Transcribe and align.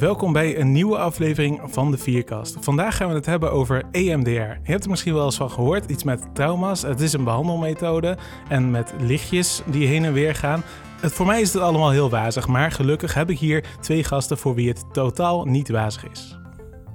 Welkom 0.00 0.32
bij 0.32 0.58
een 0.58 0.72
nieuwe 0.72 0.98
aflevering 0.98 1.60
van 1.64 1.90
de 1.90 1.98
Vierkast. 1.98 2.56
Vandaag 2.60 2.96
gaan 2.96 3.08
we 3.08 3.14
het 3.14 3.26
hebben 3.26 3.52
over 3.52 3.82
EMDR. 3.90 4.30
Je 4.30 4.58
hebt 4.62 4.84
er 4.84 4.90
misschien 4.90 5.14
wel 5.14 5.24
eens 5.24 5.36
van 5.36 5.50
gehoord, 5.50 5.90
iets 5.90 6.04
met 6.04 6.34
trauma's. 6.34 6.82
Het 6.82 7.00
is 7.00 7.12
een 7.12 7.24
behandelmethode 7.24 8.16
en 8.48 8.70
met 8.70 8.94
lichtjes 9.00 9.62
die 9.66 9.86
heen 9.86 10.04
en 10.04 10.12
weer 10.12 10.34
gaan. 10.34 10.62
Het, 11.00 11.12
voor 11.12 11.26
mij 11.26 11.40
is 11.40 11.52
het 11.52 11.62
allemaal 11.62 11.90
heel 11.90 12.10
wazig, 12.10 12.46
maar 12.46 12.72
gelukkig 12.72 13.14
heb 13.14 13.30
ik 13.30 13.38
hier 13.38 13.64
twee 13.80 14.04
gasten 14.04 14.38
voor 14.38 14.54
wie 14.54 14.68
het 14.68 14.84
totaal 14.92 15.44
niet 15.44 15.68
wazig 15.68 16.10
is. 16.10 16.39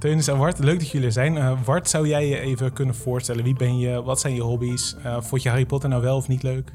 Teunis 0.06 0.28
en 0.28 0.38
Wart, 0.38 0.60
leuk 0.60 0.80
dat 0.80 0.90
jullie 0.90 1.08
er 1.08 1.14
zijn. 1.14 1.36
Uh, 1.36 1.60
Wart, 1.64 1.90
zou 1.90 2.08
jij 2.08 2.28
je 2.28 2.40
even 2.40 2.74
kunnen 2.74 2.96
voorstellen? 2.96 3.44
Wie 3.44 3.56
ben 3.56 3.78
je? 3.78 4.04
Wat 4.04 4.20
zijn 4.20 4.36
je 4.36 4.42
hobby's? 4.42 4.96
Uh, 5.06 5.22
vond 5.22 5.44
je 5.44 5.50
Harry 5.50 5.66
Potter 5.66 5.90
nou 5.90 6.02
wel 6.02 6.16
of 6.16 6.28
niet 6.28 6.44
leuk? 6.44 6.72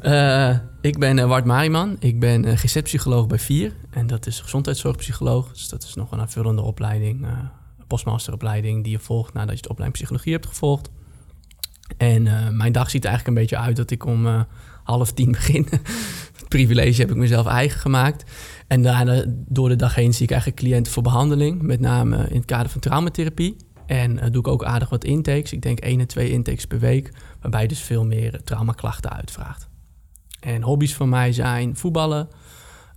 ik 0.90 0.98
ben 0.98 1.28
Wart 1.28 1.44
Mariman. 1.44 1.96
Ik 1.98 2.20
ben 2.20 2.46
uh, 2.46 2.56
GZ-psycholoog 2.56 3.26
bij 3.26 3.38
VIER. 3.38 3.72
En 3.90 4.06
dat 4.06 4.26
is 4.26 4.40
gezondheidszorgpsycholoog. 4.40 5.52
Dus 5.52 5.68
dat 5.68 5.82
is 5.82 5.94
nog 5.94 6.12
een 6.12 6.20
aanvullende 6.20 6.62
opleiding. 6.62 7.26
postmasteropleiding 7.86 8.82
die 8.82 8.92
je 8.92 8.98
volgt 8.98 9.34
nadat 9.34 9.56
je 9.56 9.62
de 9.62 9.68
opleiding 9.68 9.98
psychologie 9.98 10.32
hebt 10.32 10.46
gevolgd. 10.46 10.90
En 11.96 12.22
mijn 12.56 12.72
dag 12.72 12.90
ziet 12.90 13.04
er 13.04 13.08
eigenlijk 13.08 13.38
een 13.38 13.42
beetje 13.42 13.64
uit 13.64 13.76
dat 13.76 13.90
ik 13.90 14.06
om 14.06 14.46
half 14.84 15.12
tien 15.12 15.30
begin. 15.32 15.68
Privilege 16.50 17.00
heb 17.00 17.10
ik 17.10 17.16
mezelf 17.16 17.46
eigen 17.46 17.80
gemaakt. 17.80 18.30
En 18.66 18.82
daarna 18.82 19.24
door 19.28 19.68
de 19.68 19.76
dag 19.76 19.94
heen 19.94 20.14
zie 20.14 20.24
ik 20.24 20.30
eigenlijk 20.30 20.60
cliënten 20.60 20.92
voor 20.92 21.02
behandeling, 21.02 21.62
met 21.62 21.80
name 21.80 22.28
in 22.28 22.36
het 22.36 22.44
kader 22.44 22.70
van 22.70 22.80
traumatherapie. 22.80 23.56
En 23.86 24.16
uh, 24.16 24.22
doe 24.22 24.40
ik 24.40 24.48
ook 24.48 24.64
aardig 24.64 24.88
wat 24.88 25.04
intakes. 25.04 25.52
Ik 25.52 25.62
denk 25.62 25.78
één 25.78 26.00
en 26.00 26.06
twee 26.06 26.30
intakes 26.30 26.66
per 26.66 26.78
week, 26.78 27.12
waarbij 27.40 27.62
je 27.62 27.68
dus 27.68 27.80
veel 27.80 28.04
meer 28.04 28.40
traumaklachten 28.44 29.12
uitvraagt. 29.12 29.68
En 30.40 30.62
hobby's 30.62 30.94
van 30.94 31.08
mij 31.08 31.32
zijn 31.32 31.76
voetballen, 31.76 32.28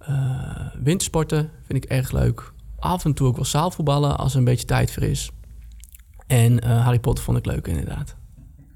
uh, 0.09 0.67
wintersporten 0.83 1.49
vind 1.65 1.83
ik 1.83 1.89
erg 1.89 2.11
leuk. 2.11 2.51
Af 2.79 3.05
en 3.05 3.13
toe 3.13 3.27
ook 3.27 3.35
wel 3.35 3.45
zaalvoetballen 3.45 4.17
als 4.17 4.31
er 4.31 4.37
een 4.37 4.45
beetje 4.45 4.65
tijd 4.65 4.91
voor 4.91 5.03
is. 5.03 5.31
En 6.27 6.65
Harry 6.65 6.99
Potter 6.99 7.23
vond 7.23 7.37
ik 7.37 7.45
leuk 7.45 7.67
inderdaad. 7.67 8.15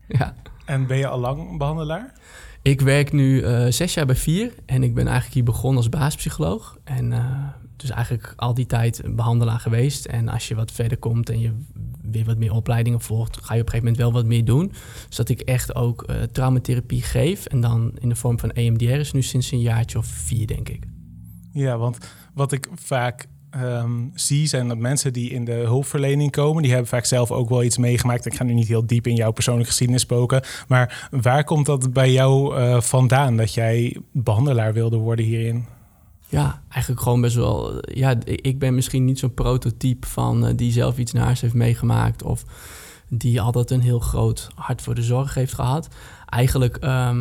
Ja. 0.07 0.33
En 0.65 0.87
ben 0.87 0.97
je 0.97 1.07
al 1.07 1.19
lang 1.19 1.57
behandelaar? 1.57 2.13
Ik 2.67 2.81
werk 2.81 3.11
nu 3.11 3.41
uh, 3.41 3.65
zes 3.69 3.93
jaar 3.93 4.05
bij 4.05 4.15
Vier 4.15 4.53
en 4.65 4.83
ik 4.83 4.93
ben 4.93 5.05
eigenlijk 5.05 5.33
hier 5.33 5.43
begonnen 5.43 5.77
als 5.77 5.89
baaspsycholoog. 5.89 6.77
En 6.83 7.11
uh, 7.11 7.47
dus 7.75 7.89
eigenlijk 7.89 8.33
al 8.35 8.53
die 8.53 8.65
tijd 8.65 9.01
behandelaar 9.15 9.59
geweest. 9.59 10.05
En 10.05 10.29
als 10.29 10.47
je 10.47 10.55
wat 10.55 10.71
verder 10.71 10.97
komt 10.97 11.29
en 11.29 11.39
je 11.39 11.53
weer 12.01 12.25
wat 12.25 12.37
meer 12.37 12.53
opleidingen 12.53 13.01
volgt, 13.01 13.37
ga 13.37 13.53
je 13.53 13.61
op 13.61 13.65
een 13.65 13.71
gegeven 13.71 13.77
moment 13.77 13.97
wel 13.97 14.11
wat 14.11 14.25
meer 14.25 14.45
doen. 14.45 14.71
Zodat 15.09 15.29
ik 15.29 15.41
echt 15.41 15.75
ook 15.75 16.09
uh, 16.09 16.21
traumatherapie 16.21 17.01
geef. 17.01 17.45
En 17.45 17.61
dan 17.61 17.91
in 17.99 18.09
de 18.09 18.15
vorm 18.15 18.39
van 18.39 18.51
EMDR 18.51 18.85
is 18.85 19.11
nu 19.11 19.21
sinds 19.21 19.51
een 19.51 19.61
jaartje 19.61 19.97
of 19.97 20.05
vier, 20.05 20.47
denk 20.47 20.69
ik. 20.69 20.83
Ja, 21.51 21.77
want 21.77 21.97
wat 22.33 22.51
ik 22.51 22.67
vaak 22.75 23.27
um, 23.63 24.11
zie, 24.13 24.47
zijn 24.47 24.67
dat 24.67 24.77
mensen 24.77 25.13
die 25.13 25.29
in 25.29 25.45
de 25.45 25.51
hulpverlening 25.51 26.31
komen, 26.31 26.61
die 26.61 26.71
hebben 26.71 26.89
vaak 26.89 27.05
zelf 27.05 27.31
ook 27.31 27.49
wel 27.49 27.63
iets 27.63 27.77
meegemaakt. 27.77 28.25
Ik 28.25 28.35
ga 28.35 28.43
nu 28.43 28.53
niet 28.53 28.67
heel 28.67 28.85
diep 28.85 29.07
in 29.07 29.15
jouw 29.15 29.31
persoonlijke 29.31 29.69
geschiedenis 29.69 30.01
spoken, 30.01 30.41
maar 30.67 31.07
waar 31.11 31.43
komt 31.43 31.65
dat 31.65 31.93
bij 31.93 32.11
jou 32.11 32.57
uh, 32.57 32.81
vandaan 32.81 33.37
dat 33.37 33.53
jij 33.53 33.97
behandelaar 34.11 34.73
wilde 34.73 34.97
worden 34.97 35.25
hierin? 35.25 35.65
Ja, 36.29 36.61
eigenlijk 36.69 37.01
gewoon 37.01 37.21
best 37.21 37.35
wel. 37.35 37.81
Ja, 37.81 38.15
ik 38.25 38.59
ben 38.59 38.75
misschien 38.75 39.05
niet 39.05 39.19
zo'n 39.19 39.33
prototype 39.33 40.07
van 40.07 40.47
uh, 40.47 40.53
die 40.55 40.71
zelf 40.71 40.97
iets 40.97 41.11
naars 41.11 41.41
heeft 41.41 41.53
meegemaakt 41.53 42.23
of 42.23 42.43
die 43.09 43.41
altijd 43.41 43.71
een 43.71 43.81
heel 43.81 43.99
groot 43.99 44.49
hart 44.55 44.81
voor 44.81 44.95
de 44.95 45.03
zorg 45.03 45.33
heeft 45.33 45.53
gehad. 45.53 45.87
Eigenlijk 46.25 46.77
uh, 46.83 47.17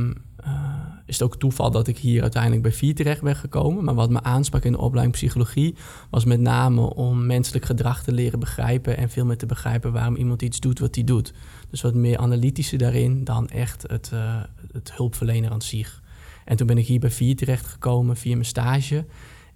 is 1.06 1.18
het 1.18 1.22
ook 1.22 1.36
toeval 1.36 1.70
dat 1.70 1.88
ik 1.88 1.98
hier 1.98 2.22
uiteindelijk 2.22 2.62
bij 2.62 2.72
vier 2.72 2.94
terecht 2.94 3.22
ben 3.22 3.36
gekomen. 3.36 3.84
Maar 3.84 3.94
wat 3.94 4.10
me 4.10 4.22
aansprak 4.22 4.64
in 4.64 4.72
de 4.72 4.78
opleiding 4.78 5.16
psychologie 5.16 5.74
was 6.10 6.24
met 6.24 6.40
name 6.40 6.94
om 6.94 7.26
menselijk 7.26 7.64
gedrag 7.64 8.02
te 8.02 8.12
leren 8.12 8.38
begrijpen 8.38 8.96
en 8.96 9.10
veel 9.10 9.24
meer 9.24 9.36
te 9.36 9.46
begrijpen 9.46 9.92
waarom 9.92 10.16
iemand 10.16 10.42
iets 10.42 10.60
doet 10.60 10.78
wat 10.78 10.94
hij 10.94 11.04
doet. 11.04 11.32
Dus 11.70 11.80
wat 11.80 11.94
meer 11.94 12.18
analytische 12.18 12.76
daarin 12.76 13.24
dan 13.24 13.48
echt 13.48 13.82
het, 13.86 14.10
uh, 14.14 14.40
het 14.72 14.92
hulpverlener 14.96 15.50
aan 15.50 15.62
zich. 15.62 16.02
En 16.44 16.56
toen 16.56 16.66
ben 16.66 16.78
ik 16.78 16.86
hier 16.86 17.00
bij 17.00 17.10
vier 17.10 17.36
terecht 17.36 17.66
gekomen 17.66 18.16
via 18.16 18.32
mijn 18.32 18.44
stage. 18.44 19.04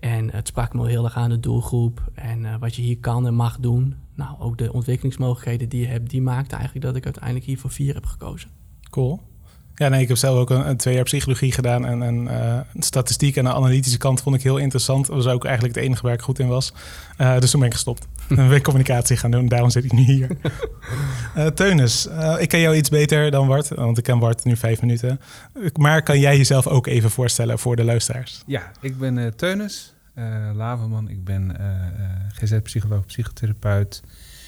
En 0.00 0.30
het 0.30 0.48
sprak 0.48 0.74
me 0.74 0.88
heel 0.88 1.04
erg 1.04 1.16
aan 1.16 1.30
de 1.30 1.40
doelgroep 1.40 2.10
en 2.14 2.40
uh, 2.40 2.54
wat 2.60 2.74
je 2.74 2.82
hier 2.82 2.98
kan 2.98 3.26
en 3.26 3.34
mag 3.34 3.58
doen. 3.58 3.94
Nou, 4.14 4.38
ook 4.38 4.58
de 4.58 4.72
ontwikkelingsmogelijkheden 4.72 5.68
die 5.68 5.80
je 5.80 5.86
hebt, 5.86 6.10
die 6.10 6.22
maakte 6.22 6.54
eigenlijk 6.54 6.84
dat 6.86 6.96
ik 6.96 7.04
uiteindelijk 7.04 7.44
hier 7.44 7.58
voor 7.58 7.70
vier 7.70 7.94
heb 7.94 8.06
gekozen. 8.06 8.50
Cool. 8.90 9.29
Ja, 9.80 9.88
nee, 9.88 10.00
ik 10.00 10.08
heb 10.08 10.16
zelf 10.16 10.38
ook 10.38 10.50
een, 10.50 10.68
een 10.68 10.76
twee 10.76 10.94
jaar 10.94 11.04
psychologie 11.04 11.52
gedaan. 11.52 11.86
En, 11.86 12.02
en 12.02 12.24
uh, 12.24 12.60
statistiek 12.78 13.36
en 13.36 13.44
de 13.44 13.52
analytische 13.52 13.98
kant 13.98 14.22
vond 14.22 14.36
ik 14.36 14.42
heel 14.42 14.56
interessant. 14.56 15.06
Dat 15.06 15.16
was 15.16 15.26
ook 15.26 15.44
eigenlijk 15.44 15.74
het 15.74 15.84
enige 15.84 16.02
waar 16.02 16.12
ik 16.12 16.20
goed 16.20 16.38
in 16.38 16.48
was. 16.48 16.72
Uh, 17.18 17.38
dus 17.38 17.50
toen 17.50 17.60
ben 17.60 17.68
ik 17.68 17.74
gestopt. 17.74 18.06
en 18.28 18.36
ben 18.36 18.52
ik 18.52 18.62
communicatie 18.62 19.16
gaan 19.16 19.30
doen. 19.30 19.48
Daarom 19.48 19.70
zit 19.70 19.84
ik 19.84 19.92
nu 19.92 20.02
hier. 20.02 20.30
uh, 21.36 21.46
Teunis, 21.60 22.08
ik 22.38 22.48
ken 22.48 22.60
jou 22.60 22.76
iets 22.76 22.88
beter 22.88 23.30
dan 23.30 23.46
Bart. 23.46 23.68
Want 23.68 23.98
ik 23.98 24.04
ken 24.04 24.18
Bart 24.18 24.44
nu 24.44 24.56
vijf 24.56 24.80
minuten. 24.80 25.20
Maar 25.76 26.02
kan 26.02 26.20
jij 26.20 26.36
jezelf 26.36 26.66
ook 26.66 26.86
even 26.86 27.10
voorstellen 27.10 27.58
voor 27.58 27.76
de 27.76 27.84
luisteraars? 27.84 28.42
Ja, 28.46 28.70
ik 28.80 28.98
ben 28.98 29.36
Teunis 29.36 29.94
Laverman. 30.54 31.08
Ik 31.08 31.24
ben 31.24 31.56
GZ-psycholoog, 32.32 33.06
psychotherapeut. 33.06 34.02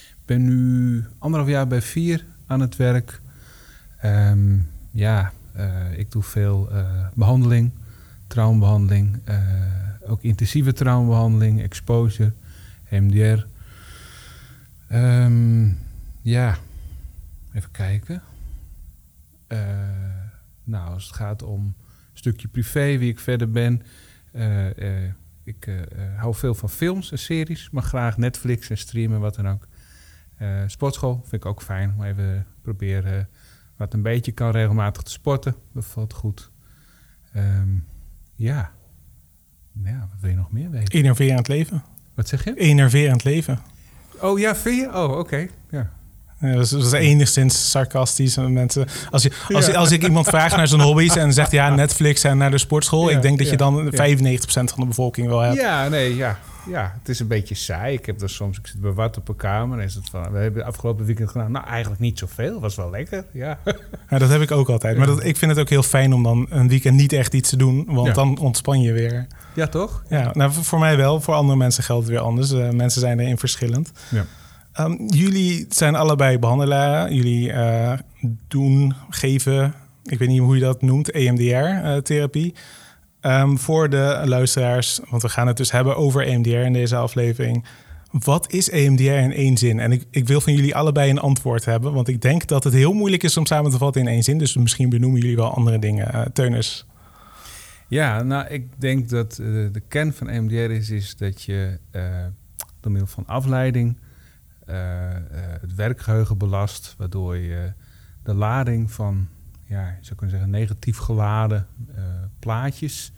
Ik 0.08 0.26
ben 0.26 0.44
nu 0.44 1.04
anderhalf 1.18 1.50
jaar 1.50 1.66
bij 1.66 1.82
Vier 1.82 2.24
aan 2.46 2.60
het 2.60 2.76
werk. 2.76 3.20
Um, 4.04 4.70
ja, 4.92 5.32
uh, 5.56 5.98
ik 5.98 6.10
doe 6.10 6.22
veel 6.22 6.68
uh, 6.72 7.06
behandeling, 7.14 7.70
traumabehandeling, 8.26 9.18
uh, 9.28 10.10
ook 10.10 10.22
intensieve 10.22 10.72
traumabehandeling, 10.72 11.62
exposure, 11.62 12.32
MDR. 12.90 13.44
Um, 14.94 15.78
ja, 16.22 16.58
even 17.52 17.70
kijken. 17.70 18.22
nou, 20.64 20.92
als 20.94 21.06
het 21.06 21.16
gaat 21.16 21.42
om 21.42 21.64
een 21.64 21.74
stukje 22.12 22.48
privé, 22.48 22.98
wie 22.98 23.10
ik 23.10 23.18
verder 23.18 23.50
ben. 23.50 23.82
ik 25.44 25.68
hou 26.16 26.34
veel 26.34 26.54
van 26.54 26.70
films 26.70 27.10
en 27.10 27.18
series, 27.18 27.70
maar 27.70 27.82
graag 27.82 28.16
Netflix 28.16 28.70
en 28.70 28.78
streamen, 28.78 29.20
wat 29.20 29.34
dan 29.34 29.48
ook. 29.48 29.68
sportschool 30.66 31.14
vind 31.14 31.44
ik 31.44 31.46
ook 31.46 31.62
fijn 31.62 31.94
om 31.96 32.04
even 32.04 32.46
proberen 32.62 33.28
wat 33.82 33.94
een 33.94 34.02
beetje 34.02 34.32
kan 34.32 34.50
regelmatig 34.50 35.02
te 35.02 35.10
sporten. 35.10 35.54
Dat 35.74 35.84
valt 35.84 36.12
goed. 36.12 36.50
Um, 37.36 37.84
ja. 38.34 38.70
ja, 39.84 39.98
wat 39.98 40.20
wil 40.20 40.30
je 40.30 40.36
nog 40.36 40.52
meer 40.52 40.70
weten? 40.70 40.94
Enerverend 40.94 41.48
leven. 41.48 41.84
Wat 42.14 42.28
zeg 42.28 42.44
je? 42.44 42.54
Enerverend 42.54 43.24
leven. 43.24 43.60
Oh 44.20 44.38
ja, 44.38 44.56
vind 44.56 44.80
je? 44.80 44.86
Oh, 44.86 45.10
oké. 45.10 45.18
Okay. 45.18 45.50
Ja. 45.70 45.90
Ja, 46.40 46.52
dat, 46.52 46.64
is, 46.64 46.70
dat 46.70 46.82
is 46.82 46.92
enigszins 46.92 47.70
sarcastisch. 47.70 48.36
Mensen, 48.36 48.86
als, 49.10 49.22
je, 49.22 49.32
als, 49.48 49.66
ja. 49.66 49.72
als 49.72 49.90
ik 49.90 50.02
iemand 50.02 50.26
vraag 50.26 50.56
naar 50.56 50.68
zijn 50.68 50.80
hobby's 50.80 51.16
en 51.16 51.32
zegt 51.32 51.50
ja, 51.50 51.74
Netflix 51.74 52.24
en 52.24 52.38
naar 52.38 52.50
de 52.50 52.58
sportschool, 52.58 53.10
ja, 53.10 53.16
ik 53.16 53.22
denk 53.22 53.38
dat 53.38 53.50
je 53.50 53.56
dan 53.56 53.90
95% 53.90 53.94
van 54.44 54.66
de 54.76 54.86
bevolking 54.86 55.28
wel 55.28 55.40
hebt. 55.40 55.56
Ja, 55.56 55.88
nee, 55.88 56.16
ja 56.16 56.38
ja, 56.66 56.94
het 56.98 57.08
is 57.08 57.20
een 57.20 57.26
beetje 57.26 57.54
saai. 57.54 57.96
Ik 57.96 58.06
heb 58.06 58.20
er 58.20 58.30
soms, 58.30 58.58
ik 58.58 58.66
zit 58.66 58.80
bij 58.80 58.90
wat 58.90 59.16
op 59.16 59.28
een 59.28 59.36
kamer 59.36 59.78
en 59.78 59.84
is 59.84 59.94
het 59.94 60.08
van, 60.10 60.32
we 60.32 60.38
hebben 60.38 60.64
afgelopen 60.64 61.04
weekend 61.04 61.30
gedaan. 61.30 61.52
Nou, 61.52 61.66
eigenlijk 61.66 62.00
niet 62.00 62.18
zoveel, 62.18 62.60
was 62.60 62.76
wel 62.76 62.90
lekker, 62.90 63.24
ja. 63.32 63.58
ja 64.10 64.18
dat 64.18 64.30
heb 64.30 64.40
ik 64.40 64.50
ook 64.50 64.68
altijd. 64.68 64.96
Maar 64.96 65.06
dat, 65.06 65.24
ik 65.24 65.36
vind 65.36 65.50
het 65.50 65.60
ook 65.60 65.68
heel 65.68 65.82
fijn 65.82 66.12
om 66.12 66.22
dan 66.22 66.46
een 66.50 66.68
weekend 66.68 66.96
niet 66.96 67.12
echt 67.12 67.34
iets 67.34 67.50
te 67.50 67.56
doen, 67.56 67.84
want 67.88 68.06
ja. 68.06 68.12
dan 68.12 68.38
ontspan 68.38 68.80
je 68.80 68.92
weer. 68.92 69.26
Ja, 69.54 69.66
toch? 69.66 70.02
Ja, 70.08 70.30
nou, 70.32 70.52
voor 70.52 70.78
mij 70.78 70.96
wel. 70.96 71.20
Voor 71.20 71.34
andere 71.34 71.58
mensen 71.58 71.84
geldt 71.84 72.02
het 72.02 72.12
weer 72.12 72.22
anders. 72.22 72.52
Uh, 72.52 72.70
mensen 72.70 73.00
zijn 73.00 73.20
erin 73.20 73.38
verschillend. 73.38 73.92
Ja. 74.08 74.24
Um, 74.80 75.06
jullie 75.06 75.66
zijn 75.68 75.94
allebei 75.94 76.38
behandelaren. 76.38 77.14
Jullie 77.14 77.48
uh, 77.48 77.92
doen, 78.48 78.94
geven, 79.10 79.74
ik 80.04 80.18
weet 80.18 80.28
niet 80.28 80.40
hoe 80.40 80.54
je 80.54 80.60
dat 80.60 80.82
noemt, 80.82 81.10
EMDR-therapie. 81.10 82.52
Uh, 82.54 82.60
Um, 83.26 83.58
voor 83.58 83.90
de 83.90 84.22
luisteraars, 84.24 85.00
want 85.10 85.22
we 85.22 85.28
gaan 85.28 85.46
het 85.46 85.56
dus 85.56 85.70
hebben 85.70 85.96
over 85.96 86.26
EMDR 86.26 86.48
in 86.48 86.72
deze 86.72 86.96
aflevering. 86.96 87.64
Wat 88.10 88.52
is 88.52 88.70
EMDR 88.70 89.02
in 89.02 89.32
één 89.32 89.56
zin? 89.56 89.80
En 89.80 89.92
ik, 89.92 90.04
ik 90.10 90.26
wil 90.26 90.40
van 90.40 90.54
jullie 90.54 90.74
allebei 90.74 91.10
een 91.10 91.18
antwoord 91.18 91.64
hebben, 91.64 91.92
want 91.92 92.08
ik 92.08 92.20
denk 92.22 92.46
dat 92.46 92.64
het 92.64 92.72
heel 92.72 92.92
moeilijk 92.92 93.22
is 93.22 93.36
om 93.36 93.46
samen 93.46 93.70
te 93.70 93.78
vatten 93.78 94.02
in 94.02 94.08
één 94.08 94.22
zin. 94.22 94.38
Dus 94.38 94.56
misschien 94.56 94.88
benoemen 94.88 95.20
jullie 95.20 95.36
wel 95.36 95.54
andere 95.54 95.78
dingen. 95.78 96.14
Uh, 96.14 96.20
Teunus. 96.20 96.86
Ja, 97.88 98.22
nou, 98.22 98.46
ik 98.48 98.80
denk 98.80 99.08
dat 99.08 99.38
uh, 99.40 99.68
de 99.72 99.82
kern 99.88 100.12
van 100.12 100.28
EMDR 100.28 100.54
is, 100.54 100.90
is 100.90 101.16
dat 101.16 101.42
je 101.42 101.78
uh, 101.92 102.02
door 102.80 102.92
middel 102.92 103.10
van 103.10 103.26
afleiding 103.26 103.98
het 105.60 105.74
werkgeheugen 105.74 106.38
belast, 106.38 106.94
waardoor 106.98 107.36
je 107.36 107.72
de 108.22 108.34
lading 108.34 108.90
van 108.90 109.28
ja, 109.72 109.86
je 109.86 110.04
zou 110.04 110.14
kunnen 110.16 110.36
zeggen, 110.36 110.50
negatief 110.50 110.98
geladen 110.98 111.66
uh, 111.90 112.04
plaatjes. 112.38 113.12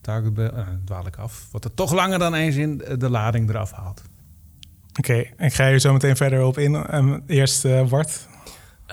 Targetbel, 0.00 0.56
uh, 0.56 0.68
dwaal 0.84 1.06
ik 1.06 1.16
af. 1.16 1.48
Wat 1.50 1.64
er 1.64 1.74
toch 1.74 1.92
langer 1.92 2.18
dan 2.18 2.34
eens 2.34 2.56
in 2.56 2.78
de 2.98 3.10
lading 3.10 3.48
eraf 3.48 3.72
haalt. 3.72 4.02
Oké, 4.98 5.10
okay, 5.10 5.46
ik 5.46 5.54
ga 5.54 5.68
hier 5.68 5.78
zo 5.78 5.92
meteen 5.92 6.16
verder 6.16 6.44
op 6.44 6.58
in. 6.58 6.94
Um, 6.94 7.22
eerst 7.26 7.64
uh, 7.64 7.88
Bart. 7.88 8.28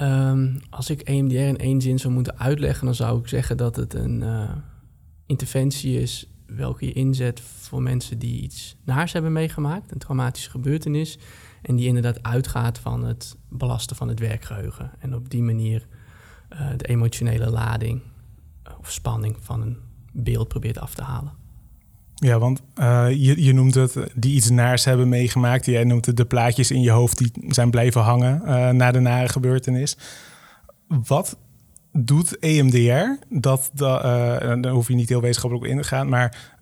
Um, 0.01 0.59
als 0.69 0.89
ik 0.89 1.01
EMDR 1.01 1.35
in 1.35 1.57
één 1.57 1.81
zin 1.81 1.99
zou 1.99 2.13
moeten 2.13 2.39
uitleggen, 2.39 2.85
dan 2.85 2.95
zou 2.95 3.19
ik 3.19 3.27
zeggen 3.27 3.57
dat 3.57 3.75
het 3.75 3.93
een 3.93 4.21
uh, 4.21 4.49
interventie 5.25 6.01
is 6.01 6.29
welke 6.45 6.85
je 6.85 6.93
inzet 6.93 7.41
voor 7.41 7.81
mensen 7.81 8.19
die 8.19 8.41
iets 8.41 8.75
naars 8.85 9.13
hebben 9.13 9.31
meegemaakt, 9.31 9.91
een 9.91 9.97
traumatische 9.97 10.49
gebeurtenis. 10.49 11.19
En 11.61 11.75
die 11.75 11.87
inderdaad 11.87 12.23
uitgaat 12.23 12.79
van 12.79 13.03
het 13.03 13.35
belasten 13.49 13.95
van 13.95 14.07
het 14.07 14.19
werkgeheugen. 14.19 14.91
En 14.99 15.15
op 15.15 15.29
die 15.29 15.41
manier 15.43 15.87
uh, 16.53 16.59
de 16.77 16.87
emotionele 16.87 17.49
lading 17.49 18.01
of 18.79 18.91
spanning 18.91 19.35
van 19.39 19.61
een 19.61 19.77
beeld 20.11 20.47
probeert 20.47 20.79
af 20.79 20.93
te 20.93 21.03
halen. 21.03 21.31
Ja, 22.15 22.39
want 22.39 22.61
uh, 22.75 23.07
je, 23.09 23.43
je 23.43 23.53
noemt 23.53 23.73
het 23.73 23.97
die 24.15 24.35
iets 24.35 24.49
naars 24.49 24.85
hebben 24.85 25.09
meegemaakt. 25.09 25.65
Jij 25.65 25.83
noemt 25.83 26.05
het 26.05 26.17
de 26.17 26.25
plaatjes 26.25 26.71
in 26.71 26.81
je 26.81 26.91
hoofd 26.91 27.17
die 27.17 27.31
zijn 27.47 27.69
blijven 27.69 28.01
hangen 28.01 28.41
uh, 28.45 28.69
na 28.69 28.91
de 28.91 28.99
nare 28.99 29.29
gebeurtenis. 29.29 29.97
Wat 30.87 31.37
doet 31.91 32.39
EMDR? 32.39 33.25
Dat, 33.29 33.71
dat 33.73 34.01
daar 34.01 34.67
hoef 34.67 34.87
je 34.87 34.95
niet 34.95 35.09
heel 35.09 35.21
wetenschappelijk 35.21 35.71
in 35.71 35.77
te 35.77 35.87
gaan, 35.87 36.09
maar 36.09 36.53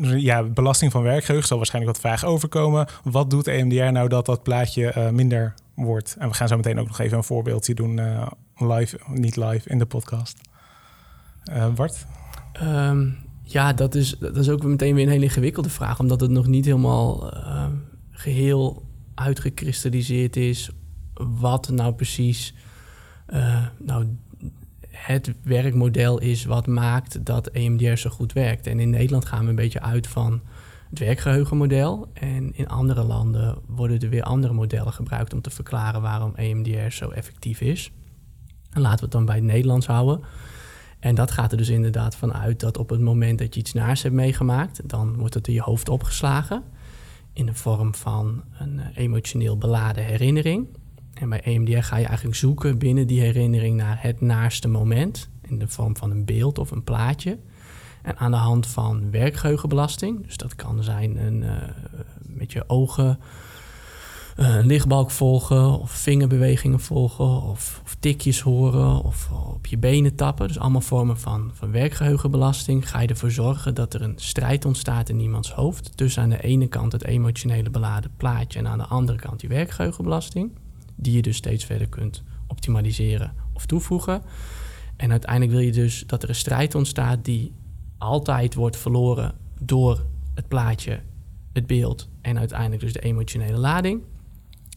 ja, 0.00 0.42
belasting 0.42 0.92
van 0.92 1.02
werkgeheugen 1.02 1.48
zal 1.48 1.56
waarschijnlijk 1.56 1.96
wat 1.96 2.10
vaag 2.10 2.24
overkomen. 2.24 2.86
Wat 3.04 3.30
doet 3.30 3.46
EMDR 3.46 3.92
nou 3.92 4.08
dat 4.08 4.26
dat 4.26 4.42
plaatje 4.42 5.10
minder 5.12 5.54
wordt? 5.74 6.16
En 6.18 6.28
we 6.28 6.34
gaan 6.34 6.48
zo 6.48 6.56
meteen 6.56 6.78
ook 6.78 6.86
nog 6.86 6.98
even 6.98 7.16
een 7.16 7.24
voorbeeldje 7.24 7.74
doen, 7.74 8.00
live, 8.56 8.98
niet 9.06 9.36
live, 9.36 9.68
in 9.68 9.78
de 9.78 9.86
podcast. 9.86 10.40
Bart? 11.74 12.06
Um, 12.62 13.18
ja, 13.42 13.72
dat 13.72 13.94
is, 13.94 14.18
dat 14.18 14.36
is 14.36 14.48
ook 14.48 14.62
meteen 14.62 14.94
weer 14.94 15.04
een 15.04 15.10
hele 15.10 15.24
ingewikkelde 15.24 15.70
vraag, 15.70 16.00
omdat 16.00 16.20
het 16.20 16.30
nog 16.30 16.46
niet 16.46 16.64
helemaal 16.64 17.34
uh, 17.36 17.66
geheel 18.10 18.86
uitgekristalliseerd 19.14 20.36
is 20.36 20.70
wat 21.14 21.68
nou 21.68 21.94
precies 21.94 22.54
uh, 23.28 23.66
nou, 23.78 24.16
het 24.90 25.32
werkmodel 25.42 26.20
is 26.20 26.44
wat 26.44 26.66
maakt 26.66 27.24
dat 27.24 27.46
EMDR 27.46 27.96
zo 27.96 28.10
goed 28.10 28.32
werkt. 28.32 28.66
En 28.66 28.80
in 28.80 28.90
Nederland 28.90 29.24
gaan 29.24 29.42
we 29.42 29.48
een 29.48 29.54
beetje 29.54 29.82
uit 29.82 30.06
van 30.06 30.40
het 30.90 30.98
werkgeheugenmodel. 30.98 32.10
En 32.12 32.56
in 32.56 32.68
andere 32.68 33.02
landen 33.02 33.58
worden 33.66 34.00
er 34.00 34.08
weer 34.08 34.22
andere 34.22 34.52
modellen 34.52 34.92
gebruikt 34.92 35.34
om 35.34 35.40
te 35.40 35.50
verklaren 35.50 36.02
waarom 36.02 36.34
EMDR 36.34 36.90
zo 36.90 37.10
effectief 37.10 37.60
is. 37.60 37.92
En 38.76 38.82
laten 38.82 38.98
we 38.98 39.04
het 39.04 39.12
dan 39.12 39.24
bij 39.24 39.34
het 39.34 39.44
Nederlands 39.44 39.86
houden. 39.86 40.20
En 40.98 41.14
dat 41.14 41.30
gaat 41.30 41.52
er 41.52 41.58
dus 41.58 41.68
inderdaad 41.68 42.16
van 42.16 42.34
uit 42.34 42.60
dat 42.60 42.78
op 42.78 42.88
het 42.88 43.00
moment 43.00 43.38
dat 43.38 43.54
je 43.54 43.60
iets 43.60 43.72
naars 43.72 44.02
hebt 44.02 44.14
meegemaakt, 44.14 44.88
dan 44.88 45.16
wordt 45.16 45.34
het 45.34 45.48
in 45.48 45.54
je 45.54 45.60
hoofd 45.60 45.88
opgeslagen 45.88 46.62
in 47.32 47.46
de 47.46 47.54
vorm 47.54 47.94
van 47.94 48.42
een 48.58 48.78
eh, 48.78 48.86
emotioneel 48.94 49.58
beladen 49.58 50.04
herinnering. 50.04 50.66
En 51.14 51.28
bij 51.28 51.40
EMDR 51.40 51.78
ga 51.78 51.96
je 51.96 52.06
eigenlijk 52.06 52.36
zoeken 52.36 52.78
binnen 52.78 53.06
die 53.06 53.20
herinnering 53.20 53.76
naar 53.76 53.98
het 54.00 54.20
naaste 54.20 54.68
moment 54.68 55.28
in 55.42 55.58
de 55.58 55.68
vorm 55.68 55.96
van 55.96 56.10
een 56.10 56.24
beeld 56.24 56.58
of 56.58 56.70
een 56.70 56.84
plaatje. 56.84 57.38
En 58.02 58.16
aan 58.16 58.30
de 58.30 58.36
hand 58.36 58.66
van 58.66 59.10
werkgeheugenbelasting, 59.10 60.24
dus 60.24 60.36
dat 60.36 60.54
kan 60.54 60.82
zijn 60.82 61.26
een, 61.26 61.42
uh, 61.42 61.52
met 62.26 62.52
je 62.52 62.64
ogen 62.66 63.18
een 64.36 64.66
lichtbalk 64.66 65.10
volgen 65.10 65.80
of 65.80 65.90
vingerbewegingen 65.90 66.80
volgen 66.80 67.42
of, 67.42 67.80
of, 67.84 67.96
tikjes 68.00 68.40
horen 68.40 69.02
of 69.02 69.30
op 69.30 69.66
je 69.66 69.78
benen 69.78 70.14
tappen. 70.14 70.48
Dus 70.48 70.58
allemaal 70.58 70.80
vormen 70.80 71.18
van, 71.18 71.50
van 71.54 71.70
werkgeheugenbelasting. 71.70 72.90
Ga 72.90 73.00
je 73.00 73.08
ervoor 73.08 73.30
zorgen 73.30 73.74
dat 73.74 73.94
er 73.94 74.02
een 74.02 74.14
strijd 74.16 74.64
ontstaat 74.64 75.08
in 75.08 75.20
iemands 75.20 75.52
hoofd. 75.52 75.98
Dus 75.98 76.18
aan 76.18 76.28
de 76.28 76.42
ene 76.42 76.66
kant 76.66 76.92
het 76.92 77.04
emotionele 77.04 77.70
beladen 77.70 78.10
plaatje 78.16 78.58
en 78.58 78.68
aan 78.68 78.78
de 78.78 78.86
andere 78.86 79.18
kant 79.18 79.40
die 79.40 79.48
werkgeheugenbelasting. 79.48 80.50
Die 80.94 81.12
je 81.12 81.22
dus 81.22 81.36
steeds 81.36 81.64
verder 81.64 81.88
kunt 81.88 82.22
optimaliseren 82.46 83.32
of 83.52 83.66
toevoegen. 83.66 84.22
En 84.96 85.10
uiteindelijk 85.10 85.52
wil 85.52 85.60
je 85.60 85.72
dus 85.72 86.04
dat 86.06 86.22
er 86.22 86.28
een 86.28 86.34
strijd 86.34 86.74
ontstaat 86.74 87.24
die 87.24 87.54
altijd 87.98 88.54
wordt 88.54 88.76
verloren 88.76 89.34
door 89.60 90.04
het 90.34 90.48
plaatje, 90.48 91.00
het 91.52 91.66
beeld 91.66 92.08
en 92.20 92.38
uiteindelijk 92.38 92.80
dus 92.80 92.92
de 92.92 93.00
emotionele 93.00 93.58
lading. 93.58 94.02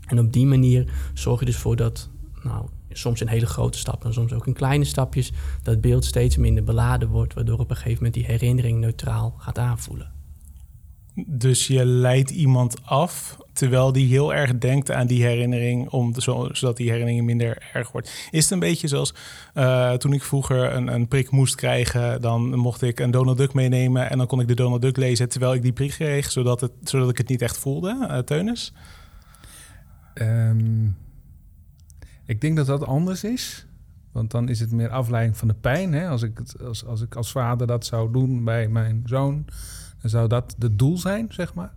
En 0.10 0.20
op 0.20 0.34
die 0.34 0.46
manier 0.46 0.92
zorg 1.14 1.40
je 1.40 1.46
dus 1.46 1.58
voor 1.58 1.76
dat, 1.76 2.10
nou, 2.44 2.66
soms 2.92 3.22
in 3.22 3.28
hele 3.28 3.46
grote 3.46 3.78
stappen 3.78 4.08
en 4.08 4.14
soms 4.14 4.34
ook 4.34 4.48
in 4.48 4.54
kleine 4.54 4.86
stapjes, 4.86 5.32
dat 5.64 5.82
beeld 5.82 6.06
steeds 6.06 6.38
minder 6.38 6.64
beladen 6.64 7.10
wordt, 7.10 7.34
waardoor 7.34 7.60
op 7.60 7.70
een 7.70 7.76
gegeven 7.76 7.98
moment 7.98 8.14
die 8.14 8.26
herinnering 8.26 8.80
neutraal 8.80 9.36
gaat 9.38 9.58
aanvoelen. 9.58 10.12
Dus 11.28 11.68
je 11.68 11.86
leidt 11.86 12.30
iemand 12.30 12.86
af 12.86 13.38
terwijl 13.54 13.92
die 13.92 14.08
heel 14.08 14.34
erg 14.34 14.58
denkt 14.58 14.92
aan 14.92 15.08
die 15.08 15.24
herinnering, 15.24 15.90
om, 15.90 16.14
zodat 16.52 16.78
die 16.78 16.90
herinnering 16.90 17.26
minder 17.26 17.70
erg 17.74 17.92
wordt. 17.92 18.12
Is 18.32 18.44
het 18.44 18.52
een 18.52 18.60
beetje 18.60 18.88
zoals 18.88 19.14
uh, 19.56 19.94
toen 19.94 20.14
ik 20.14 20.24
vroeger 20.24 20.74
een, 20.74 20.88
een, 20.88 21.08
prik 21.08 21.32
moest 21.32 21.56
krijgen, 21.56 22.22
dan 22.22 22.56
mocht 22.56 22.82
ik 22.82 23.00
een 23.00 23.12
Donald 23.12 23.38
Duck 23.38 23.54
meenemen 23.54 24.10
en 24.10 24.18
dan 24.18 24.28
kon 24.28 24.40
ik 24.40 24.48
de 24.48 24.56
Donald 24.56 24.82
Duck 24.82 24.98
lezen 24.98 25.30
terwijl 25.30 25.54
ik 25.54 25.62
die 25.62 25.72
prik 25.72 25.90
kreeg, 25.90 26.32
zodat, 26.32 26.62
het, 26.62 26.72
zodat 26.84 27.10
ik 27.10 27.18
het 27.18 27.30
niet 27.30 27.42
echt 27.42 27.58
voelde, 27.58 27.98
uh, 28.02 28.18
Teunis? 28.18 28.74
Um, 30.14 30.96
ik 32.26 32.42
denk 32.42 32.56
dat 32.56 32.66
dat 32.66 32.86
anders 32.86 33.24
is. 33.24 33.68
Want 34.12 34.32
dan 34.32 34.50
is 34.50 34.60
het 34.60 34.72
meer 34.72 34.90
afleiding 34.90 35.38
van 35.38 35.48
de 35.48 35.54
pijn. 35.54 35.94
Hè? 35.94 36.08
Als, 36.08 36.22
ik 36.22 36.38
het, 36.38 36.62
als, 36.62 36.86
als 36.86 37.02
ik 37.02 37.16
als 37.16 37.32
vader 37.32 37.68
dat 37.68 37.86
zou 37.86 38.12
doen 38.12 38.44
bij 38.44 38.68
mijn 38.68 39.02
zoon, 39.06 39.46
dan 40.02 40.10
zou 40.10 40.28
dat 40.28 40.56
het 40.60 40.80
doel 40.80 40.98
zijn, 40.98 41.28
zeg 41.30 41.54
maar. 41.54 41.74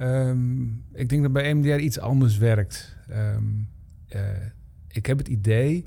Um, 0.00 0.84
ik 0.92 1.08
denk 1.08 1.22
dat 1.22 1.32
bij 1.32 1.54
MDR 1.54 1.78
iets 1.78 1.98
anders 1.98 2.38
werkt. 2.38 2.96
Um, 3.10 3.68
uh, 4.14 4.20
ik 4.88 5.06
heb 5.06 5.18
het 5.18 5.28
idee, 5.28 5.86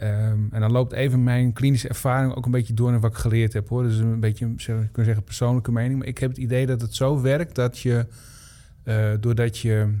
en 0.00 0.60
dan 0.60 0.72
loopt 0.72 0.92
even 0.92 1.22
mijn 1.22 1.52
klinische 1.52 1.88
ervaring 1.88 2.34
ook 2.34 2.44
een 2.44 2.50
beetje 2.50 2.74
door 2.74 2.90
naar 2.90 3.00
wat 3.00 3.10
ik 3.10 3.16
geleerd 3.16 3.52
heb. 3.52 3.68
Hoor. 3.68 3.82
Dus 3.82 3.96
een 3.96 4.20
beetje, 4.20 4.46
ik 4.56 4.88
kan 4.92 5.04
zeggen, 5.04 5.24
persoonlijke 5.24 5.72
mening. 5.72 5.98
Maar 5.98 6.08
ik 6.08 6.18
heb 6.18 6.30
het 6.30 6.38
idee 6.38 6.66
dat 6.66 6.80
het 6.80 6.94
zo 6.94 7.20
werkt 7.20 7.54
dat 7.54 7.78
je, 7.78 8.06
uh, 8.84 9.10
doordat 9.20 9.58
je 9.58 9.94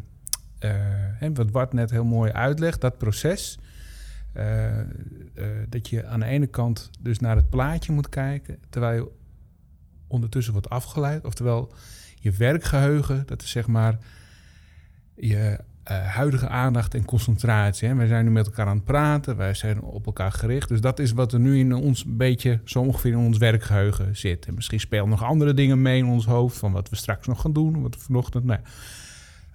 uh, 0.64 1.34
wat 1.34 1.50
Bart 1.50 1.72
net 1.72 1.90
heel 1.90 2.04
mooi 2.04 2.32
uitlegt, 2.32 2.80
dat 2.80 2.98
proces. 2.98 3.58
Uh, 4.36 4.78
uh, 4.78 4.82
dat 5.68 5.88
je 5.88 6.06
aan 6.06 6.20
de 6.20 6.26
ene 6.26 6.46
kant 6.46 6.90
dus 7.00 7.18
naar 7.18 7.36
het 7.36 7.50
plaatje 7.50 7.92
moet 7.92 8.08
kijken, 8.08 8.58
terwijl 8.68 8.94
je 8.94 9.10
ondertussen 10.06 10.52
wordt 10.52 10.70
afgeleid. 10.70 11.24
Oftewel, 11.24 11.72
je 12.20 12.30
werkgeheugen, 12.30 13.22
dat 13.26 13.42
is 13.42 13.50
zeg 13.50 13.66
maar 13.66 13.98
je 15.14 15.58
huidige 15.92 16.48
aandacht 16.48 16.94
en 16.94 17.04
concentratie. 17.04 17.88
Hè. 17.88 17.94
Wij 17.94 18.06
zijn 18.06 18.24
nu 18.24 18.30
met 18.30 18.46
elkaar 18.46 18.66
aan 18.66 18.76
het 18.76 18.84
praten, 18.84 19.36
wij 19.36 19.54
zijn 19.54 19.80
op 19.80 20.06
elkaar 20.06 20.32
gericht. 20.32 20.68
Dus 20.68 20.80
dat 20.80 20.98
is 20.98 21.12
wat 21.12 21.32
er 21.32 21.40
nu 21.40 21.58
in 21.58 21.74
ons 21.74 22.04
beetje 22.06 22.60
zo 22.64 22.80
ongeveer 22.80 23.12
in 23.12 23.18
ons 23.18 23.38
werkgeheugen 23.38 24.16
zit. 24.16 24.46
En 24.46 24.54
misschien 24.54 24.80
spelen 24.80 25.08
nog 25.08 25.24
andere 25.24 25.54
dingen 25.54 25.82
mee 25.82 25.98
in 25.98 26.06
ons 26.06 26.26
hoofd, 26.26 26.58
van 26.58 26.72
wat 26.72 26.88
we 26.88 26.96
straks 26.96 27.26
nog 27.26 27.40
gaan 27.40 27.52
doen, 27.52 27.82
wat 27.82 27.94
we 27.94 28.00
vanochtend. 28.00 28.44
Nou, 28.44 28.60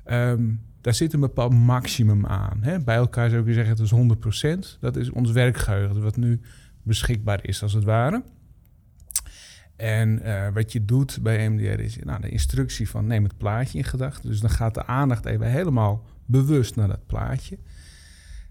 um, 0.06 0.62
daar 0.86 0.94
zit 0.94 1.14
een 1.14 1.20
bepaald 1.20 1.54
maximum 1.54 2.26
aan. 2.26 2.58
Hè? 2.62 2.80
Bij 2.80 2.96
elkaar 2.96 3.30
zou 3.30 3.48
ik 3.48 3.54
zeggen, 3.54 3.76
het 3.76 3.80
is 3.80 4.76
100%. 4.76 4.80
Dat 4.80 4.96
is 4.96 5.10
ons 5.10 5.32
werkgeheugen, 5.32 6.02
wat 6.02 6.18
nu 6.18 6.42
beschikbaar 6.84 7.40
is, 7.48 7.64
als 7.64 7.74
het 7.74 7.84
ware. 7.84 8.24
En 9.76 10.28
uh, 10.28 10.48
wat 10.54 10.72
je 10.72 10.86
doet 10.86 11.20
bij 11.22 11.50
MDR 11.50 11.80
is 11.80 11.98
nou, 12.04 12.22
de 12.22 12.30
instructie 12.30 12.90
van 12.90 13.08
neem 13.08 13.24
het 13.24 13.38
plaatje 13.38 13.78
in 13.78 13.84
gedachten. 13.84 14.30
Dus 14.30 14.40
dan 14.40 14.50
gaat 14.50 14.74
de 14.74 14.86
aandacht 14.86 15.26
even 15.26 15.52
helemaal 15.52 16.06
bewust 16.26 16.76
naar 16.76 16.88
dat 16.88 17.06
plaatje. 17.06 17.58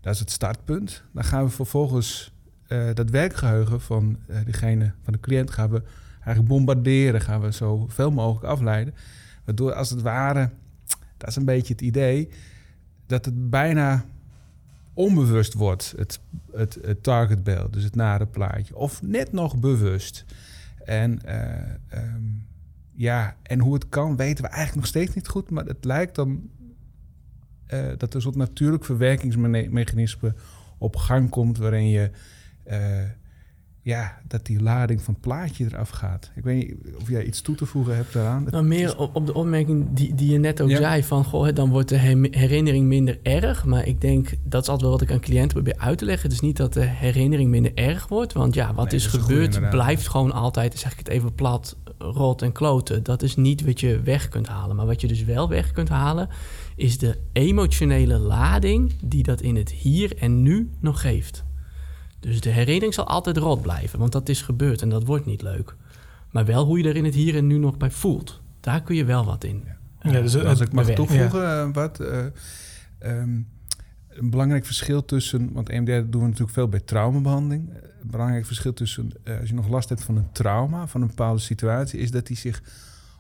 Dat 0.00 0.14
is 0.14 0.21
het 0.21 0.31
startpunt. 0.31 1.05
Dan 1.12 1.25
gaan 1.25 1.45
we 1.45 1.50
vervolgens 1.50 2.33
uh, 2.69 2.95
dat 2.95 3.11
werkgeheugen 3.11 3.81
van 3.81 4.19
uh, 4.29 4.37
degene, 4.45 4.93
van 5.03 5.12
de 5.12 5.21
cliënt, 5.21 5.50
gaan 5.50 5.71
we 5.71 5.83
eigenlijk 6.14 6.49
bombarderen. 6.49 7.21
Gaan 7.21 7.41
we 7.41 7.53
zo 7.53 7.87
veel 7.88 8.11
mogelijk 8.11 8.53
afleiden. 8.53 8.95
Waardoor 9.45 9.73
als 9.73 9.91
het 9.91 10.03
ware 10.03 10.50
dat 11.25 11.33
is 11.33 11.40
een 11.40 11.54
beetje 11.54 11.73
het 11.73 11.83
idee 11.83 12.28
dat 13.07 13.25
het 13.25 13.50
bijna 13.50 14.04
onbewust 14.95 15.54
wordt, 15.54 15.95
het, 15.97 16.21
het, 16.52 16.78
het 16.83 17.02
targetbeeld, 17.02 17.73
dus 17.73 17.85
het 17.85 17.95
nare 17.95 18.26
plaatje. 18.26 18.76
Of 18.76 19.02
net 19.02 19.33
nog 19.33 19.57
bewust. 19.57 20.25
En, 20.85 21.21
uh, 21.26 22.02
um, 22.14 22.47
ja, 22.95 23.37
en 23.43 23.61
hoe 23.61 23.75
het 23.75 23.88
kan, 23.88 24.16
weten 24.16 24.45
we 24.45 24.50
eigenlijk 24.50 24.76
nog 24.81 24.87
steeds 24.87 25.14
niet 25.14 25.28
goed. 25.28 25.50
Maar 25.50 25.64
het 25.64 25.85
lijkt 25.85 26.14
dan 26.14 26.50
uh, 27.73 27.87
dat 27.87 28.02
er 28.02 28.14
een 28.14 28.21
soort 28.21 28.37
natuurlijk 28.37 28.85
verwerkingsmechanisme 28.85 30.35
op 30.78 30.97
gang 30.97 31.31
komt... 31.31 31.59
waarin 31.59 31.88
je 31.88 32.11
uh, 32.66 33.02
ja, 33.85 34.19
dat 34.29 34.47
die 34.47 34.62
lading 34.62 35.03
van 35.03 35.14
het 35.14 35.23
plaatje 35.23 35.64
eraf 35.64 35.88
gaat. 35.88 36.31
Ik 36.35 36.45
weet 36.45 36.57
niet 36.57 36.95
of 37.00 37.09
jij 37.09 37.25
iets 37.25 37.41
toe 37.41 37.55
te 37.55 37.67
voegen 37.67 37.97
hebt 37.97 38.12
daaraan. 38.12 38.47
Nou, 38.50 38.64
meer 38.64 38.99
op, 38.99 39.17
op 39.17 39.26
de 39.26 39.35
opmerking 39.35 39.87
die, 39.91 40.14
die 40.14 40.31
je 40.31 40.38
net 40.38 40.61
ook 40.61 40.71
zei: 40.71 41.03
van 41.03 41.25
goh, 41.25 41.49
dan 41.55 41.71
wordt 41.71 41.88
de 41.88 41.97
herinnering 42.31 42.87
minder 42.87 43.19
erg. 43.23 43.64
Maar 43.64 43.87
ik 43.87 44.00
denk 44.00 44.29
dat 44.43 44.62
is 44.62 44.69
altijd 44.69 44.81
wel 44.81 44.91
wat 44.91 45.00
ik 45.00 45.11
aan 45.11 45.21
cliënten 45.21 45.62
probeer 45.62 45.76
uit 45.79 45.99
te 45.99 46.05
leggen. 46.05 46.23
Het 46.23 46.33
is 46.33 46.41
niet 46.41 46.57
dat 46.57 46.73
de 46.73 46.81
herinnering 46.81 47.50
minder 47.50 47.75
erg 47.75 48.09
wordt. 48.09 48.33
Want 48.33 48.55
ja, 48.55 48.75
wat 48.75 48.93
is, 48.93 49.07
gebeurd, 49.07 49.71
blijft 49.71 50.09
gewoon 50.09 50.33
altijd, 50.33 50.79
zeg 50.79 50.93
ik 50.93 50.99
het 50.99 51.09
even 51.09 51.35
plat, 51.35 51.76
rot 51.99 52.43
en 52.43 52.53
kloten. 52.53 53.03
Dat 53.03 53.23
is 53.23 53.37
niet 53.37 53.64
wat 53.64 53.81
je 53.81 54.00
weg 54.00 54.29
kunt 54.29 54.49
halen. 54.49 54.76
Maar 54.76 54.87
wat 54.87 55.00
je 55.00 55.09
dus 55.09 55.25
wel 55.25 55.49
weg 55.49 55.73
kunt 55.73 55.88
halen, 55.88 56.29
is 56.76 56.99
de 56.99 57.19
emotionele 57.33 58.19
lading 58.19 58.93
die 59.05 59.23
dat 59.23 59.41
in 59.41 59.57
het 59.57 59.71
hier 59.71 60.17
en 60.17 60.43
nu 60.43 60.71
nog 60.81 61.00
geeft. 61.00 61.45
Dus 62.25 62.40
de 62.40 62.50
herinnering 62.50 62.95
zal 62.95 63.07
altijd 63.07 63.37
rot 63.37 63.62
blijven, 63.62 63.99
want 63.99 64.12
dat 64.12 64.28
is 64.28 64.43
gebeurd 64.43 64.83
en 64.83 64.88
dat 64.88 65.07
wordt 65.07 65.26
niet 65.26 65.43
leuk. 65.43 65.75
Maar 66.31 66.45
wel 66.45 66.64
hoe 66.64 66.78
je 66.78 66.88
er 66.88 66.97
in 66.97 67.04
het 67.04 67.14
hier 67.14 67.37
en 67.37 67.47
nu 67.47 67.59
nog 67.59 67.76
bij 67.76 67.90
voelt. 67.90 68.40
Daar 68.61 68.83
kun 68.83 68.97
je 68.97 69.04
wel 69.04 69.25
wat 69.25 69.45
in. 69.45 69.64
Ja, 70.02 70.21
dus 70.21 70.37
als 70.37 70.61
ik 70.61 70.73
mag 70.73 70.87
toevoegen, 70.87 71.73
wat. 71.73 72.00
Ehm, 72.00 73.40
een 74.09 74.31
belangrijk 74.31 74.66
verschil 74.66 75.04
tussen, 75.04 75.52
want 75.52 75.69
EMDR 75.69 75.93
doen 75.93 76.21
we 76.21 76.26
natuurlijk 76.26 76.52
veel 76.52 76.69
bij 76.69 76.81
traumabehandeling. 76.81 77.71
Een 77.71 78.11
belangrijk 78.11 78.47
verschil 78.47 78.73
tussen, 78.73 79.12
als 79.40 79.49
je 79.49 79.54
nog 79.54 79.69
last 79.69 79.88
hebt 79.88 80.02
van 80.02 80.16
een 80.16 80.33
trauma, 80.33 80.87
van 80.87 81.00
een 81.02 81.09
bepaalde 81.09 81.40
situatie, 81.40 81.99
is 82.00 82.11
dat 82.11 82.26
die 82.26 82.37
zich 82.37 82.62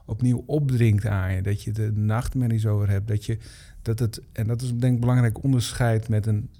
opnieuw 0.04 0.42
opdringt 0.46 1.06
aan 1.06 1.34
je. 1.34 1.42
Dat 1.42 1.62
je 1.62 1.72
de 1.72 1.92
nachtmerries 1.92 2.66
over 2.66 2.88
hebt. 2.88 3.08
Dat 3.08 3.24
je 3.24 3.38
dat 3.82 3.98
het, 3.98 4.20
en 4.32 4.46
dat 4.46 4.62
is 4.62 4.74
denk 4.74 4.94
ik 4.94 5.00
belangrijk 5.00 5.42
onderscheid 5.42 6.08
met 6.08 6.26
een 6.26 6.50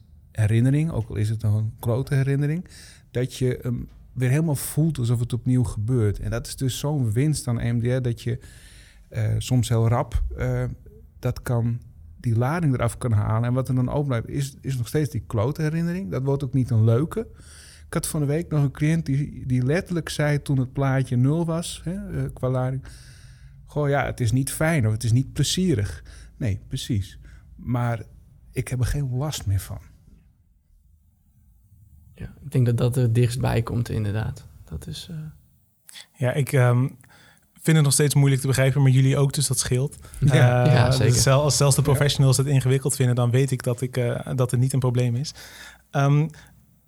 herinnering, 0.41 0.91
ook 0.91 1.09
al 1.09 1.17
is 1.17 1.29
het 1.29 1.43
een 1.43 1.73
grote 1.81 2.15
herinnering, 2.15 2.69
dat 3.11 3.35
je 3.35 3.59
hem 3.63 3.89
weer 4.13 4.31
helemaal 4.31 4.55
voelt 4.55 4.99
alsof 4.99 5.21
het 5.21 5.33
opnieuw 5.33 5.65
gebeurt. 5.65 6.19
En 6.19 6.31
dat 6.31 6.47
is 6.47 6.57
dus 6.57 6.79
zo'n 6.79 7.13
winst 7.13 7.49
aan 7.49 7.61
EMDR 7.61 8.01
dat 8.01 8.23
je 8.23 8.39
uh, 9.11 9.35
soms 9.39 9.69
heel 9.69 9.89
rap 9.89 10.23
uh, 10.39 10.65
dat 11.19 11.43
kan, 11.43 11.81
die 12.21 12.37
lading 12.37 12.75
eraf 12.75 12.99
kan 12.99 13.13
halen. 13.13 13.49
En 13.49 13.55
wat 13.55 13.69
er 13.69 13.75
dan 13.75 13.89
overblijft, 13.89 14.29
is, 14.29 14.57
is 14.61 14.77
nog 14.77 14.89
steeds 14.89 15.11
die 15.11 15.25
klote 15.27 15.63
herinnering. 15.63 16.11
Dat 16.11 16.23
wordt 16.23 16.45
ook 16.45 16.55
niet 16.55 16.71
een 16.71 16.85
leuke. 16.85 17.27
Ik 17.87 17.95
had 17.95 18.07
van 18.07 18.21
de 18.21 18.27
week 18.27 18.51
nog 18.51 18.63
een 18.63 18.71
cliënt 18.71 19.07
die, 19.07 19.47
die 19.47 19.63
letterlijk 19.63 20.09
zei 20.09 20.43
toen 20.43 20.59
het 20.59 20.73
plaatje 20.73 21.17
nul 21.17 21.45
was, 21.45 21.81
hè, 21.85 22.11
uh, 22.11 22.23
qua 22.33 22.51
lading. 22.51 22.85
Goh, 23.65 23.89
ja, 23.89 24.05
het 24.05 24.21
is 24.21 24.33
niet 24.33 24.53
fijn 24.53 24.87
of 24.87 24.93
het 24.93 25.05
is 25.05 25.13
niet 25.13 25.33
plezierig. 25.33 26.05
Nee, 26.37 26.61
precies. 26.69 27.19
Maar 27.57 28.03
ik 28.53 28.69
heb 28.69 28.81
er 28.81 28.87
geen 28.87 29.11
last 29.11 29.47
meer 29.47 29.61
van. 29.61 29.79
Ja, 32.15 32.33
ik 32.45 32.53
denk 32.53 32.67
dat 32.67 32.77
dat 32.77 32.97
er 32.97 33.13
dichtstbij 33.13 33.63
komt, 33.63 33.89
inderdaad. 33.89 34.47
Dat 34.65 34.87
is. 34.87 35.09
Uh... 35.11 35.17
Ja, 36.17 36.33
ik 36.33 36.53
um, 36.53 36.97
vind 37.53 37.77
het 37.77 37.85
nog 37.85 37.93
steeds 37.93 38.15
moeilijk 38.15 38.41
te 38.41 38.47
begrijpen, 38.47 38.83
maar 38.83 38.91
jullie 38.91 39.17
ook, 39.17 39.33
dus 39.33 39.47
dat 39.47 39.59
scheelt. 39.59 39.97
Ja, 40.21 40.67
uh, 40.67 40.73
ja 40.73 40.91
zeker. 40.91 41.15
Dus 41.15 41.27
als 41.27 41.57
zelfs 41.57 41.77
de 41.77 41.83
professionals 41.83 42.37
het 42.37 42.47
ingewikkeld 42.47 42.97
vinden, 42.97 43.15
dan 43.15 43.31
weet 43.31 43.51
ik 43.51 43.63
dat, 43.63 43.81
ik, 43.81 43.97
uh, 43.97 44.21
dat 44.35 44.51
het 44.51 44.61
niet 44.61 44.73
een 44.73 44.79
probleem 44.79 45.15
is. 45.15 45.35
Um, 45.93 46.31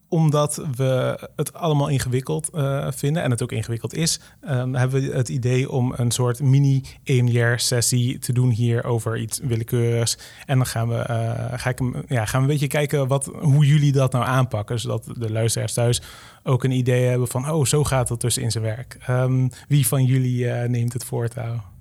omdat 0.09 0.63
we 0.77 1.29
het 1.37 1.53
allemaal 1.53 1.89
ingewikkeld 1.89 2.51
uh, 2.55 2.87
vinden 2.91 3.23
en 3.23 3.31
het 3.31 3.43
ook 3.43 3.53
ingewikkeld 3.53 3.95
is, 3.95 4.21
um, 4.49 4.75
hebben 4.75 5.03
we 5.03 5.17
het 5.17 5.29
idee 5.29 5.71
om 5.71 5.93
een 5.97 6.11
soort 6.11 6.41
mini-EMDR-sessie 6.41 8.19
te 8.19 8.33
doen 8.33 8.51
hier 8.51 8.85
over 8.85 9.19
iets 9.19 9.39
willekeurigs. 9.39 10.19
En 10.47 10.57
dan 10.57 10.67
gaan 10.67 10.89
we, 10.89 10.95
uh, 10.95 11.59
ga 11.59 11.71
ik, 11.71 11.81
ja, 12.09 12.25
gaan 12.25 12.41
we 12.41 12.47
een 12.47 12.53
beetje 12.53 12.67
kijken 12.67 13.09
wat, 13.09 13.31
hoe 13.41 13.67
jullie 13.67 13.93
dat 13.93 14.13
nou 14.13 14.25
aanpakken, 14.25 14.81
zodat 14.81 15.05
de 15.19 15.33
luisteraars 15.33 15.73
thuis 15.73 16.03
ook 16.43 16.65
een 16.65 16.71
idee 16.71 17.05
hebben 17.05 17.29
van, 17.29 17.51
oh, 17.51 17.65
zo 17.65 17.85
gaat 17.85 18.09
het 18.09 18.21
dus 18.21 18.39
in 18.39 18.51
zijn 18.51 18.65
werk. 18.65 18.99
Um, 19.11 19.51
wie 19.69 19.87
van 19.87 20.05
jullie 20.05 20.45
uh, 20.45 20.63
neemt 20.63 20.93
het 20.93 21.05
voortouw? 21.05 21.76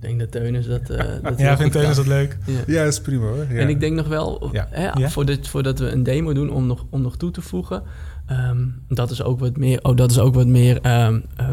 Ik 0.00 0.06
denk 0.08 0.18
dat 0.18 0.30
Teunis 0.30 0.66
dat... 0.66 0.90
Uh, 0.90 0.98
dat 1.22 1.38
ja, 1.38 1.56
vindt 1.56 1.72
Teunis 1.72 1.96
dat 1.96 2.06
leuk? 2.06 2.38
Ja. 2.46 2.60
ja, 2.66 2.84
dat 2.84 2.92
is 2.92 3.00
prima 3.00 3.26
hoor. 3.26 3.46
Ja. 3.50 3.58
En 3.58 3.68
ik 3.68 3.80
denk 3.80 3.96
nog 3.96 4.08
wel, 4.08 4.50
ja. 4.52 4.68
Hè, 4.70 5.10
voordat, 5.10 5.48
voordat 5.48 5.78
we 5.78 5.90
een 5.90 6.02
demo 6.02 6.32
doen, 6.32 6.50
om 6.50 6.66
nog, 6.66 6.86
om 6.90 7.02
nog 7.02 7.16
toe 7.16 7.30
te 7.30 7.40
voegen... 7.40 7.82
Um, 8.30 8.82
dat 8.88 9.10
is 9.10 9.22
ook 9.22 9.38
wat 9.40 9.56
meer, 9.56 9.78
oh, 9.82 9.96
dat 9.96 10.10
is 10.10 10.18
ook 10.18 10.34
wat 10.34 10.46
meer, 10.46 11.04
um, 11.06 11.24
uh, 11.40 11.48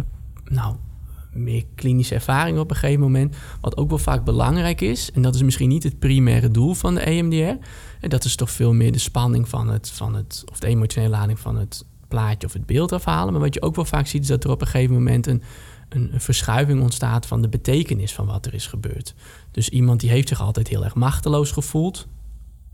nou, 0.45 0.75
meer 1.33 1.63
klinische 1.75 2.15
ervaring 2.15 2.59
op 2.59 2.69
een 2.69 2.75
gegeven 2.75 3.01
moment. 3.01 3.35
Wat 3.61 3.77
ook 3.77 3.89
wel 3.89 3.97
vaak 3.97 4.23
belangrijk 4.23 4.81
is, 4.81 5.11
en 5.11 5.21
dat 5.21 5.35
is 5.35 5.43
misschien 5.43 5.69
niet 5.69 5.83
het 5.83 5.99
primaire 5.99 6.51
doel 6.51 6.73
van 6.73 6.95
de 6.95 7.01
EMDR. 7.01 7.65
En 7.99 8.09
dat 8.09 8.23
is 8.23 8.35
toch 8.35 8.51
veel 8.51 8.73
meer 8.73 8.91
de 8.91 8.99
spanning 8.99 9.49
van 9.49 9.69
het, 9.69 9.89
van 9.89 10.15
het 10.15 10.43
of 10.51 10.59
de 10.59 10.67
emotionele 10.67 11.11
lading 11.11 11.39
van 11.39 11.57
het 11.57 11.85
plaatje 12.07 12.47
of 12.47 12.53
het 12.53 12.65
beeld 12.65 12.91
afhalen. 12.91 13.33
Maar 13.33 13.41
wat 13.41 13.53
je 13.53 13.61
ook 13.61 13.75
wel 13.75 13.85
vaak 13.85 14.07
ziet, 14.07 14.21
is 14.21 14.27
dat 14.27 14.43
er 14.43 14.49
op 14.49 14.61
een 14.61 14.67
gegeven 14.67 14.95
moment 14.95 15.27
een 15.27 15.41
een, 15.89 16.11
verschuiving 16.15 16.81
ontstaat 16.81 17.25
van 17.25 17.41
de 17.41 17.49
betekenis 17.49 18.13
van 18.13 18.25
wat 18.25 18.45
er 18.45 18.53
is 18.53 18.67
gebeurd. 18.67 19.15
Dus 19.51 19.69
iemand 19.69 19.99
die 19.99 20.09
heeft 20.09 20.27
zich 20.27 20.41
altijd 20.41 20.67
heel 20.67 20.83
erg 20.83 20.95
machteloos 20.95 21.51
gevoeld 21.51 22.07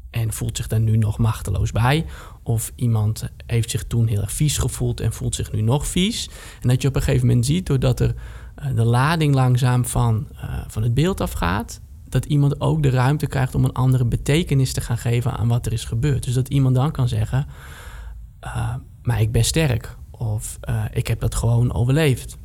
en 0.10 0.34
voelt 0.34 0.58
zich 0.58 0.68
daar 0.68 0.80
nu 0.80 0.98
nog 0.98 1.18
machteloos 1.18 1.72
bij. 1.72 2.06
Of 2.44 2.72
iemand 2.76 3.30
heeft 3.46 3.70
zich 3.70 3.84
toen 3.84 4.08
heel 4.08 4.22
erg 4.22 4.32
vies 4.32 4.58
gevoeld 4.58 5.00
en 5.00 5.14
voelt 5.14 5.36
zich 5.36 5.52
nu 5.52 5.62
nog 5.62 5.88
vies. 5.88 6.30
En 6.62 6.70
dat 6.70 6.82
je 6.82 6.88
op 6.88 6.96
een 6.96 7.02
gegeven 7.02 7.28
moment 7.28 7.46
ziet, 7.46 7.66
doordat 7.66 8.00
er 8.00 8.16
uh, 8.64 8.76
de 8.76 8.84
lading 8.84 9.34
langzaam 9.34 9.86
van, 9.86 10.28
uh, 10.34 10.62
van 10.68 10.84
het 10.84 10.94
beeld 10.94 11.22
afgaat, 11.22 11.82
dat 12.10 12.26
iemand 12.26 12.62
ook 12.62 12.84
de 12.84 12.90
ruimte 12.90 13.28
krijgt 13.28 13.56
om 13.56 13.64
een 13.64 13.74
andere 13.74 14.06
betekenis 14.06 14.74
te 14.74 14.82
gaan 14.82 14.98
geven 14.98 15.38
aan 15.38 15.48
wat 15.48 15.66
er 15.66 15.74
is 15.74 15.86
gebeurd. 15.86 16.24
Dus 16.24 16.34
dat 16.34 16.48
iemand 16.48 16.76
dan 16.76 16.92
kan 16.92 17.08
zeggen, 17.08 17.48
uh, 18.44 18.76
maar 19.02 19.22
ik 19.22 19.32
ben 19.32 19.46
sterk. 19.46 19.96
Of 20.12 20.60
ik 20.92 21.08
heb 21.08 21.20
dat 21.20 21.36
gewoon 21.36 21.74
overleefd. 21.74 22.38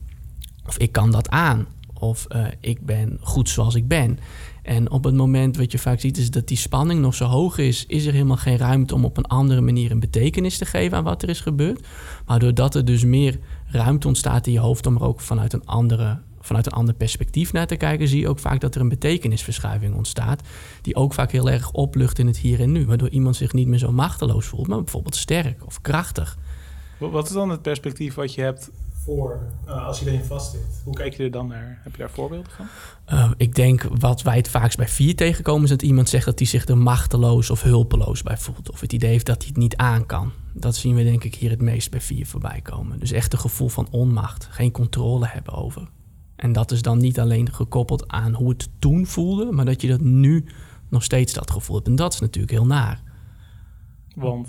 Of 0.67 0.79
ik 0.79 0.93
kan 0.93 1.11
dat 1.11 1.29
aan. 1.29 1.67
Of 1.99 2.27
uh, 2.35 2.47
ik 2.61 2.87
ben 2.87 3.19
goed 3.21 3.49
zoals 3.49 3.75
ik 3.75 3.89
ben. 3.89 4.19
En 4.63 4.91
op 4.91 5.05
het 5.05 5.15
moment 5.15 5.57
wat 5.57 5.73
je 5.73 5.79
vaak 5.79 6.01
ziet 6.01 6.17
is 6.17 6.31
dat 6.31 6.49
die 6.49 6.57
spanning 6.57 7.01
nog 7.01 7.15
zo 7.15 7.25
hoog 7.25 7.59
is, 7.59 7.87
is 7.87 8.07
er 8.07 8.13
helemaal 8.13 8.37
geen 8.37 8.57
ruimte 8.57 8.95
om 8.95 9.05
op 9.05 9.17
een 9.17 9.27
andere 9.27 9.61
manier 9.61 9.91
een 9.91 10.01
betekenis 10.01 10.59
te 10.59 10.65
geven 10.65 10.97
aan 10.97 11.05
wat 11.05 11.23
er 11.23 11.29
is 11.29 11.41
gebeurd. 11.41 11.87
Maar 12.27 12.39
doordat 12.39 12.75
er 12.75 12.85
dus 12.85 13.05
meer 13.05 13.39
ruimte 13.67 14.07
ontstaat 14.07 14.47
in 14.47 14.53
je 14.53 14.59
hoofd 14.59 14.87
om 14.87 14.95
er 14.95 15.03
ook 15.03 15.21
vanuit 15.21 15.53
een, 15.53 15.67
andere, 15.67 16.19
vanuit 16.41 16.67
een 16.67 16.73
ander 16.73 16.95
perspectief 16.95 17.53
naar 17.53 17.67
te 17.67 17.77
kijken, 17.77 18.09
zie 18.09 18.21
je 18.21 18.29
ook 18.29 18.39
vaak 18.39 18.61
dat 18.61 18.75
er 18.75 18.81
een 18.81 18.89
betekenisverschuiving 18.89 19.95
ontstaat. 19.95 20.43
Die 20.83 20.95
ook 20.95 21.15
vaak 21.15 21.33
heel 21.33 21.51
erg 21.51 21.73
oplucht 21.73 22.19
in 22.19 22.27
het 22.27 22.39
hier 22.39 22.61
en 22.61 22.73
nu. 22.73 22.87
Waardoor 22.87 23.09
iemand 23.09 23.37
zich 23.37 23.53
niet 23.53 23.69
meer 23.69 23.79
zo 23.79 23.93
machteloos 23.93 24.47
voelt, 24.47 24.67
maar 24.67 24.83
bijvoorbeeld 24.83 25.17
sterk 25.17 25.67
of 25.67 25.81
krachtig. 25.81 26.39
Wat 26.99 27.27
is 27.27 27.33
dan 27.33 27.51
het 27.51 27.63
perspectief 27.63 28.15
wat 28.15 28.35
je 28.35 28.41
hebt 28.41 28.71
voor 29.07 29.41
uh, 29.67 29.87
als 29.87 30.01
je 30.01 30.07
erin 30.07 30.25
vastzit? 30.25 30.81
Hoe 30.85 30.95
kijk 30.95 31.15
je 31.15 31.23
er 31.23 31.31
dan 31.31 31.47
naar? 31.47 31.79
Heb 31.83 31.93
je 31.93 31.99
daar 31.99 32.11
voorbeelden 32.11 32.53
van? 32.53 32.67
Uh, 33.13 33.31
ik 33.37 33.55
denk 33.55 33.83
wat 33.83 34.23
wij 34.23 34.37
het 34.37 34.49
vaakst 34.49 34.77
bij 34.77 34.89
vier 34.89 35.17
tegenkomen... 35.17 35.63
is 35.63 35.71
dat 35.71 35.83
iemand 35.83 36.09
zegt 36.09 36.25
dat 36.25 36.39
hij 36.39 36.49
zich 36.49 36.67
er 36.67 36.79
machteloos 36.79 37.51
of 37.51 37.63
hulpeloos 37.63 38.23
bij 38.23 38.37
voelt. 38.37 38.71
Of 38.71 38.81
het 38.81 38.93
idee 38.93 39.11
heeft 39.11 39.27
dat 39.27 39.39
hij 39.39 39.47
het 39.49 39.57
niet 39.57 39.77
aan 39.77 40.07
kan. 40.07 40.33
Dat 40.53 40.77
zien 40.77 40.95
we 40.95 41.03
denk 41.03 41.25
ik 41.25 41.35
hier 41.35 41.51
het 41.51 41.63
meest 41.63 41.91
bij 41.91 42.01
vier 42.01 42.27
voorbij 42.27 42.61
komen. 42.61 42.99
Dus 42.99 43.13
echt 43.13 43.33
een 43.33 43.39
gevoel 43.39 43.69
van 43.69 43.89
onmacht. 43.91 44.49
Geen 44.51 44.73
controle 44.73 45.27
hebben 45.27 45.53
over. 45.55 45.89
En 46.37 46.53
dat 46.53 46.71
is 46.71 46.83
dan 46.83 46.99
niet 46.99 47.21
alleen 47.21 47.53
gekoppeld 47.53 48.09
aan 48.09 48.35
hoe 48.35 48.49
het 48.49 48.69
toen 48.79 49.07
voelde... 49.07 49.53
maar 49.53 49.65
dat 49.65 49.83
je 49.83 49.89
dat 49.89 50.01
nu 50.01 50.45
nog 50.89 51.03
steeds 51.03 51.33
dat 51.33 51.51
gevoel 51.51 51.77
hebt. 51.77 51.89
En 51.89 51.97
dat 51.97 52.13
is 52.13 52.21
natuurlijk 52.21 52.53
heel 52.53 52.67
naar. 52.67 53.03
Want? 54.15 54.49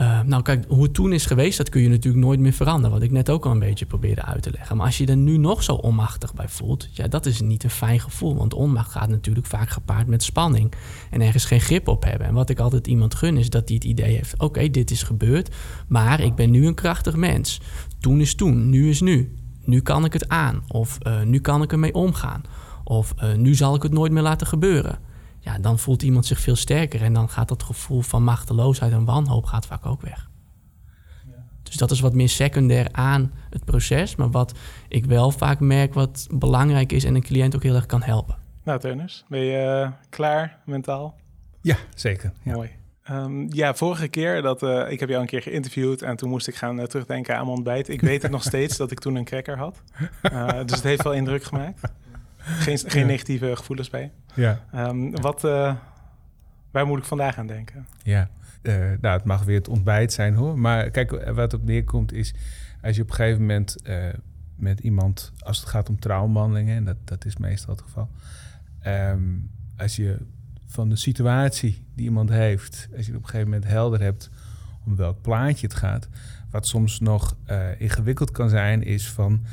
Uh, 0.00 0.20
nou, 0.20 0.42
kijk, 0.42 0.64
hoe 0.68 0.82
het 0.82 0.94
toen 0.94 1.12
is 1.12 1.26
geweest, 1.26 1.58
dat 1.58 1.68
kun 1.68 1.82
je 1.82 1.88
natuurlijk 1.88 2.24
nooit 2.24 2.40
meer 2.40 2.52
veranderen. 2.52 2.90
Wat 2.90 3.02
ik 3.02 3.10
net 3.10 3.30
ook 3.30 3.46
al 3.46 3.50
een 3.50 3.58
beetje 3.58 3.86
probeerde 3.86 4.22
uit 4.24 4.42
te 4.42 4.50
leggen. 4.50 4.76
Maar 4.76 4.86
als 4.86 4.98
je 4.98 5.06
er 5.06 5.16
nu 5.16 5.36
nog 5.36 5.62
zo 5.62 5.72
onmachtig 5.72 6.34
bij 6.34 6.48
voelt, 6.48 6.88
ja, 6.92 7.08
dat 7.08 7.26
is 7.26 7.40
niet 7.40 7.64
een 7.64 7.70
fijn 7.70 8.00
gevoel. 8.00 8.36
Want 8.36 8.54
onmacht 8.54 8.90
gaat 8.90 9.08
natuurlijk 9.08 9.46
vaak 9.46 9.68
gepaard 9.68 10.06
met 10.06 10.22
spanning. 10.22 10.72
En 11.10 11.20
ergens 11.20 11.44
geen 11.44 11.60
grip 11.60 11.88
op 11.88 12.04
hebben. 12.04 12.26
En 12.26 12.34
wat 12.34 12.50
ik 12.50 12.58
altijd 12.58 12.86
iemand 12.86 13.14
gun, 13.14 13.36
is 13.36 13.50
dat 13.50 13.68
hij 13.68 13.74
het 13.74 13.84
idee 13.84 14.14
heeft: 14.14 14.38
oké, 14.38 14.70
dit 14.70 14.90
is 14.90 15.02
gebeurd, 15.02 15.54
maar 15.88 16.20
ik 16.20 16.34
ben 16.34 16.50
nu 16.50 16.66
een 16.66 16.74
krachtig 16.74 17.16
mens. 17.16 17.60
Toen 18.00 18.20
is 18.20 18.34
toen, 18.34 18.70
nu 18.70 18.88
is 18.88 19.00
nu. 19.00 19.34
Nu 19.64 19.80
kan 19.80 20.04
ik 20.04 20.12
het 20.12 20.28
aan. 20.28 20.62
Of 20.68 20.98
uh, 21.06 21.22
nu 21.22 21.40
kan 21.40 21.62
ik 21.62 21.72
ermee 21.72 21.94
omgaan. 21.94 22.42
Of 22.84 23.14
uh, 23.22 23.34
nu 23.34 23.54
zal 23.54 23.74
ik 23.74 23.82
het 23.82 23.92
nooit 23.92 24.12
meer 24.12 24.22
laten 24.22 24.46
gebeuren 24.46 24.98
ja, 25.42 25.58
dan 25.58 25.78
voelt 25.78 26.02
iemand 26.02 26.26
zich 26.26 26.40
veel 26.40 26.56
sterker. 26.56 27.02
En 27.02 27.12
dan 27.12 27.28
gaat 27.28 27.48
dat 27.48 27.62
gevoel 27.62 28.00
van 28.00 28.22
machteloosheid 28.22 28.92
en 28.92 29.04
wanhoop 29.04 29.44
gaat 29.44 29.66
vaak 29.66 29.86
ook 29.86 30.00
weg. 30.00 30.30
Ja. 31.26 31.44
Dus 31.62 31.76
dat 31.76 31.90
is 31.90 32.00
wat 32.00 32.14
meer 32.14 32.28
secundair 32.28 32.88
aan 32.92 33.32
het 33.50 33.64
proces. 33.64 34.16
Maar 34.16 34.30
wat 34.30 34.58
ik 34.88 35.04
wel 35.04 35.30
vaak 35.30 35.60
merk 35.60 35.94
wat 35.94 36.26
belangrijk 36.30 36.92
is 36.92 37.04
en 37.04 37.14
een 37.14 37.22
cliënt 37.22 37.54
ook 37.54 37.62
heel 37.62 37.74
erg 37.74 37.86
kan 37.86 38.02
helpen. 38.02 38.36
Nou, 38.64 38.80
Teunus, 38.80 39.24
ben 39.28 39.40
je 39.40 39.82
uh, 39.84 39.92
klaar 40.08 40.58
mentaal? 40.64 41.16
Ja, 41.60 41.76
zeker. 41.94 42.32
Ja. 42.42 42.54
Mooi. 42.54 42.70
Um, 43.10 43.46
ja, 43.52 43.74
vorige 43.74 44.08
keer 44.08 44.42
dat 44.42 44.62
uh, 44.62 44.90
ik 44.90 45.00
heb 45.00 45.08
jou 45.08 45.20
een 45.20 45.26
keer 45.28 45.42
geïnterviewd 45.42 46.02
en 46.02 46.16
toen 46.16 46.28
moest 46.28 46.48
ik 46.48 46.54
gaan 46.54 46.78
uh, 46.78 46.84
terugdenken 46.84 47.36
aan 47.36 47.44
mijn 47.44 47.56
ontbijt. 47.56 47.88
Ik 47.88 48.00
weet 48.00 48.22
het 48.22 48.30
nog 48.30 48.42
steeds 48.52 48.76
dat 48.76 48.90
ik 48.90 49.00
toen 49.00 49.14
een 49.14 49.24
cracker 49.24 49.58
had. 49.58 49.82
dus 50.66 50.76
het 50.76 50.82
heeft 50.82 51.02
wel 51.02 51.12
indruk 51.12 51.44
gemaakt. 51.44 51.80
Geen, 52.42 52.78
geen 52.78 53.06
negatieve 53.06 53.56
gevoelens 53.56 53.90
bij. 53.90 54.12
Ja. 54.34 54.64
Um, 54.74 55.20
wat, 55.20 55.44
uh, 55.44 55.74
waar 56.70 56.86
moet 56.86 56.98
ik 56.98 57.04
vandaag 57.04 57.38
aan 57.38 57.46
denken? 57.46 57.86
Ja, 58.02 58.28
uh, 58.62 58.74
nou, 59.00 59.16
het 59.16 59.24
mag 59.24 59.44
weer 59.44 59.58
het 59.58 59.68
ontbijt 59.68 60.12
zijn 60.12 60.34
hoor. 60.34 60.58
Maar 60.58 60.90
kijk, 60.90 61.30
wat 61.34 61.54
op 61.54 61.64
neerkomt 61.64 62.12
is... 62.12 62.34
als 62.82 62.96
je 62.96 63.02
op 63.02 63.08
een 63.08 63.14
gegeven 63.14 63.40
moment 63.40 63.76
uh, 63.84 64.04
met 64.56 64.80
iemand... 64.80 65.32
als 65.38 65.58
het 65.60 65.68
gaat 65.68 65.88
om 65.88 65.98
trouwbehandelingen... 65.98 66.76
en 66.76 66.84
dat, 66.84 66.96
dat 67.04 67.24
is 67.24 67.36
meestal 67.36 67.74
het 67.74 67.82
geval... 67.82 68.08
Um, 68.86 69.50
als 69.76 69.96
je 69.96 70.18
van 70.66 70.88
de 70.88 70.96
situatie 70.96 71.84
die 71.94 72.04
iemand 72.04 72.30
heeft... 72.30 72.88
als 72.96 73.06
je 73.06 73.12
op 73.16 73.22
een 73.22 73.28
gegeven 73.28 73.50
moment 73.50 73.70
helder 73.70 74.00
hebt... 74.00 74.30
om 74.86 74.96
welk 74.96 75.22
plaatje 75.22 75.66
het 75.66 75.76
gaat... 75.76 76.08
wat 76.50 76.66
soms 76.66 77.00
nog 77.00 77.36
ingewikkeld 77.78 78.30
kan 78.30 78.48
zijn... 78.48 78.82
is 78.82 79.10
van 79.10 79.44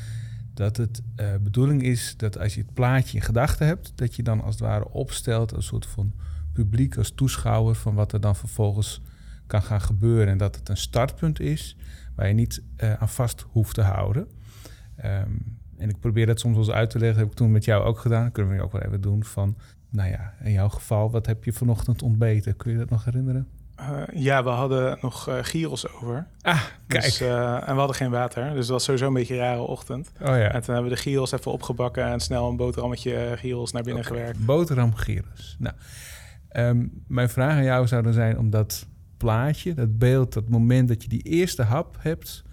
dat 0.59 0.77
het 0.77 1.01
uh, 1.15 1.27
bedoeling 1.41 1.83
is 1.83 2.13
dat 2.17 2.39
als 2.39 2.55
je 2.55 2.61
het 2.61 2.73
plaatje 2.73 3.17
in 3.17 3.23
gedachten 3.23 3.67
hebt, 3.67 3.91
dat 3.95 4.15
je 4.15 4.23
dan 4.23 4.41
als 4.41 4.55
het 4.55 4.63
ware 4.63 4.89
opstelt 4.89 5.51
een 5.51 5.63
soort 5.63 5.85
van 5.85 6.13
publiek 6.53 6.97
als 6.97 7.11
toeschouwer 7.11 7.75
van 7.75 7.95
wat 7.95 8.13
er 8.13 8.21
dan 8.21 8.35
vervolgens 8.35 9.01
kan 9.47 9.61
gaan 9.61 9.81
gebeuren. 9.81 10.27
En 10.27 10.37
dat 10.37 10.55
het 10.55 10.69
een 10.69 10.77
startpunt 10.77 11.39
is 11.39 11.77
waar 12.15 12.27
je 12.27 12.33
niet 12.33 12.61
uh, 12.77 12.93
aan 12.93 13.09
vast 13.09 13.45
hoeft 13.51 13.73
te 13.73 13.81
houden. 13.81 14.27
Um, 15.05 15.57
en 15.77 15.89
ik 15.89 15.99
probeer 15.99 16.25
dat 16.25 16.39
soms 16.39 16.55
wel 16.55 16.65
eens 16.65 16.73
uit 16.73 16.89
te 16.89 16.99
leggen, 16.99 17.19
heb 17.19 17.29
ik 17.31 17.37
toen 17.37 17.51
met 17.51 17.65
jou 17.65 17.83
ook 17.83 17.99
gedaan. 17.99 18.23
Dat 18.23 18.31
kunnen 18.31 18.57
we 18.57 18.63
ook 18.63 18.71
wel 18.71 18.81
even 18.81 19.01
doen 19.01 19.23
van, 19.23 19.57
nou 19.89 20.09
ja, 20.09 20.33
in 20.43 20.51
jouw 20.51 20.69
geval, 20.69 21.11
wat 21.11 21.25
heb 21.25 21.43
je 21.43 21.53
vanochtend 21.53 22.01
ontbeten? 22.01 22.55
Kun 22.55 22.71
je 22.71 22.77
dat 22.77 22.89
nog 22.89 23.05
herinneren? 23.05 23.47
Uh, 23.79 24.01
ja, 24.21 24.43
we 24.43 24.49
hadden 24.49 24.97
nog 25.01 25.29
uh, 25.29 25.37
gyros 25.41 25.93
over. 25.93 26.27
Ah, 26.41 26.63
kijk. 26.87 27.03
Dus, 27.03 27.21
uh, 27.21 27.53
en 27.53 27.73
we 27.73 27.79
hadden 27.79 27.95
geen 27.95 28.11
water, 28.11 28.43
dus 28.43 28.55
dat 28.55 28.69
was 28.69 28.83
sowieso 28.83 29.07
een 29.07 29.13
beetje 29.13 29.33
een 29.33 29.39
rare 29.39 29.61
ochtend. 29.61 30.11
Oh 30.21 30.27
ja. 30.27 30.51
En 30.51 30.61
toen 30.61 30.73
hebben 30.73 30.91
we 30.91 30.97
de 30.97 31.01
gyros 31.01 31.31
even 31.31 31.51
opgebakken 31.51 32.05
en 32.05 32.19
snel 32.19 32.49
een 32.49 32.55
boterhammetje 32.55 33.33
gyros 33.35 33.71
naar 33.71 33.83
binnen 33.83 34.05
okay. 34.05 34.17
gewerkt. 34.17 34.45
Boterham 34.45 34.95
gyros. 34.95 35.55
Nou, 35.59 35.75
um, 36.51 37.03
mijn 37.07 37.29
vraag 37.29 37.51
aan 37.51 37.63
jou 37.63 37.87
zou 37.87 38.03
dan 38.03 38.13
zijn 38.13 38.37
om 38.37 38.49
dat 38.49 38.87
plaatje, 39.17 39.73
dat 39.73 39.97
beeld, 39.97 40.33
dat 40.33 40.49
moment 40.49 40.87
dat 40.87 41.03
je 41.03 41.09
die 41.09 41.21
eerste 41.21 41.63
hap 41.63 41.97
hebt, 41.99 42.43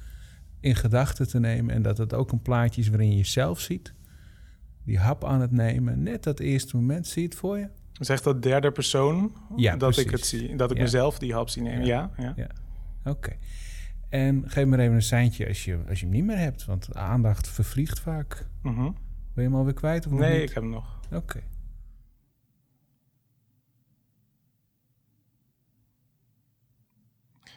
in 0.61 0.75
gedachten 0.75 1.29
te 1.29 1.41
nemen. 1.41 1.75
En 1.75 1.83
dat 1.83 1.99
het 1.99 2.15
ook 2.15 2.33
een 2.33 2.43
plaatje 2.43 2.81
is 2.81 2.89
waarin 2.89 3.11
je 3.11 3.17
jezelf 3.17 3.61
ziet. 3.61 3.95
Die 4.85 4.99
hap 4.99 5.25
aan 5.25 5.41
het 5.41 5.51
nemen, 5.51 6.03
net 6.03 6.23
dat 6.23 6.41
eerste 6.41 6.77
moment, 6.77 7.07
zie 7.07 7.23
je 7.23 7.29
het 7.29 7.37
voor 7.37 7.59
je? 7.59 7.69
Zegt 7.99 8.25
dat 8.25 8.43
derde 8.43 8.71
persoon 8.71 9.33
ja, 9.57 9.71
dat 9.77 9.79
precies. 9.91 10.05
ik 10.05 10.11
het 10.11 10.27
zie, 10.27 10.57
dat 10.57 10.71
ik 10.71 10.77
Ja. 10.77 10.83
mezelf 10.83 11.19
die 11.19 11.33
hap 11.35 11.49
zie 11.49 11.63
nemen. 11.63 11.87
Ja, 11.87 12.11
ja. 12.17 12.33
Ja. 12.37 12.49
Oké. 13.05 13.37
En 14.09 14.43
geef 14.47 14.67
me 14.67 14.79
even 14.79 14.95
een 14.95 15.03
seintje 15.03 15.49
als 15.49 15.65
je, 15.65 15.79
als 15.89 16.01
je 16.01 16.07
hem 16.07 16.15
niet 16.15 16.25
meer 16.25 16.37
hebt. 16.39 16.65
Want 16.65 16.95
aandacht 16.95 17.49
vervliegt 17.49 18.01
vaak. 18.01 18.47
Mhm. 18.63 18.83
Ben 18.83 18.93
je 19.35 19.43
hem 19.43 19.55
alweer 19.55 19.75
kwijt 19.75 20.05
of 20.07 20.11
nog 20.13 20.21
Nee, 20.21 20.33
niet? 20.41 20.49
ik 20.49 20.55
heb 20.55 20.63
hem 20.63 20.73
nog. 20.73 20.99
Oké. 21.13 21.41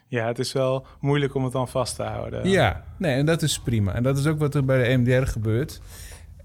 Ja, 0.08 0.27
het 0.27 0.39
is 0.39 0.53
wel 0.53 0.86
moeilijk 1.00 1.34
om 1.36 1.43
het 1.43 1.53
dan 1.53 1.67
vast 1.67 1.96
te 1.96 2.03
houden. 2.03 2.50
Ja, 2.50 2.84
nee, 2.98 3.15
en 3.15 3.25
dat 3.25 3.41
is 3.41 3.60
prima. 3.60 3.93
En 3.93 4.03
dat 4.03 4.17
is 4.17 4.25
ook 4.27 4.39
wat 4.39 4.55
er 4.55 4.65
bij 4.65 4.77
de 4.77 4.84
EMDR 4.84 5.27
gebeurt. 5.31 5.81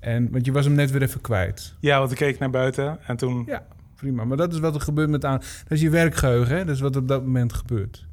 En, 0.00 0.30
want 0.30 0.44
je 0.44 0.52
was 0.52 0.64
hem 0.64 0.74
net 0.74 0.90
weer 0.90 1.02
even 1.02 1.20
kwijt. 1.20 1.74
Ja, 1.80 1.98
want 1.98 2.10
ik 2.10 2.16
keek 2.16 2.38
naar 2.38 2.50
buiten 2.50 2.98
en 3.06 3.16
toen... 3.16 3.42
Ja, 3.46 3.66
prima. 4.04 4.24
Maar 4.24 4.36
dat 4.36 4.52
is 4.52 4.58
wat 4.58 4.74
er 4.74 4.80
gebeurt 4.80 5.10
met 5.10 5.24
aan. 5.24 5.38
Dat 5.38 5.70
is 5.70 5.80
je 5.80 5.90
werkgeheugen, 5.90 6.56
hè? 6.56 6.64
Dat 6.64 6.74
is 6.74 6.80
wat 6.80 6.96
op 6.96 7.08
dat 7.08 7.22
moment 7.22 7.52
gebeurt. 7.52 8.06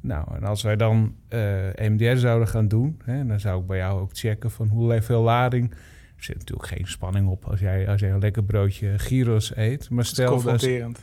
Nou, 0.00 0.34
en 0.34 0.44
als 0.44 0.62
wij 0.62 0.76
dan 0.76 1.14
eh 1.28 1.78
EMDR 1.78 2.16
zouden 2.16 2.48
gaan 2.48 2.68
doen, 2.68 3.00
hè, 3.04 3.26
dan 3.26 3.40
zou 3.40 3.60
ik 3.60 3.66
bij 3.66 3.78
jou 3.78 4.00
ook 4.00 4.10
checken 4.12 4.50
van 4.50 4.68
hoeveel 4.68 5.22
lading. 5.22 5.70
Er 6.16 6.26
zit 6.26 6.38
natuurlijk 6.38 6.68
geen 6.68 6.86
spanning 6.86 7.28
op 7.28 7.44
als 7.44 7.60
jij, 7.60 7.88
als 7.88 8.00
jij 8.00 8.10
een 8.10 8.18
lekker 8.18 8.44
broodje 8.44 8.98
gyros 8.98 9.56
eet. 9.56 9.90
Maar 9.90 10.04
stel, 10.04 10.24
er, 10.24 10.32
confronterend. 10.32 11.00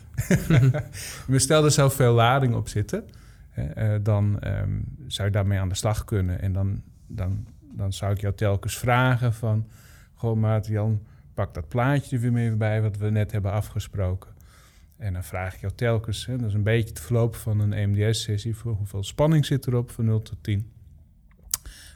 maar 1.28 1.40
stel 1.40 1.66
er 1.66 1.72
zou 1.72 1.92
veel 1.92 2.14
lading 2.14 2.56
op 2.56 2.68
zitten, 2.68 3.04
hè, 3.50 3.64
eh, 3.64 4.00
dan 4.04 4.40
ehm, 4.40 4.80
zou 5.08 5.28
je 5.28 5.34
daarmee 5.34 5.60
aan 5.60 5.70
de 5.70 5.76
slag 5.76 6.04
kunnen. 6.04 6.42
En 6.42 6.54
dan, 6.54 6.82
dan, 7.08 7.46
dan 7.74 7.94
zou 7.94 8.12
ik 8.12 8.22
jou 8.22 8.34
telkens 8.36 8.78
vragen 8.78 9.34
van... 9.34 9.68
Goh, 10.14 10.38
maat 10.38 10.68
Jan, 10.68 11.02
pak 11.38 11.54
dat 11.54 11.68
plaatje 11.68 12.16
er 12.16 12.22
weer 12.22 12.32
mee 12.32 12.56
bij 12.56 12.82
wat 12.82 12.98
we 12.98 13.10
net 13.10 13.32
hebben 13.32 13.52
afgesproken. 13.52 14.34
En 14.96 15.14
dan 15.14 15.24
vraag 15.24 15.54
ik 15.54 15.60
jou 15.60 15.74
telkens, 15.74 16.26
hè, 16.26 16.38
dat 16.38 16.48
is 16.48 16.54
een 16.54 16.64
beetje 16.64 16.90
het 16.90 17.00
verloop 17.00 17.36
van 17.36 17.60
een 17.60 17.74
EMDS-sessie... 17.74 18.56
voor 18.56 18.74
hoeveel 18.74 19.04
spanning 19.04 19.46
zit 19.46 19.68
erop 19.68 19.92
van 19.92 20.06
0 20.06 20.22
tot 20.22 20.44
10. 20.44 20.72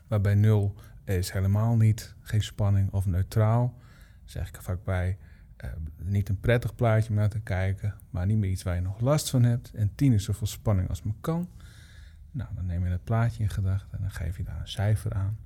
Waarbij 0.08 0.36
0 0.36 0.76
is 1.06 1.32
helemaal 1.32 1.76
niet, 1.76 2.16
geen 2.22 2.44
spanning 2.44 2.92
of 2.92 3.06
neutraal. 3.06 3.78
Zeg 4.26 4.48
ik 4.48 4.56
er 4.56 4.64
vaak 4.64 4.84
bij, 4.84 5.18
eh, 5.56 5.70
niet 5.98 6.30
een 6.30 6.40
prettig 6.40 6.76
plaatje 6.76 7.10
om 7.10 7.16
naar 7.16 7.30
te 7.30 7.40
kijken... 7.40 7.96
maar 8.10 8.26
niet 8.26 8.38
meer 8.38 8.50
iets 8.50 8.64
waar 8.64 8.76
je 8.76 8.82
nog 8.82 9.00
last 9.00 9.30
van 9.30 9.44
hebt. 9.44 9.72
En 9.74 9.92
10 9.96 10.14
is 10.14 10.24
zoveel 10.24 10.48
spanning 10.48 10.90
als 10.90 11.04
maar 11.04 11.16
kan. 11.22 11.50
Nou, 12.32 12.50
dan 12.56 12.66
neem 12.66 12.86
je 12.86 12.92
het 12.92 13.04
plaatje 13.04 13.44
in 13.44 13.50
gedachten 13.50 13.98
en 13.98 14.02
dan 14.02 14.12
geef 14.12 14.38
je 14.38 14.44
daar 14.44 14.60
een 14.60 14.68
cijfer 14.68 15.14
aan. 15.14 15.38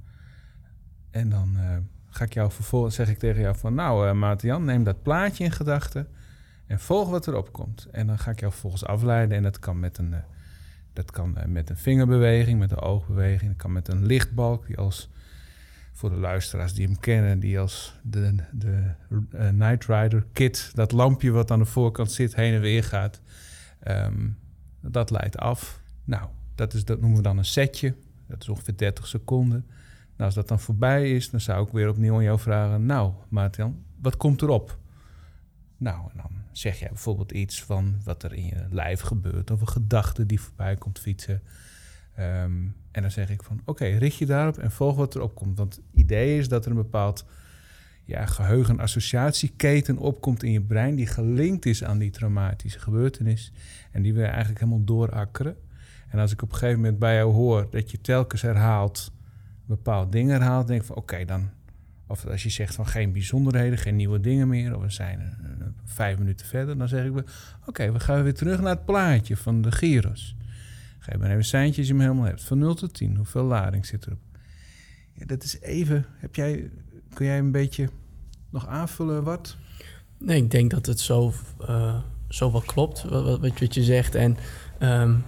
En 1.15 1.29
dan 1.29 1.57
eh, 1.57 1.77
ga 2.10 2.24
ik 2.24 2.34
jou 2.34 2.51
vervolgens, 2.51 2.95
zeg 2.95 3.10
ik 3.10 3.17
tegen 3.17 3.41
jou 3.41 3.55
van... 3.57 3.74
nou, 3.74 4.20
uh, 4.44 4.57
neem 4.57 4.83
dat 4.83 5.01
plaatje 5.01 5.44
in 5.44 5.51
gedachten 5.51 6.07
en 6.68 6.79
volg 6.79 7.09
wat 7.09 7.27
erop 7.27 7.51
komt. 7.51 7.87
En 7.92 8.07
dan 8.07 8.20
ga 8.20 8.31
ik 8.31 8.39
jou 8.39 8.51
vervolgens 8.51 8.85
afleiden 8.85 9.37
en 9.37 9.44
dat 9.44 9.59
kan 9.59 9.79
met 9.79 9.98
een, 9.98 10.11
uh, 10.11 10.18
dat 10.94 11.11
kan, 11.11 11.37
met 11.48 11.70
een 11.70 11.77
vingerbeweging, 11.77 12.59
met 12.59 12.72
een 12.72 12.79
oogbeweging. 12.79 13.51
Dat 13.51 13.61
kan 13.61 13.72
met 13.72 13.87
een 13.87 14.05
lichtbalk 14.05 14.68
die 14.68 14.77
als, 14.77 15.09
voor 15.92 16.09
de 16.09 16.16
luisteraars 16.16 16.74
die 16.74 16.85
hem 16.85 17.00
kennen... 17.00 17.39
die 17.39 17.59
als 17.59 18.00
de, 18.03 18.35
de 18.51 18.92
Night 19.51 19.85
Rider 19.85 20.25
kit, 20.33 20.72
dat 20.74 20.92
lampje 20.92 21.31
wat 21.31 21.51
aan 21.51 21.59
de 21.59 21.66
voorkant 21.66 22.11
zit, 22.11 22.35
heen 22.35 22.53
en 22.53 22.61
weer 22.61 22.83
gaat... 22.83 23.22
Um, 23.87 24.37
dat 24.81 25.09
leidt 25.09 25.37
af. 25.37 25.81
Nou, 26.03 26.29
dat, 26.55 26.74
is, 26.74 26.85
dat 26.85 27.00
noemen 27.00 27.18
we 27.18 27.24
dan 27.24 27.37
een 27.37 27.46
setje. 27.46 27.96
Dat 28.27 28.42
is 28.42 28.50
ongeveer 28.50 28.77
30 28.77 29.07
seconden. 29.07 29.66
Nou, 30.15 30.27
als 30.29 30.33
dat 30.33 30.47
dan 30.47 30.59
voorbij 30.59 31.11
is, 31.11 31.29
dan 31.29 31.39
zou 31.39 31.65
ik 31.65 31.71
weer 31.71 31.89
opnieuw 31.89 32.15
aan 32.15 32.23
jou 32.23 32.39
vragen... 32.39 32.85
nou, 32.85 33.13
Maarten, 33.29 33.83
wat 34.01 34.17
komt 34.17 34.41
erop? 34.41 34.77
Nou, 35.77 36.09
en 36.11 36.17
dan 36.17 36.31
zeg 36.51 36.79
jij 36.79 36.87
bijvoorbeeld 36.87 37.31
iets 37.31 37.63
van 37.63 37.95
wat 38.03 38.23
er 38.23 38.33
in 38.33 38.45
je 38.45 38.65
lijf 38.69 39.01
gebeurt... 39.01 39.51
of 39.51 39.61
een 39.61 39.67
gedachte 39.67 40.25
die 40.25 40.41
voorbij 40.41 40.75
komt 40.75 40.99
fietsen. 40.99 41.41
Um, 42.19 42.75
en 42.91 43.01
dan 43.01 43.11
zeg 43.11 43.29
ik 43.29 43.43
van, 43.43 43.59
oké, 43.59 43.69
okay, 43.69 43.97
richt 43.97 44.17
je 44.17 44.25
daarop 44.25 44.57
en 44.57 44.71
volg 44.71 44.95
wat 44.95 45.15
erop 45.15 45.35
komt. 45.35 45.57
Want 45.57 45.75
het 45.75 45.83
idee 45.93 46.37
is 46.37 46.47
dat 46.47 46.65
er 46.65 46.71
een 46.71 46.77
bepaald 46.77 47.25
ja, 48.03 48.25
geheugen-associatieketen 48.25 49.97
opkomt 49.97 50.43
in 50.43 50.51
je 50.51 50.61
brein... 50.61 50.95
die 50.95 51.07
gelinkt 51.07 51.65
is 51.65 51.83
aan 51.83 51.97
die 51.97 52.11
traumatische 52.11 52.79
gebeurtenis... 52.79 53.51
en 53.91 54.01
die 54.01 54.13
we 54.13 54.23
eigenlijk 54.23 54.59
helemaal 54.59 54.83
doorakkeren. 54.83 55.57
En 56.07 56.19
als 56.19 56.31
ik 56.31 56.41
op 56.41 56.51
een 56.51 56.57
gegeven 56.57 56.79
moment 56.79 56.99
bij 56.99 57.15
jou 57.15 57.33
hoor 57.33 57.67
dat 57.71 57.91
je 57.91 58.01
telkens 58.01 58.41
herhaalt 58.41 59.11
bepaalde 59.65 60.11
dingen 60.11 60.33
herhaalt, 60.33 60.67
denk 60.67 60.83
van 60.83 60.95
oké, 60.95 61.25
dan. 61.25 61.49
Of 62.07 62.25
als 62.25 62.43
je 62.43 62.49
zegt 62.49 62.75
van 62.75 62.87
geen 62.87 63.11
bijzonderheden, 63.11 63.77
geen 63.77 63.95
nieuwe 63.95 64.19
dingen 64.19 64.47
meer, 64.47 64.75
of 64.75 64.81
we 64.81 64.89
zijn 64.89 65.37
vijf 65.83 66.17
minuten 66.17 66.45
verder, 66.45 66.77
dan 66.77 66.87
zeg 66.87 67.05
ik 67.05 67.23
oké, 67.65 67.91
we 67.91 67.99
gaan 67.99 68.23
weer 68.23 68.33
terug 68.33 68.61
naar 68.61 68.75
het 68.75 68.85
plaatje 68.85 69.37
van 69.37 69.61
de 69.61 69.71
gyros. 69.71 70.35
Geef 70.99 71.17
me 71.17 71.23
even 71.23 71.37
een 71.37 71.43
seintje 71.43 71.77
als 71.77 71.87
je 71.87 71.93
hem 71.93 72.01
helemaal 72.01 72.25
hebt. 72.25 72.43
Van 72.43 72.57
0 72.57 72.75
tot 72.75 72.93
10, 72.93 73.15
hoeveel 73.15 73.43
lading 73.43 73.85
zit 73.85 74.05
erop? 74.05 74.19
Ja, 75.13 75.25
dat 75.25 75.43
is 75.43 75.59
even. 75.59 76.05
Heb 76.17 76.35
jij, 76.35 76.71
kun 77.13 77.25
jij 77.25 77.37
een 77.37 77.51
beetje 77.51 77.89
nog 78.49 78.67
aanvullen 78.67 79.23
wat? 79.23 79.57
Nee, 80.17 80.43
ik 80.43 80.51
denk 80.51 80.71
dat 80.71 80.85
het 80.85 80.99
zo, 80.99 81.33
uh, 81.61 81.99
zo 82.27 82.51
wel 82.51 82.61
klopt, 82.61 83.03
wat, 83.03 83.23
wat, 83.23 83.59
wat 83.59 83.73
je 83.73 83.83
zegt. 83.83 84.15
En 84.15 84.37
um, 84.79 85.23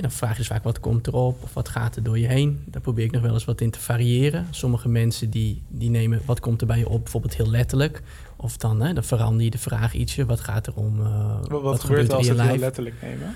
dan 0.00 0.10
vraag 0.10 0.30
je 0.30 0.36
dus 0.36 0.46
vaak 0.46 0.64
wat 0.64 0.80
komt 0.80 1.06
erop 1.06 1.42
of 1.42 1.54
wat 1.54 1.68
gaat 1.68 1.96
er 1.96 2.02
door 2.02 2.18
je 2.18 2.26
heen. 2.26 2.62
Daar 2.66 2.80
probeer 2.80 3.04
ik 3.04 3.12
nog 3.12 3.22
wel 3.22 3.32
eens 3.32 3.44
wat 3.44 3.60
in 3.60 3.70
te 3.70 3.80
variëren. 3.80 4.46
Sommige 4.50 4.88
mensen 4.88 5.30
die, 5.30 5.62
die 5.68 5.90
nemen 5.90 6.20
wat 6.24 6.40
komt 6.40 6.60
er 6.60 6.66
bij 6.66 6.78
je 6.78 6.88
op 6.88 7.02
bijvoorbeeld 7.02 7.36
heel 7.36 7.50
letterlijk. 7.50 8.02
Of 8.36 8.56
dan, 8.56 8.80
hè, 8.80 8.92
dan 8.92 9.04
verander 9.04 9.44
je 9.44 9.50
de 9.50 9.58
vraag 9.58 9.94
ietsje. 9.94 10.26
Wat 10.26 10.40
gaat 10.40 10.66
er 10.66 10.74
om? 10.74 11.00
Uh, 11.00 11.36
wat, 11.48 11.62
wat 11.62 11.80
gebeurt 11.80 12.08
er 12.08 12.16
als 12.16 12.28
het 12.28 12.40
heel 12.40 12.56
letterlijk 12.56 12.94
nemen? 13.02 13.34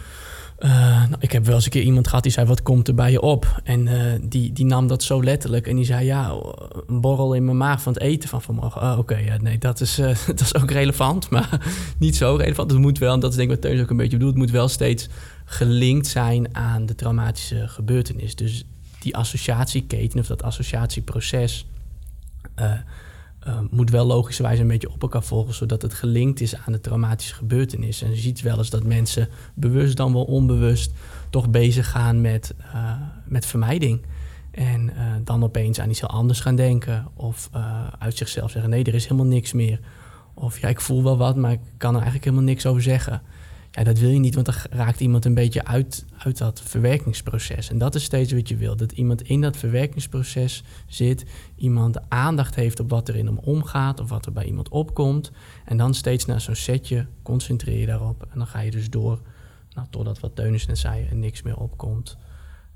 Uh, 0.59 0.71
nou, 1.09 1.17
ik 1.19 1.33
heb 1.33 1.45
wel 1.45 1.55
eens 1.55 1.65
een 1.65 1.71
keer 1.71 1.83
iemand 1.83 2.09
gehad 2.09 2.23
die 2.23 2.33
zei: 2.33 2.47
Wat 2.47 2.63
komt 2.63 2.89
er 2.89 2.95
bij 2.95 3.11
je 3.11 3.21
op? 3.21 3.61
En 3.65 3.87
uh, 3.87 3.95
die, 4.23 4.53
die 4.53 4.65
nam 4.65 4.87
dat 4.87 5.03
zo 5.03 5.23
letterlijk. 5.23 5.67
En 5.67 5.77
die 5.77 5.85
zei: 5.85 6.05
Ja, 6.05 6.35
een 6.87 7.01
borrel 7.01 7.35
in 7.35 7.45
mijn 7.45 7.57
maag 7.57 7.83
van 7.83 7.93
het 7.93 8.03
eten 8.03 8.29
van 8.29 8.43
vanmorgen. 8.43 8.83
Oh, 8.83 8.91
Oké, 8.91 8.99
okay, 8.99 9.25
ja, 9.25 9.37
nee, 9.41 9.59
dat 9.59 9.81
is, 9.81 9.99
uh, 9.99 10.07
dat 10.27 10.41
is 10.41 10.55
ook 10.55 10.71
relevant, 10.71 11.31
maar 11.31 11.61
niet 11.99 12.17
zo 12.17 12.35
relevant. 12.35 12.71
Het 12.71 12.81
moet 12.81 12.99
wel, 12.99 13.15
en 13.15 13.21
dat 13.21 13.31
is 13.31 13.37
denk 13.37 13.51
ik 13.51 13.63
wat 13.63 13.71
Teus 13.71 13.81
ook 13.81 13.91
een 13.91 13.97
beetje 13.97 14.17
bedoelt, 14.17 14.33
het 14.33 14.43
moet 14.43 14.51
wel 14.51 14.69
steeds 14.69 15.09
gelinkt 15.51 16.07
zijn 16.07 16.55
aan 16.55 16.87
de 16.87 16.95
traumatische 16.95 17.69
gebeurtenis. 17.69 18.35
Dus 18.35 18.65
die 18.99 19.17
associatieketen 19.17 20.21
of 20.21 20.27
dat 20.27 20.43
associatieproces. 20.43 21.67
Uh, 22.59 22.73
moet 23.71 23.91
wel 23.91 24.07
logischerwijs 24.07 24.59
een 24.59 24.69
beetje 24.69 24.93
op 24.93 25.03
elkaar 25.03 25.23
volgen, 25.23 25.55
zodat 25.55 25.83
het 25.83 25.95
gelinkt 25.95 26.41
is 26.41 26.57
aan 26.57 26.73
de 26.73 26.81
traumatische 26.81 27.35
gebeurtenis. 27.35 28.03
En 28.03 28.11
je 28.11 28.17
ziet 28.17 28.41
wel 28.41 28.59
eens 28.59 28.71
dat 28.71 28.83
mensen 28.85 29.29
bewust 29.55 29.97
dan 29.97 30.13
wel 30.13 30.25
onbewust 30.25 30.93
toch 31.31 31.51
bezig 31.51 31.91
gaan 31.91 32.21
met, 32.21 32.55
uh, 32.75 32.93
met 33.25 33.47
vermijding. 33.47 34.01
En 34.51 34.93
dan 35.25 35.43
opeens 35.43 35.81
aan 35.81 35.91
iets 35.91 36.01
heel 36.01 36.09
anders 36.09 36.41
gaan 36.41 36.57
denken. 36.57 37.09
Of 37.15 37.51
uit 37.99 38.17
zichzelf 38.17 38.51
zeggen: 38.51 38.71
nee, 38.71 38.85
er 38.85 38.95
is 38.95 39.05
helemaal 39.05 39.27
niks 39.27 39.53
meer. 39.53 39.81
Of 40.35 40.61
ja, 40.61 40.69
ik 40.69 40.81
voel 40.81 41.03
wel 41.03 41.17
wat, 41.17 41.37
maar 41.37 41.53
ik 41.53 41.61
kan 41.77 41.91
er 41.91 41.95
eigenlijk 41.95 42.25
helemaal 42.25 42.47
niks 42.47 42.67
over 42.67 42.83
zeggen. 42.83 43.23
Ja, 43.71 43.85
dat 43.85 43.99
wil 43.99 44.11
je 44.11 44.19
niet, 44.19 44.35
want 44.35 44.47
dan 44.47 44.55
raakt 44.71 45.01
iemand 45.01 45.25
een 45.25 45.35
beetje 45.35 45.65
uit, 45.65 46.05
uit 46.19 46.39
dat 46.39 46.61
verwerkingsproces. 46.61 47.71
En 47.71 47.79
dat 47.79 47.95
is 47.95 48.05
steeds 48.05 48.33
wat 48.33 48.49
je 48.49 48.57
wil. 48.57 48.77
Dat 48.77 48.93
iemand 48.93 49.23
in 49.23 49.41
dat 49.41 49.57
verwerkingsproces 49.57 50.65
zit, 50.87 51.25
iemand 51.57 52.11
aandacht 52.11 52.55
heeft 52.55 52.81
op 52.81 52.91
wat 52.91 53.09
er 53.09 53.17
in 53.17 53.27
hem 53.27 53.39
omgaat 53.39 54.01
of 54.01 54.09
wat 54.09 54.27
er 54.27 54.33
bij 54.33 54.45
iemand 54.45 54.69
opkomt. 54.69 55.31
En 55.65 55.77
dan 55.77 55.95
steeds 55.95 56.25
naar 56.25 56.41
zo'n 56.41 56.55
setje 56.55 57.07
concentreer 57.23 57.81
je 57.81 57.87
daarop. 57.87 58.23
En 58.23 58.39
dan 58.39 58.47
ga 58.47 58.61
je 58.61 58.71
dus 58.71 58.91
door, 58.91 59.21
nou, 59.75 59.87
totdat 59.91 60.21
wat 60.21 60.37
Teunis 60.37 60.67
net 60.67 60.79
zei, 60.79 61.07
er 61.07 61.17
niks 61.17 61.43
meer 61.43 61.57
opkomt. 61.57 62.17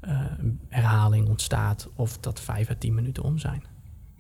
Uh, 0.03 0.21
herhaling 0.69 1.29
ontstaat 1.29 1.89
of 1.95 2.19
dat 2.19 2.41
vijf 2.41 2.71
à 2.71 2.75
tien 2.79 2.95
minuten 2.95 3.23
om 3.23 3.39
zijn. 3.39 3.63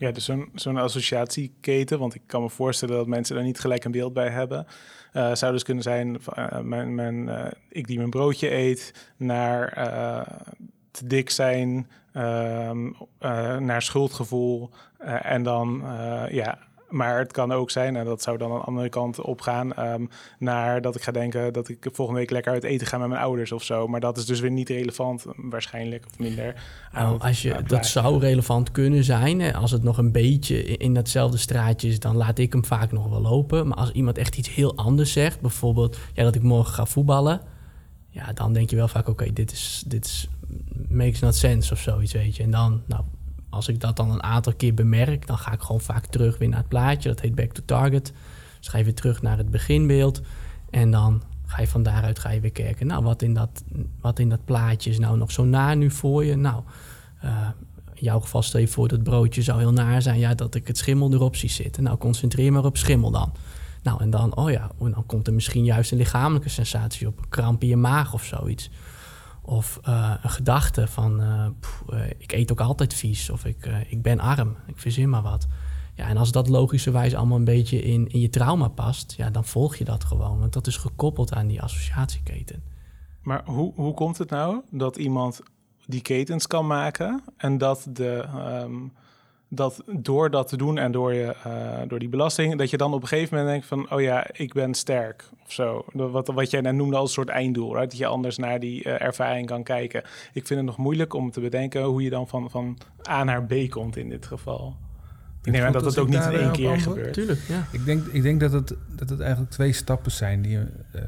Ja, 0.02 0.10
dus 0.10 0.30
zo'n 0.54 0.76
associatieketen, 0.76 1.98
want 1.98 2.14
ik 2.14 2.22
kan 2.26 2.42
me 2.42 2.50
voorstellen 2.50 2.96
dat 2.96 3.06
mensen 3.06 3.34
daar 3.34 3.44
niet 3.44 3.60
gelijk 3.60 3.84
een 3.84 3.90
beeld 3.90 4.12
bij 4.12 4.28
hebben. 4.28 4.66
Uh, 5.12 5.34
zou 5.34 5.52
dus 5.52 5.62
kunnen 5.62 5.82
zijn, 5.82 6.18
uh, 7.28 7.46
ik 7.68 7.86
die 7.86 7.98
mijn 7.98 8.10
broodje 8.10 8.54
eet, 8.54 9.10
naar 9.16 9.72
te 10.90 11.06
dik 11.06 11.30
zijn, 11.30 11.88
ehm, 12.12 12.90
naar 13.58 13.82
schuldgevoel 13.82 14.70
en 15.22 15.42
dan 15.42 15.82
ja, 16.30 16.58
maar 16.92 17.18
het 17.18 17.32
kan 17.32 17.52
ook 17.52 17.70
zijn, 17.70 17.96
en 17.96 18.04
dat 18.04 18.22
zou 18.22 18.38
dan 18.38 18.52
een 18.52 18.60
andere 18.60 18.88
kant 18.88 19.20
opgaan, 19.20 19.78
um, 19.78 20.08
naar 20.38 20.80
dat 20.80 20.94
ik 20.94 21.02
ga 21.02 21.12
denken 21.12 21.52
dat 21.52 21.68
ik 21.68 21.88
volgende 21.92 22.20
week 22.20 22.30
lekker 22.30 22.52
uit 22.52 22.64
eten 22.64 22.86
ga 22.86 22.98
met 22.98 23.08
mijn 23.08 23.20
ouders 23.20 23.52
of 23.52 23.62
zo. 23.62 23.86
Maar 23.88 24.00
dat 24.00 24.16
is 24.16 24.26
dus 24.26 24.40
weer 24.40 24.50
niet 24.50 24.68
relevant, 24.68 25.24
waarschijnlijk, 25.36 26.06
of 26.06 26.18
minder. 26.18 26.62
Nou, 26.92 27.20
als 27.20 27.42
je, 27.42 27.62
dat 27.66 27.86
zou 27.86 28.20
relevant 28.20 28.70
kunnen 28.70 29.04
zijn. 29.04 29.54
Als 29.54 29.70
het 29.70 29.82
nog 29.82 29.98
een 29.98 30.12
beetje 30.12 30.62
in 30.62 30.94
datzelfde 30.94 31.36
straatje 31.36 31.88
is, 31.88 31.98
dan 31.98 32.16
laat 32.16 32.38
ik 32.38 32.52
hem 32.52 32.64
vaak 32.64 32.92
nog 32.92 33.08
wel 33.08 33.20
lopen. 33.20 33.68
Maar 33.68 33.76
als 33.76 33.92
iemand 33.92 34.18
echt 34.18 34.36
iets 34.36 34.54
heel 34.54 34.76
anders 34.76 35.12
zegt, 35.12 35.40
bijvoorbeeld 35.40 35.98
ja, 36.12 36.22
dat 36.22 36.34
ik 36.34 36.42
morgen 36.42 36.74
ga 36.74 36.86
voetballen. 36.86 37.40
Ja, 38.08 38.32
dan 38.32 38.52
denk 38.52 38.70
je 38.70 38.76
wel 38.76 38.88
vaak, 38.88 39.08
oké, 39.08 39.32
dit 39.32 39.52
is, 39.52 39.84
dit 39.86 40.04
is, 40.04 40.28
makes 40.88 41.20
not 41.20 41.34
sense 41.34 41.72
of 41.72 41.78
zoiets, 41.78 42.12
weet 42.12 42.36
je. 42.36 42.42
En 42.42 42.50
dan, 42.50 42.82
nou, 42.86 43.02
als 43.52 43.68
ik 43.68 43.80
dat 43.80 43.96
dan 43.96 44.10
een 44.10 44.22
aantal 44.22 44.54
keer 44.54 44.74
bemerk, 44.74 45.26
dan 45.26 45.38
ga 45.38 45.52
ik 45.52 45.60
gewoon 45.60 45.80
vaak 45.80 46.06
terug 46.06 46.38
weer 46.38 46.48
naar 46.48 46.58
het 46.58 46.68
plaatje. 46.68 47.08
Dat 47.08 47.20
heet 47.20 47.34
back 47.34 47.52
to 47.52 47.62
target. 47.64 48.12
Dus 48.58 48.68
ga 48.68 48.78
je 48.78 48.84
weer 48.84 48.94
terug 48.94 49.22
naar 49.22 49.36
het 49.36 49.50
beginbeeld. 49.50 50.20
En 50.70 50.90
dan 50.90 51.22
ga 51.46 51.60
je 51.60 51.68
van 51.68 51.82
daaruit 51.82 52.18
ga 52.18 52.30
je 52.30 52.40
weer 52.40 52.52
kijken. 52.52 52.86
Nou, 52.86 53.02
wat 53.02 53.22
in 53.22 53.34
dat, 53.34 53.64
wat 54.00 54.18
in 54.18 54.28
dat 54.28 54.44
plaatje 54.44 54.90
is 54.90 54.98
nou 54.98 55.16
nog 55.16 55.32
zo 55.32 55.44
naar 55.44 55.76
nu 55.76 55.90
voor 55.90 56.24
je? 56.24 56.36
Nou, 56.36 56.62
uh, 57.24 57.48
in 57.94 58.04
jouw 58.04 58.20
geval 58.20 58.42
stel 58.42 58.60
je 58.60 58.68
voor 58.68 58.88
dat 58.88 59.02
broodje 59.02 59.42
zou 59.42 59.58
heel 59.58 59.72
naar 59.72 60.02
zijn. 60.02 60.18
Ja, 60.18 60.34
dat 60.34 60.54
ik 60.54 60.66
het 60.66 60.78
schimmel 60.78 61.12
erop 61.12 61.36
zie 61.36 61.50
zitten. 61.50 61.82
Nou, 61.82 61.98
concentreer 61.98 62.52
maar 62.52 62.64
op 62.64 62.76
schimmel 62.76 63.10
dan. 63.10 63.32
Nou, 63.82 64.00
en 64.02 64.10
dan, 64.10 64.36
oh 64.36 64.50
ja, 64.50 64.70
oh, 64.78 64.94
dan 64.94 65.06
komt 65.06 65.26
er 65.26 65.34
misschien 65.34 65.64
juist 65.64 65.92
een 65.92 65.98
lichamelijke 65.98 66.48
sensatie 66.48 67.06
op. 67.06 67.18
Een 67.18 67.28
kramp 67.28 67.62
in 67.62 67.68
je 67.68 67.76
maag 67.76 68.12
of 68.12 68.24
zoiets. 68.24 68.70
Of 69.42 69.80
uh, 69.88 70.14
een 70.22 70.30
gedachte 70.30 70.86
van 70.86 71.20
uh, 71.20 71.46
ik 72.18 72.32
eet 72.32 72.52
ook 72.52 72.60
altijd 72.60 72.94
vies 72.94 73.30
of 73.30 73.44
ik, 73.44 73.66
ik 73.88 74.02
ben 74.02 74.20
arm, 74.20 74.56
ik 74.66 74.78
verzin 74.78 75.08
maar 75.08 75.22
wat. 75.22 75.46
Ja, 75.94 76.08
en 76.08 76.16
als 76.16 76.32
dat 76.32 76.48
logischerwijs 76.48 77.14
allemaal 77.14 77.38
een 77.38 77.44
beetje 77.44 77.82
in, 77.82 78.08
in 78.08 78.20
je 78.20 78.28
trauma 78.28 78.68
past, 78.68 79.14
ja, 79.16 79.30
dan 79.30 79.44
volg 79.44 79.76
je 79.76 79.84
dat 79.84 80.04
gewoon. 80.04 80.38
Want 80.38 80.52
dat 80.52 80.66
is 80.66 80.76
gekoppeld 80.76 81.32
aan 81.32 81.46
die 81.46 81.62
associatieketen. 81.62 82.62
Maar 83.22 83.42
hoe, 83.44 83.72
hoe 83.74 83.94
komt 83.94 84.18
het 84.18 84.30
nou 84.30 84.60
dat 84.70 84.96
iemand 84.96 85.40
die 85.86 86.02
ketens 86.02 86.46
kan 86.46 86.66
maken 86.66 87.22
en 87.36 87.58
dat 87.58 87.86
de, 87.90 88.24
um, 88.62 88.92
dat 89.54 89.82
door 89.86 90.30
dat 90.30 90.48
te 90.48 90.56
doen 90.56 90.78
en 90.78 90.92
door, 90.92 91.14
je, 91.14 91.34
uh, 91.46 91.88
door 91.88 91.98
die 91.98 92.08
belasting, 92.08 92.58
dat 92.58 92.70
je 92.70 92.76
dan 92.76 92.94
op 92.94 93.02
een 93.02 93.08
gegeven 93.08 93.36
moment 93.36 93.52
denkt 93.52 93.66
van, 93.66 93.96
oh 93.96 94.00
ja, 94.00 94.26
ik 94.32 94.52
ben 94.52 94.74
sterk 94.74 95.24
of 95.44 95.52
zo. 95.52 95.84
Wat, 95.92 96.26
wat 96.26 96.50
jij 96.50 96.60
net 96.60 96.74
noemde 96.74 96.96
als 96.96 97.08
een 97.08 97.14
soort 97.14 97.28
einddoel, 97.28 97.72
right? 97.72 97.90
dat 97.90 97.98
je 97.98 98.06
anders 98.06 98.36
naar 98.36 98.60
die 98.60 98.84
uh, 98.84 99.02
ervaring 99.02 99.46
kan 99.46 99.62
kijken. 99.62 100.02
Ik 100.32 100.46
vind 100.46 100.60
het 100.60 100.68
nog 100.68 100.76
moeilijk 100.76 101.14
om 101.14 101.30
te 101.30 101.40
bedenken 101.40 101.82
hoe 101.82 102.02
je 102.02 102.10
dan 102.10 102.28
van, 102.28 102.50
van 102.50 102.78
A 103.08 103.24
naar 103.24 103.44
B 103.44 103.54
komt 103.68 103.96
in 103.96 104.08
dit 104.08 104.26
geval. 104.26 104.76
Ik 105.42 105.52
neem 105.52 105.62
aan 105.62 105.72
dat 105.72 105.84
het 105.84 105.98
ook 105.98 106.08
niet 106.08 106.24
in 106.24 106.38
één 106.38 106.52
keer 106.52 106.80
gebeurt. 106.80 107.12
Tuurlijk, 107.12 107.40
ja. 107.48 107.66
Ik 107.72 107.84
denk, 107.84 108.06
ik 108.06 108.22
denk 108.22 108.40
dat, 108.40 108.52
het, 108.52 108.74
dat 108.96 109.08
het 109.08 109.20
eigenlijk 109.20 109.50
twee 109.50 109.72
stappen 109.72 110.10
zijn. 110.10 110.42
Die, 110.42 110.52
je, 110.52 110.66
uh, 110.94 111.02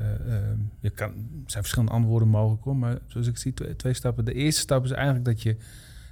je 0.80 0.90
kan, 0.90 1.08
er 1.08 1.14
zijn 1.46 1.62
verschillende 1.62 1.92
antwoorden 1.92 2.28
mogelijk, 2.28 2.64
hoor, 2.64 2.76
maar 2.76 2.98
zoals 3.06 3.26
ik 3.26 3.36
zie, 3.36 3.54
twee, 3.54 3.76
twee 3.76 3.94
stappen. 3.94 4.24
De 4.24 4.34
eerste 4.34 4.60
stap 4.60 4.84
is 4.84 4.90
eigenlijk 4.90 5.24
dat 5.24 5.42
je 5.42 5.56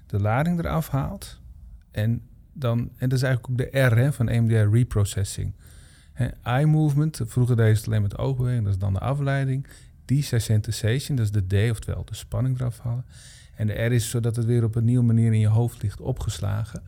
de 0.07 0.21
lading 0.21 0.59
eraf 0.59 0.88
haalt 0.88 1.40
en, 1.92 2.22
dan, 2.52 2.78
en 2.78 3.09
dat 3.09 3.18
is 3.18 3.24
eigenlijk 3.24 3.52
ook 3.52 3.72
de 3.72 3.78
R 3.78 3.96
hè, 3.96 4.12
van 4.12 4.28
EMDR 4.28 4.76
reprocessing. 4.76 5.52
Eye 6.42 6.66
movement, 6.66 7.20
vroeger 7.24 7.57
deed 7.57 7.76
het 7.76 7.87
alleen 7.87 8.02
met 8.02 8.18
oogbeweging, 8.18 8.64
dat 8.64 8.72
is 8.72 8.78
dan 8.78 8.92
de 8.92 8.98
afleiding. 8.98 9.66
Desensitization, 10.05 11.16
dat 11.16 11.26
is 11.26 11.33
de 11.33 11.66
D, 11.66 11.70
oftewel 11.70 12.05
de 12.05 12.14
spanning 12.14 12.61
eraf 12.61 12.78
halen. 12.78 13.05
En 13.55 13.66
de 13.66 13.72
R 13.72 13.92
is 13.92 14.11
zodat 14.11 14.37
het 14.37 14.44
weer 14.44 14.64
op 14.64 14.74
een 14.74 14.85
nieuwe 14.85 15.05
manier 15.05 15.33
in 15.33 15.40
je 15.40 15.48
hoofd 15.48 15.83
ligt 15.83 16.00
opgeslagen. 16.00 16.83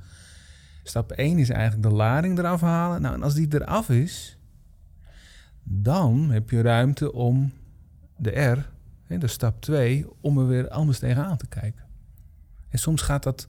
Stap 0.82 1.12
1 1.12 1.38
is 1.38 1.48
eigenlijk 1.50 1.88
de 1.88 1.94
lading 1.94 2.38
eraf 2.38 2.60
halen. 2.60 3.02
Nou, 3.02 3.14
en 3.14 3.22
als 3.22 3.34
die 3.34 3.48
eraf 3.50 3.90
is, 3.90 4.38
dan 5.62 6.30
heb 6.30 6.50
je 6.50 6.62
ruimte 6.62 7.12
om 7.12 7.52
de 8.16 8.30
R, 8.30 8.70
hè, 9.04 9.18
de 9.18 9.26
stap 9.26 9.60
2, 9.60 10.06
om 10.20 10.38
er 10.38 10.46
weer 10.46 10.68
anders 10.68 10.98
tegenaan 10.98 11.36
te 11.36 11.46
kijken. 11.46 11.84
En 12.68 12.78
soms 12.78 13.02
gaat 13.02 13.22
dat 13.22 13.48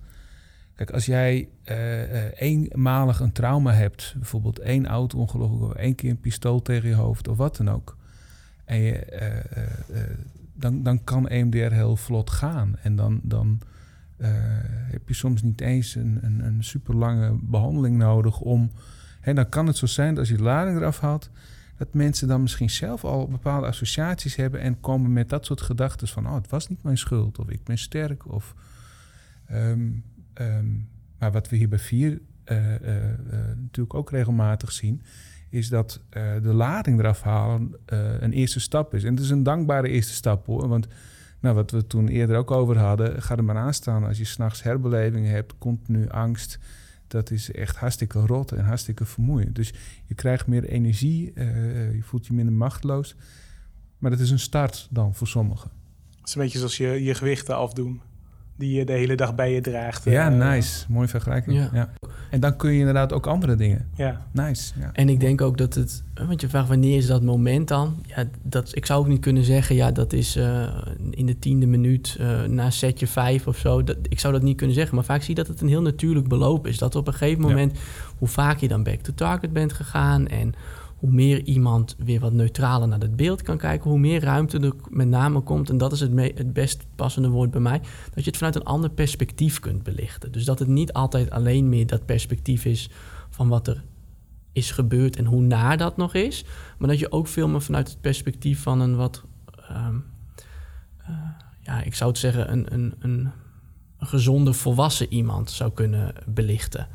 Kijk, 0.75 0.91
als 0.91 1.05
jij 1.05 1.49
uh, 1.69 2.41
eenmalig 2.41 3.19
een 3.19 3.31
trauma 3.31 3.71
hebt, 3.71 4.13
bijvoorbeeld 4.17 4.59
één 4.59 4.85
auto-ongeluk 4.85 5.51
of 5.51 5.73
één 5.73 5.95
keer 5.95 6.09
een 6.09 6.19
pistool 6.19 6.61
tegen 6.61 6.89
je 6.89 6.95
hoofd 6.95 7.27
of 7.27 7.37
wat 7.37 7.57
dan 7.57 7.69
ook, 7.69 7.97
en 8.65 8.77
je, 8.77 9.07
uh, 9.91 10.01
dan, 10.53 10.83
dan 10.83 11.03
kan 11.03 11.27
EMDR 11.27 11.73
heel 11.73 11.95
vlot 11.95 12.29
gaan. 12.29 12.75
En 12.81 12.95
dan, 12.95 13.19
dan 13.23 13.59
heb 14.91 15.07
je 15.07 15.13
soms 15.13 15.41
niet 15.41 15.61
eens 15.61 15.95
een, 15.95 16.19
een, 16.21 16.45
een 16.45 16.63
super 16.63 16.95
lange 16.95 17.37
behandeling 17.41 17.97
nodig 17.97 18.39
om. 18.39 18.71
En 19.21 19.35
dan 19.35 19.49
kan 19.49 19.67
het 19.67 19.77
zo 19.77 19.85
zijn 19.85 20.09
dat 20.09 20.19
als 20.19 20.29
je 20.29 20.37
de 20.37 20.43
lading 20.43 20.77
eraf 20.77 20.99
haalt, 20.99 21.29
dat 21.77 21.93
mensen 21.93 22.27
dan 22.27 22.41
misschien 22.41 22.69
zelf 22.69 23.03
al 23.03 23.27
bepaalde 23.27 23.67
associaties 23.67 24.35
hebben 24.35 24.59
en 24.59 24.79
komen 24.79 25.13
met 25.13 25.29
dat 25.29 25.45
soort 25.45 25.61
gedachten 25.61 26.07
van: 26.07 26.27
oh, 26.27 26.35
het 26.35 26.49
was 26.49 26.67
niet 26.67 26.83
mijn 26.83 26.97
schuld, 26.97 27.39
of 27.39 27.49
ik 27.49 27.63
ben 27.63 27.77
sterk, 27.77 28.31
of. 28.31 28.53
Um, 29.51 30.03
Ehm, 30.35 30.65
maar 31.19 31.31
wat 31.31 31.49
we 31.49 31.55
hier 31.55 31.69
bij 31.69 31.79
vier 31.79 32.21
uh, 32.51 32.57
natuurlijk 33.55 33.93
ook 33.93 34.11
regelmatig 34.11 34.71
zien, 34.71 35.01
is 35.49 35.69
dat 35.69 36.01
de 36.41 36.53
lading 36.53 36.99
eraf 36.99 37.21
halen 37.21 37.75
een 38.19 38.33
eerste 38.33 38.59
stap 38.59 38.93
is. 38.93 39.03
En 39.03 39.13
het 39.13 39.23
is 39.23 39.29
een 39.29 39.43
dankbare 39.43 39.87
eerste 39.87 40.13
stap 40.13 40.45
hoor. 40.45 40.67
Want 40.67 40.87
nou, 41.39 41.55
wat 41.55 41.71
we 41.71 41.87
toen 41.87 42.07
eerder 42.07 42.37
ook 42.37 42.51
over 42.51 42.77
hadden, 42.77 43.21
ga 43.21 43.35
er 43.35 43.43
maar 43.43 43.57
aan 43.57 43.73
staan. 43.73 44.03
Als 44.03 44.17
je 44.17 44.25
s'nachts 44.25 44.63
herbelevingen 44.63 45.31
hebt, 45.31 45.57
continu 45.57 46.09
angst. 46.09 46.59
Dat 47.07 47.31
is 47.31 47.51
echt 47.51 47.75
hartstikke 47.75 48.19
rot 48.19 48.51
en 48.51 48.65
hartstikke 48.65 49.05
vermoeiend. 49.05 49.55
Dus 49.55 49.73
je 50.05 50.15
krijgt 50.15 50.47
meer 50.47 50.63
energie, 50.63 51.31
je 51.93 51.99
voelt 52.01 52.27
je 52.27 52.33
minder 52.33 52.53
machteloos. 52.53 53.15
Maar 53.97 54.11
dat 54.11 54.19
is 54.19 54.31
een 54.31 54.39
start 54.39 54.87
dan 54.91 55.15
voor 55.15 55.27
sommigen. 55.27 55.71
Het 56.17 56.27
is 56.27 56.35
een 56.35 56.41
beetje 56.41 56.57
zoals 56.57 56.77
je 56.77 57.03
je 57.03 57.15
gewichten 57.15 57.55
afdoen 57.55 58.01
die 58.57 58.73
je 58.77 58.85
de 58.85 58.93
hele 58.93 59.15
dag 59.15 59.35
bij 59.35 59.53
je 59.53 59.61
draagt. 59.61 60.03
Ja, 60.03 60.31
uh, 60.31 60.49
nice. 60.49 60.85
Mooie 60.89 61.07
vergelijking. 61.07 61.69
Ja. 61.73 61.89
En 62.29 62.39
dan 62.39 62.55
kun 62.55 62.71
je 62.71 62.79
inderdaad 62.79 63.13
ook 63.13 63.27
andere 63.27 63.55
dingen. 63.55 63.87
Ja. 63.95 64.25
Nice. 64.31 64.73
Ja. 64.79 64.89
En 64.93 65.09
ik 65.09 65.19
denk 65.19 65.41
ook 65.41 65.57
dat 65.57 65.73
het... 65.73 66.03
Want 66.27 66.41
je 66.41 66.49
vraagt 66.49 66.67
wanneer 66.67 66.97
is 66.97 67.07
dat 67.07 67.21
moment 67.21 67.67
dan? 67.67 68.03
Ja, 68.05 68.23
dat, 68.41 68.75
ik 68.75 68.85
zou 68.85 68.99
ook 68.99 69.07
niet 69.07 69.21
kunnen 69.21 69.43
zeggen... 69.43 69.75
ja, 69.75 69.91
dat 69.91 70.13
is 70.13 70.37
uh, 70.37 70.67
in 71.09 71.25
de 71.25 71.39
tiende 71.39 71.65
minuut 71.65 72.17
uh, 72.21 72.43
na 72.43 72.69
setje 72.69 73.07
vijf 73.07 73.47
of 73.47 73.57
zo. 73.57 73.83
Dat, 73.83 73.97
ik 74.09 74.19
zou 74.19 74.33
dat 74.33 74.41
niet 74.41 74.57
kunnen 74.57 74.75
zeggen. 74.75 74.95
Maar 74.95 75.05
vaak 75.05 75.21
zie 75.21 75.35
je 75.35 75.41
dat 75.41 75.47
het 75.47 75.61
een 75.61 75.67
heel 75.67 75.81
natuurlijk 75.81 76.27
beloop 76.27 76.67
is. 76.67 76.77
Dat 76.77 76.95
op 76.95 77.07
een 77.07 77.13
gegeven 77.13 77.41
moment... 77.41 77.71
Ja. 77.73 77.79
hoe 78.17 78.27
vaak 78.27 78.57
je 78.57 78.67
dan 78.67 78.83
back 78.83 78.99
to 78.99 79.13
target 79.15 79.53
bent 79.53 79.73
gegaan... 79.73 80.27
en 80.27 80.53
hoe 80.95 81.11
meer 81.11 81.43
iemand 81.43 81.95
weer 81.97 82.19
wat 82.19 82.33
neutraler 82.33 82.87
naar 82.87 82.99
het 82.99 83.15
beeld 83.15 83.41
kan 83.41 83.57
kijken, 83.57 83.89
hoe 83.89 83.99
meer 83.99 84.21
ruimte 84.21 84.59
er 84.59 84.73
met 84.89 85.07
name 85.07 85.41
komt. 85.41 85.69
En 85.69 85.77
dat 85.77 85.91
is 85.91 85.99
het, 85.99 86.11
het 86.37 86.53
best 86.53 86.85
passende 86.95 87.29
woord 87.29 87.51
bij 87.51 87.61
mij. 87.61 87.81
Dat 88.13 88.23
je 88.23 88.29
het 88.29 88.37
vanuit 88.37 88.55
een 88.55 88.63
ander 88.63 88.89
perspectief 88.89 89.59
kunt 89.59 89.83
belichten. 89.83 90.31
Dus 90.31 90.45
dat 90.45 90.59
het 90.59 90.67
niet 90.67 90.93
altijd 90.93 91.29
alleen 91.29 91.69
meer 91.69 91.87
dat 91.87 92.05
perspectief 92.05 92.65
is 92.65 92.89
van 93.29 93.47
wat 93.47 93.67
er 93.67 93.83
is 94.51 94.71
gebeurd 94.71 95.15
en 95.15 95.25
hoe 95.25 95.41
naar 95.41 95.77
dat 95.77 95.97
nog 95.97 96.13
is. 96.13 96.45
Maar 96.77 96.89
dat 96.89 96.99
je 96.99 97.11
ook 97.11 97.27
veel 97.27 97.47
meer 97.47 97.61
vanuit 97.61 97.89
het 97.89 98.01
perspectief 98.01 98.61
van 98.61 98.79
een 98.79 98.95
wat. 98.95 99.23
Um, 99.71 100.05
uh, 101.01 101.15
ja, 101.61 101.81
ik 101.81 101.95
zou 101.95 102.09
het 102.09 102.19
zeggen, 102.19 102.51
een, 102.51 102.73
een, 102.73 102.93
een 102.99 103.31
gezonde 103.97 104.53
volwassen 104.53 105.13
iemand 105.13 105.51
zou 105.51 105.71
kunnen 105.71 106.13
belichten. 106.25 106.87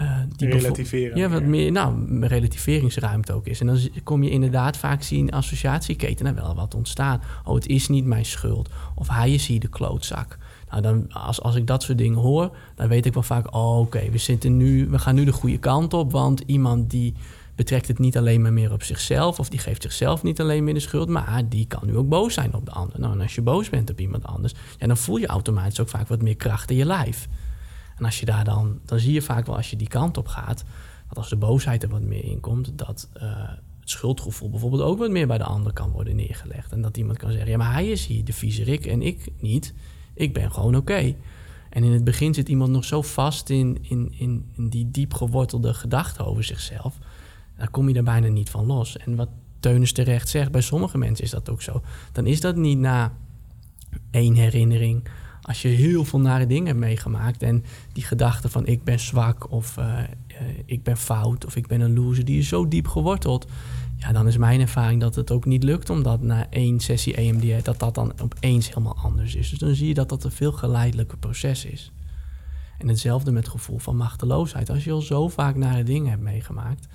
Uh, 0.00 0.18
die 0.36 0.48
relativeren. 0.48 1.18
Ja, 1.18 1.28
wat 1.28 1.42
meer, 1.42 1.72
nou, 1.72 2.18
relativeringsruimte 2.26 3.32
ook 3.32 3.46
is. 3.46 3.60
En 3.60 3.66
dan 3.66 3.78
kom 4.02 4.22
je 4.22 4.30
inderdaad 4.30 4.76
vaak 4.76 5.02
zien 5.02 5.30
associatieketen 5.30 6.26
er 6.26 6.34
wel 6.34 6.54
wat 6.54 6.74
ontstaan. 6.74 7.20
Oh, 7.44 7.54
het 7.54 7.66
is 7.66 7.88
niet 7.88 8.04
mijn 8.04 8.24
schuld. 8.24 8.70
Of 8.94 9.08
hij 9.08 9.32
is 9.32 9.46
hier 9.46 9.60
de 9.60 9.68
klootzak. 9.68 10.38
Nou, 10.70 10.82
dan, 10.82 11.12
als, 11.12 11.40
als 11.40 11.54
ik 11.54 11.66
dat 11.66 11.82
soort 11.82 11.98
dingen 11.98 12.18
hoor, 12.18 12.56
dan 12.74 12.88
weet 12.88 13.06
ik 13.06 13.14
wel 13.14 13.22
vaak, 13.22 13.54
oh, 13.54 13.78
oké, 13.78 14.10
we 14.10 14.18
zitten 14.18 14.56
nu, 14.56 14.88
we 14.88 14.98
gaan 14.98 15.14
nu 15.14 15.24
de 15.24 15.32
goede 15.32 15.58
kant 15.58 15.94
op. 15.94 16.12
Want 16.12 16.42
iemand 16.46 16.90
die 16.90 17.14
betrekt 17.54 17.88
het 17.88 17.98
niet 17.98 18.16
alleen 18.16 18.42
maar 18.42 18.52
meer 18.52 18.72
op 18.72 18.82
zichzelf, 18.82 19.38
of 19.38 19.48
die 19.48 19.58
geeft 19.58 19.82
zichzelf 19.82 20.22
niet 20.22 20.40
alleen 20.40 20.64
meer 20.64 20.74
de 20.74 20.80
schuld, 20.80 21.08
maar 21.08 21.42
die 21.48 21.66
kan 21.66 21.82
nu 21.86 21.96
ook 21.96 22.08
boos 22.08 22.34
zijn 22.34 22.54
op 22.54 22.64
de 22.64 22.70
ander. 22.70 23.00
Nou, 23.00 23.12
en 23.12 23.20
als 23.20 23.34
je 23.34 23.42
boos 23.42 23.70
bent 23.70 23.90
op 23.90 24.00
iemand 24.00 24.24
anders, 24.24 24.54
ja, 24.78 24.86
dan 24.86 24.96
voel 24.96 25.16
je 25.16 25.26
automatisch 25.26 25.80
ook 25.80 25.88
vaak 25.88 26.08
wat 26.08 26.22
meer 26.22 26.36
kracht 26.36 26.70
in 26.70 26.76
je 26.76 26.84
lijf. 26.84 27.28
En 27.96 28.04
als 28.04 28.20
je 28.20 28.26
daar 28.26 28.44
dan, 28.44 28.80
dan 28.84 28.98
zie 28.98 29.12
je 29.12 29.22
vaak 29.22 29.46
wel 29.46 29.56
als 29.56 29.70
je 29.70 29.76
die 29.76 29.88
kant 29.88 30.16
op 30.16 30.28
gaat, 30.28 30.64
dat 31.08 31.18
als 31.18 31.28
de 31.28 31.36
boosheid 31.36 31.82
er 31.82 31.88
wat 31.88 32.02
meer 32.02 32.24
in 32.24 32.40
komt, 32.40 32.78
dat 32.78 33.08
uh, 33.16 33.22
het 33.80 33.90
schuldgevoel 33.90 34.50
bijvoorbeeld 34.50 34.82
ook 34.82 34.98
wat 34.98 35.10
meer 35.10 35.26
bij 35.26 35.38
de 35.38 35.44
ander 35.44 35.72
kan 35.72 35.90
worden 35.90 36.16
neergelegd. 36.16 36.72
En 36.72 36.82
dat 36.82 36.96
iemand 36.96 37.18
kan 37.18 37.30
zeggen, 37.30 37.50
ja, 37.50 37.56
maar 37.56 37.72
hij 37.72 37.88
is 37.88 38.06
hier 38.06 38.24
de 38.24 38.32
viezerik 38.32 38.86
en 38.86 39.02
ik 39.02 39.28
niet. 39.40 39.74
Ik 40.14 40.34
ben 40.34 40.52
gewoon 40.52 40.76
oké. 40.76 41.14
En 41.70 41.84
in 41.84 41.92
het 41.92 42.04
begin 42.04 42.34
zit 42.34 42.48
iemand 42.48 42.70
nog 42.70 42.84
zo 42.84 43.02
vast 43.02 43.50
in, 43.50 43.78
in, 43.82 44.14
in, 44.18 44.50
in 44.56 44.68
die 44.68 44.90
diep 44.90 45.14
gewortelde 45.14 45.74
gedachte 45.74 46.24
over 46.24 46.44
zichzelf. 46.44 46.98
Daar 47.56 47.70
kom 47.70 47.88
je 47.88 47.94
er 47.94 48.02
bijna 48.02 48.28
niet 48.28 48.50
van 48.50 48.66
los. 48.66 48.96
En 48.96 49.16
wat 49.16 49.28
Teunis 49.60 49.92
terecht 49.92 50.28
zegt, 50.28 50.50
bij 50.50 50.60
sommige 50.60 50.98
mensen 50.98 51.24
is 51.24 51.30
dat 51.30 51.50
ook 51.50 51.62
zo. 51.62 51.82
Dan 52.12 52.26
is 52.26 52.40
dat 52.40 52.56
niet 52.56 52.78
na 52.78 53.12
één 54.10 54.34
herinnering 54.34 55.08
Als 55.46 55.62
je 55.62 55.68
heel 55.68 56.04
veel 56.04 56.20
nare 56.20 56.46
dingen 56.46 56.66
hebt 56.66 56.78
meegemaakt 56.78 57.42
en 57.42 57.64
die 57.92 58.04
gedachte 58.04 58.48
van 58.48 58.66
ik 58.66 58.84
ben 58.84 59.00
zwak 59.00 59.50
of 59.50 59.76
uh, 59.76 59.98
ik 60.64 60.82
ben 60.82 60.96
fout 60.96 61.44
of 61.44 61.56
ik 61.56 61.66
ben 61.66 61.80
een 61.80 61.94
loser, 61.94 62.24
die 62.24 62.38
is 62.38 62.48
zo 62.48 62.68
diep 62.68 62.88
geworteld. 62.88 63.46
Ja, 63.96 64.12
dan 64.12 64.26
is 64.26 64.36
mijn 64.36 64.60
ervaring 64.60 65.00
dat 65.00 65.14
het 65.14 65.30
ook 65.30 65.44
niet 65.44 65.62
lukt 65.62 65.90
omdat 65.90 66.22
na 66.22 66.50
één 66.50 66.80
sessie 66.80 67.14
EMDR, 67.14 67.62
dat 67.62 67.78
dat 67.78 67.94
dan 67.94 68.12
opeens 68.20 68.68
helemaal 68.68 68.96
anders 68.96 69.34
is. 69.34 69.50
Dus 69.50 69.58
dan 69.58 69.74
zie 69.74 69.88
je 69.88 69.94
dat 69.94 70.08
dat 70.08 70.24
een 70.24 70.30
veel 70.30 70.52
geleidelijker 70.52 71.18
proces 71.18 71.64
is. 71.64 71.92
En 72.78 72.88
hetzelfde 72.88 73.32
met 73.32 73.42
het 73.42 73.52
gevoel 73.52 73.78
van 73.78 73.96
machteloosheid. 73.96 74.70
Als 74.70 74.84
je 74.84 74.92
al 74.92 75.00
zo 75.00 75.28
vaak 75.28 75.56
nare 75.56 75.82
dingen 75.82 76.10
hebt 76.10 76.22
meegemaakt, 76.22 76.86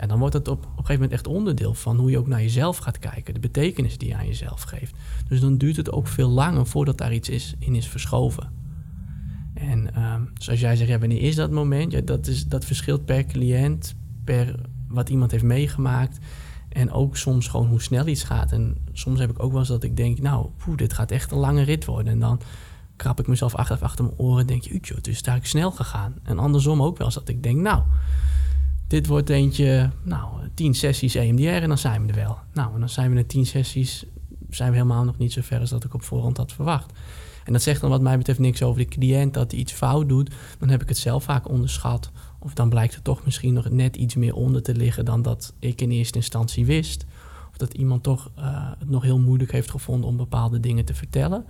ja, 0.00 0.06
dan 0.06 0.18
wordt 0.18 0.34
het 0.34 0.48
op, 0.48 0.58
op 0.58 0.64
een 0.64 0.70
gegeven 0.70 0.94
moment 0.94 1.12
echt 1.12 1.26
onderdeel 1.26 1.74
van 1.74 1.96
hoe 1.96 2.10
je 2.10 2.18
ook 2.18 2.26
naar 2.26 2.40
jezelf 2.40 2.76
gaat 2.76 2.98
kijken, 2.98 3.34
de 3.34 3.40
betekenis 3.40 3.98
die 3.98 4.08
je 4.08 4.16
aan 4.16 4.26
jezelf 4.26 4.62
geeft. 4.62 4.94
Dus 5.28 5.40
dan 5.40 5.56
duurt 5.56 5.76
het 5.76 5.92
ook 5.92 6.06
veel 6.06 6.28
langer 6.28 6.66
voordat 6.66 6.98
daar 6.98 7.14
iets 7.14 7.28
is, 7.28 7.54
in 7.58 7.74
is 7.74 7.88
verschoven. 7.88 8.52
En 9.54 10.02
um, 10.02 10.30
zoals 10.38 10.60
jij 10.60 10.76
zegt, 10.76 10.90
ja, 10.90 10.98
wanneer 10.98 11.20
is 11.20 11.34
dat 11.34 11.50
moment? 11.50 11.92
Ja, 11.92 12.00
dat, 12.00 12.26
is, 12.26 12.46
dat 12.46 12.64
verschilt 12.64 13.04
per 13.04 13.24
cliënt, 13.24 13.94
per 14.24 14.60
wat 14.88 15.08
iemand 15.08 15.30
heeft 15.30 15.44
meegemaakt. 15.44 16.18
En 16.68 16.92
ook 16.92 17.16
soms 17.16 17.48
gewoon 17.48 17.68
hoe 17.68 17.82
snel 17.82 18.06
iets 18.06 18.24
gaat. 18.24 18.52
En 18.52 18.76
soms 18.92 19.18
heb 19.18 19.30
ik 19.30 19.42
ook 19.42 19.50
wel 19.50 19.60
eens 19.60 19.68
dat 19.68 19.84
ik 19.84 19.96
denk, 19.96 20.18
nou, 20.20 20.46
poeh, 20.56 20.76
dit 20.76 20.92
gaat 20.92 21.10
echt 21.10 21.30
een 21.30 21.38
lange 21.38 21.62
rit 21.62 21.84
worden. 21.84 22.12
En 22.12 22.18
dan 22.18 22.40
krap 22.96 23.20
ik 23.20 23.26
mezelf 23.26 23.54
achter, 23.54 23.78
achter 23.80 24.04
mijn 24.04 24.18
oren 24.18 24.40
en 24.40 24.46
denk 24.46 24.62
je, 24.62 24.94
het 24.94 25.06
is 25.06 25.22
daar 25.22 25.38
snel 25.42 25.70
gegaan. 25.70 26.14
En 26.22 26.38
andersom 26.38 26.82
ook 26.82 26.98
wel 26.98 27.06
eens 27.06 27.16
dat 27.16 27.28
ik 27.28 27.42
denk, 27.42 27.60
nou, 27.60 27.82
dit 28.90 29.06
wordt 29.06 29.28
eentje, 29.28 29.90
nou, 30.02 30.26
tien 30.54 30.74
sessies 30.74 31.14
EMDR 31.14 31.48
en 31.48 31.68
dan 31.68 31.78
zijn 31.78 32.02
we 32.02 32.08
er 32.08 32.24
wel. 32.24 32.38
Nou, 32.52 32.74
en 32.74 32.80
dan 32.80 32.88
zijn 32.88 33.10
we 33.10 33.16
na 33.16 33.24
tien 33.24 33.46
sessies, 33.46 34.04
zijn 34.48 34.70
we 34.70 34.76
helemaal 34.76 35.04
nog 35.04 35.18
niet 35.18 35.32
zo 35.32 35.40
ver 35.42 35.60
als 35.60 35.70
dat 35.70 35.84
ik 35.84 35.94
op 35.94 36.02
voorhand 36.02 36.36
had 36.36 36.52
verwacht. 36.52 36.92
En 37.44 37.52
dat 37.52 37.62
zegt 37.62 37.80
dan 37.80 37.90
wat 37.90 38.00
mij 38.00 38.16
betreft 38.16 38.38
niks 38.38 38.62
over 38.62 38.80
de 38.80 38.88
cliënt 38.88 39.34
dat 39.34 39.50
hij 39.50 39.60
iets 39.60 39.72
fout 39.72 40.08
doet. 40.08 40.30
Dan 40.58 40.68
heb 40.68 40.82
ik 40.82 40.88
het 40.88 40.98
zelf 40.98 41.24
vaak 41.24 41.48
onderschat. 41.48 42.10
Of 42.38 42.54
dan 42.54 42.68
blijkt 42.68 42.94
er 42.94 43.02
toch 43.02 43.24
misschien 43.24 43.54
nog 43.54 43.70
net 43.70 43.96
iets 43.96 44.14
meer 44.14 44.34
onder 44.34 44.62
te 44.62 44.74
liggen 44.74 45.04
dan 45.04 45.22
dat 45.22 45.54
ik 45.58 45.80
in 45.80 45.90
eerste 45.90 46.18
instantie 46.18 46.66
wist. 46.66 47.04
Of 47.50 47.56
dat 47.56 47.74
iemand 47.74 48.02
toch 48.02 48.30
uh, 48.38 48.70
het 48.78 48.90
nog 48.90 49.02
heel 49.02 49.18
moeilijk 49.18 49.52
heeft 49.52 49.70
gevonden 49.70 50.08
om 50.08 50.16
bepaalde 50.16 50.60
dingen 50.60 50.84
te 50.84 50.94
vertellen. 50.94 51.44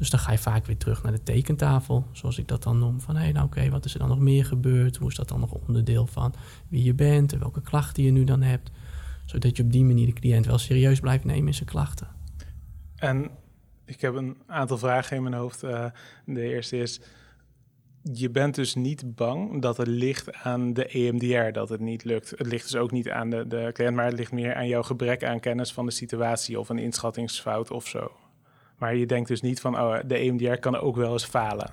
Dus 0.00 0.10
dan 0.10 0.20
ga 0.20 0.32
je 0.32 0.38
vaak 0.38 0.66
weer 0.66 0.76
terug 0.76 1.02
naar 1.02 1.12
de 1.12 1.22
tekentafel, 1.22 2.06
zoals 2.12 2.38
ik 2.38 2.48
dat 2.48 2.62
dan 2.62 2.78
noem. 2.78 3.00
Van 3.00 3.16
hé, 3.16 3.22
hey, 3.22 3.32
nou 3.32 3.46
oké, 3.46 3.70
wat 3.70 3.84
is 3.84 3.92
er 3.92 3.98
dan 3.98 4.08
nog 4.08 4.18
meer 4.18 4.44
gebeurd? 4.44 4.96
Hoe 4.96 5.08
is 5.08 5.14
dat 5.14 5.28
dan 5.28 5.40
nog 5.40 5.52
onderdeel 5.52 6.06
van 6.06 6.34
wie 6.68 6.84
je 6.84 6.94
bent 6.94 7.32
en 7.32 7.38
welke 7.38 7.62
klachten 7.62 8.02
je 8.02 8.10
nu 8.10 8.24
dan 8.24 8.42
hebt? 8.42 8.70
Zodat 9.24 9.56
je 9.56 9.62
op 9.62 9.72
die 9.72 9.84
manier 9.84 10.06
de 10.06 10.12
cliënt 10.12 10.46
wel 10.46 10.58
serieus 10.58 11.00
blijft 11.00 11.24
nemen 11.24 11.46
in 11.46 11.54
zijn 11.54 11.68
klachten. 11.68 12.08
En 12.96 13.30
ik 13.84 14.00
heb 14.00 14.14
een 14.14 14.36
aantal 14.46 14.78
vragen 14.78 15.16
in 15.16 15.22
mijn 15.22 15.34
hoofd. 15.34 15.62
Uh, 15.62 15.84
de 16.24 16.42
eerste 16.42 16.76
is, 16.76 17.00
je 18.02 18.30
bent 18.30 18.54
dus 18.54 18.74
niet 18.74 19.14
bang 19.14 19.62
dat 19.62 19.76
het 19.76 19.88
ligt 19.88 20.32
aan 20.32 20.72
de 20.72 20.86
EMDR 20.86 21.52
dat 21.52 21.68
het 21.68 21.80
niet 21.80 22.04
lukt. 22.04 22.30
Het 22.30 22.46
ligt 22.46 22.62
dus 22.62 22.76
ook 22.76 22.90
niet 22.90 23.10
aan 23.10 23.30
de, 23.30 23.46
de 23.46 23.70
cliënt, 23.72 23.96
maar 23.96 24.06
het 24.06 24.18
ligt 24.18 24.32
meer 24.32 24.54
aan 24.54 24.68
jouw 24.68 24.82
gebrek 24.82 25.24
aan 25.24 25.40
kennis 25.40 25.72
van 25.72 25.86
de 25.86 25.92
situatie 25.92 26.60
of 26.60 26.68
een 26.68 26.78
inschattingsfout 26.78 27.70
of 27.70 27.86
zo. 27.86 28.10
Maar 28.80 28.96
je 28.96 29.06
denkt 29.06 29.28
dus 29.28 29.40
niet 29.40 29.60
van, 29.60 29.80
oh, 29.80 29.96
de 30.06 30.14
EMDR 30.14 30.54
kan 30.54 30.76
ook 30.76 30.96
wel 30.96 31.12
eens 31.12 31.24
falen. 31.24 31.70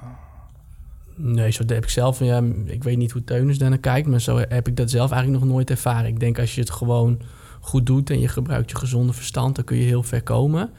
Nee, 1.16 1.52
zo 1.52 1.64
heb 1.66 1.84
ik 1.84 1.90
zelf. 1.90 2.20
Ja, 2.20 2.44
ik 2.66 2.84
weet 2.84 2.98
niet 2.98 3.12
hoe 3.12 3.24
Teunus 3.24 3.58
daarnaar 3.58 3.80
kijkt, 3.80 4.08
maar 4.08 4.22
zo 4.22 4.38
heb 4.38 4.68
ik 4.68 4.76
dat 4.76 4.90
zelf 4.90 5.12
eigenlijk 5.12 5.44
nog 5.44 5.54
nooit 5.54 5.70
ervaren. 5.70 6.10
Ik 6.10 6.20
denk 6.20 6.40
als 6.40 6.56
je 6.56 6.62
het 6.62 6.70
gewoon 6.70 7.22
goed 7.60 7.86
doet 7.86 8.10
en 8.10 8.20
je 8.20 8.28
gebruikt 8.28 8.70
je 8.70 8.78
gezonde 8.78 9.14
verstand, 9.14 9.56
dan 9.56 9.66
kun 9.66 9.78
je 9.78 9.84
heel 9.84 10.04
ver 10.04 10.24
komen. 10.24 10.70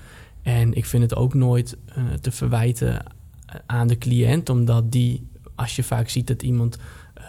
En 0.42 0.74
ik 0.74 0.84
vind 0.84 1.02
het 1.02 1.14
ook 1.16 1.34
nooit 1.34 1.76
uh, 1.98 2.12
te 2.20 2.30
verwijten 2.30 3.04
aan 3.66 3.86
de 3.86 3.98
cliënt, 3.98 4.48
omdat 4.48 4.92
die, 4.92 5.26
als 5.54 5.76
je 5.76 5.82
vaak 5.82 6.08
ziet 6.08 6.26
dat 6.26 6.42
iemand 6.42 6.78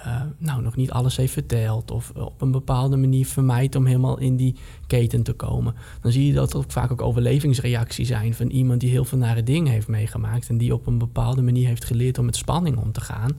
uh, 0.05 0.21
nou, 0.37 0.61
nog 0.61 0.75
niet 0.75 0.91
alles 0.91 1.17
heeft 1.17 1.33
verteld 1.33 1.91
of 1.91 2.11
op 2.15 2.41
een 2.41 2.51
bepaalde 2.51 2.97
manier 2.97 3.25
vermijdt 3.25 3.75
om 3.75 3.85
helemaal 3.85 4.19
in 4.19 4.35
die 4.35 4.55
keten 4.87 5.23
te 5.23 5.33
komen. 5.33 5.75
Dan 6.01 6.11
zie 6.11 6.25
je 6.25 6.33
dat 6.33 6.55
ook 6.55 6.71
vaak 6.71 6.91
ook 6.91 7.01
overlevingsreacties 7.01 8.07
zijn 8.07 8.33
van 8.33 8.47
iemand 8.47 8.79
die 8.79 8.89
heel 8.89 9.05
veel 9.05 9.17
nare 9.17 9.43
dingen 9.43 9.71
heeft 9.71 9.87
meegemaakt 9.87 10.49
en 10.49 10.57
die 10.57 10.73
op 10.73 10.87
een 10.87 10.97
bepaalde 10.97 11.41
manier 11.41 11.67
heeft 11.67 11.85
geleerd 11.85 12.17
om 12.17 12.25
met 12.25 12.35
spanning 12.35 12.77
om 12.77 12.91
te 12.91 13.01
gaan. 13.01 13.31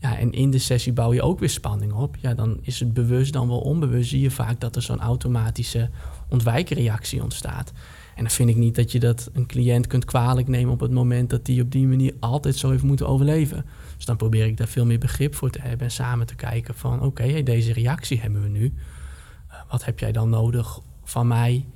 Ja, 0.00 0.18
en 0.18 0.32
in 0.32 0.50
de 0.50 0.58
sessie 0.58 0.92
bouw 0.92 1.12
je 1.12 1.22
ook 1.22 1.38
weer 1.38 1.50
spanning 1.50 1.92
op. 1.92 2.16
Ja, 2.20 2.34
dan 2.34 2.58
is 2.62 2.80
het 2.80 2.94
bewust 2.94 3.32
dan 3.32 3.48
wel 3.48 3.60
onbewust. 3.60 4.08
Zie 4.08 4.20
je 4.20 4.30
vaak 4.30 4.60
dat 4.60 4.76
er 4.76 4.82
zo'n 4.82 5.00
automatische 5.00 5.90
ontwijkreactie 6.28 7.22
ontstaat. 7.22 7.72
En 8.18 8.24
dan 8.24 8.32
vind 8.32 8.48
ik 8.48 8.56
niet 8.56 8.74
dat 8.74 8.92
je 8.92 9.00
dat 9.00 9.30
een 9.32 9.46
cliënt 9.46 9.86
kunt 9.86 10.04
kwalijk 10.04 10.48
nemen 10.48 10.72
op 10.72 10.80
het 10.80 10.90
moment 10.90 11.30
dat 11.30 11.44
die 11.44 11.62
op 11.62 11.70
die 11.70 11.86
manier 11.86 12.14
altijd 12.20 12.56
zo 12.56 12.70
heeft 12.70 12.82
moeten 12.82 13.08
overleven. 13.08 13.64
Dus 13.96 14.04
dan 14.04 14.16
probeer 14.16 14.46
ik 14.46 14.56
daar 14.56 14.68
veel 14.68 14.86
meer 14.86 14.98
begrip 14.98 15.34
voor 15.34 15.50
te 15.50 15.60
hebben 15.60 15.86
en 15.86 15.92
samen 15.92 16.26
te 16.26 16.34
kijken 16.34 16.74
van 16.74 17.02
oké, 17.02 17.42
deze 17.42 17.72
reactie 17.72 18.20
hebben 18.20 18.42
we 18.42 18.48
nu. 18.48 18.64
Uh, 18.64 19.54
wat 19.70 19.84
heb 19.84 19.98
jij 19.98 20.12
dan 20.12 20.30
nodig 20.30 20.80
van 21.04 21.26
mij 21.26 21.66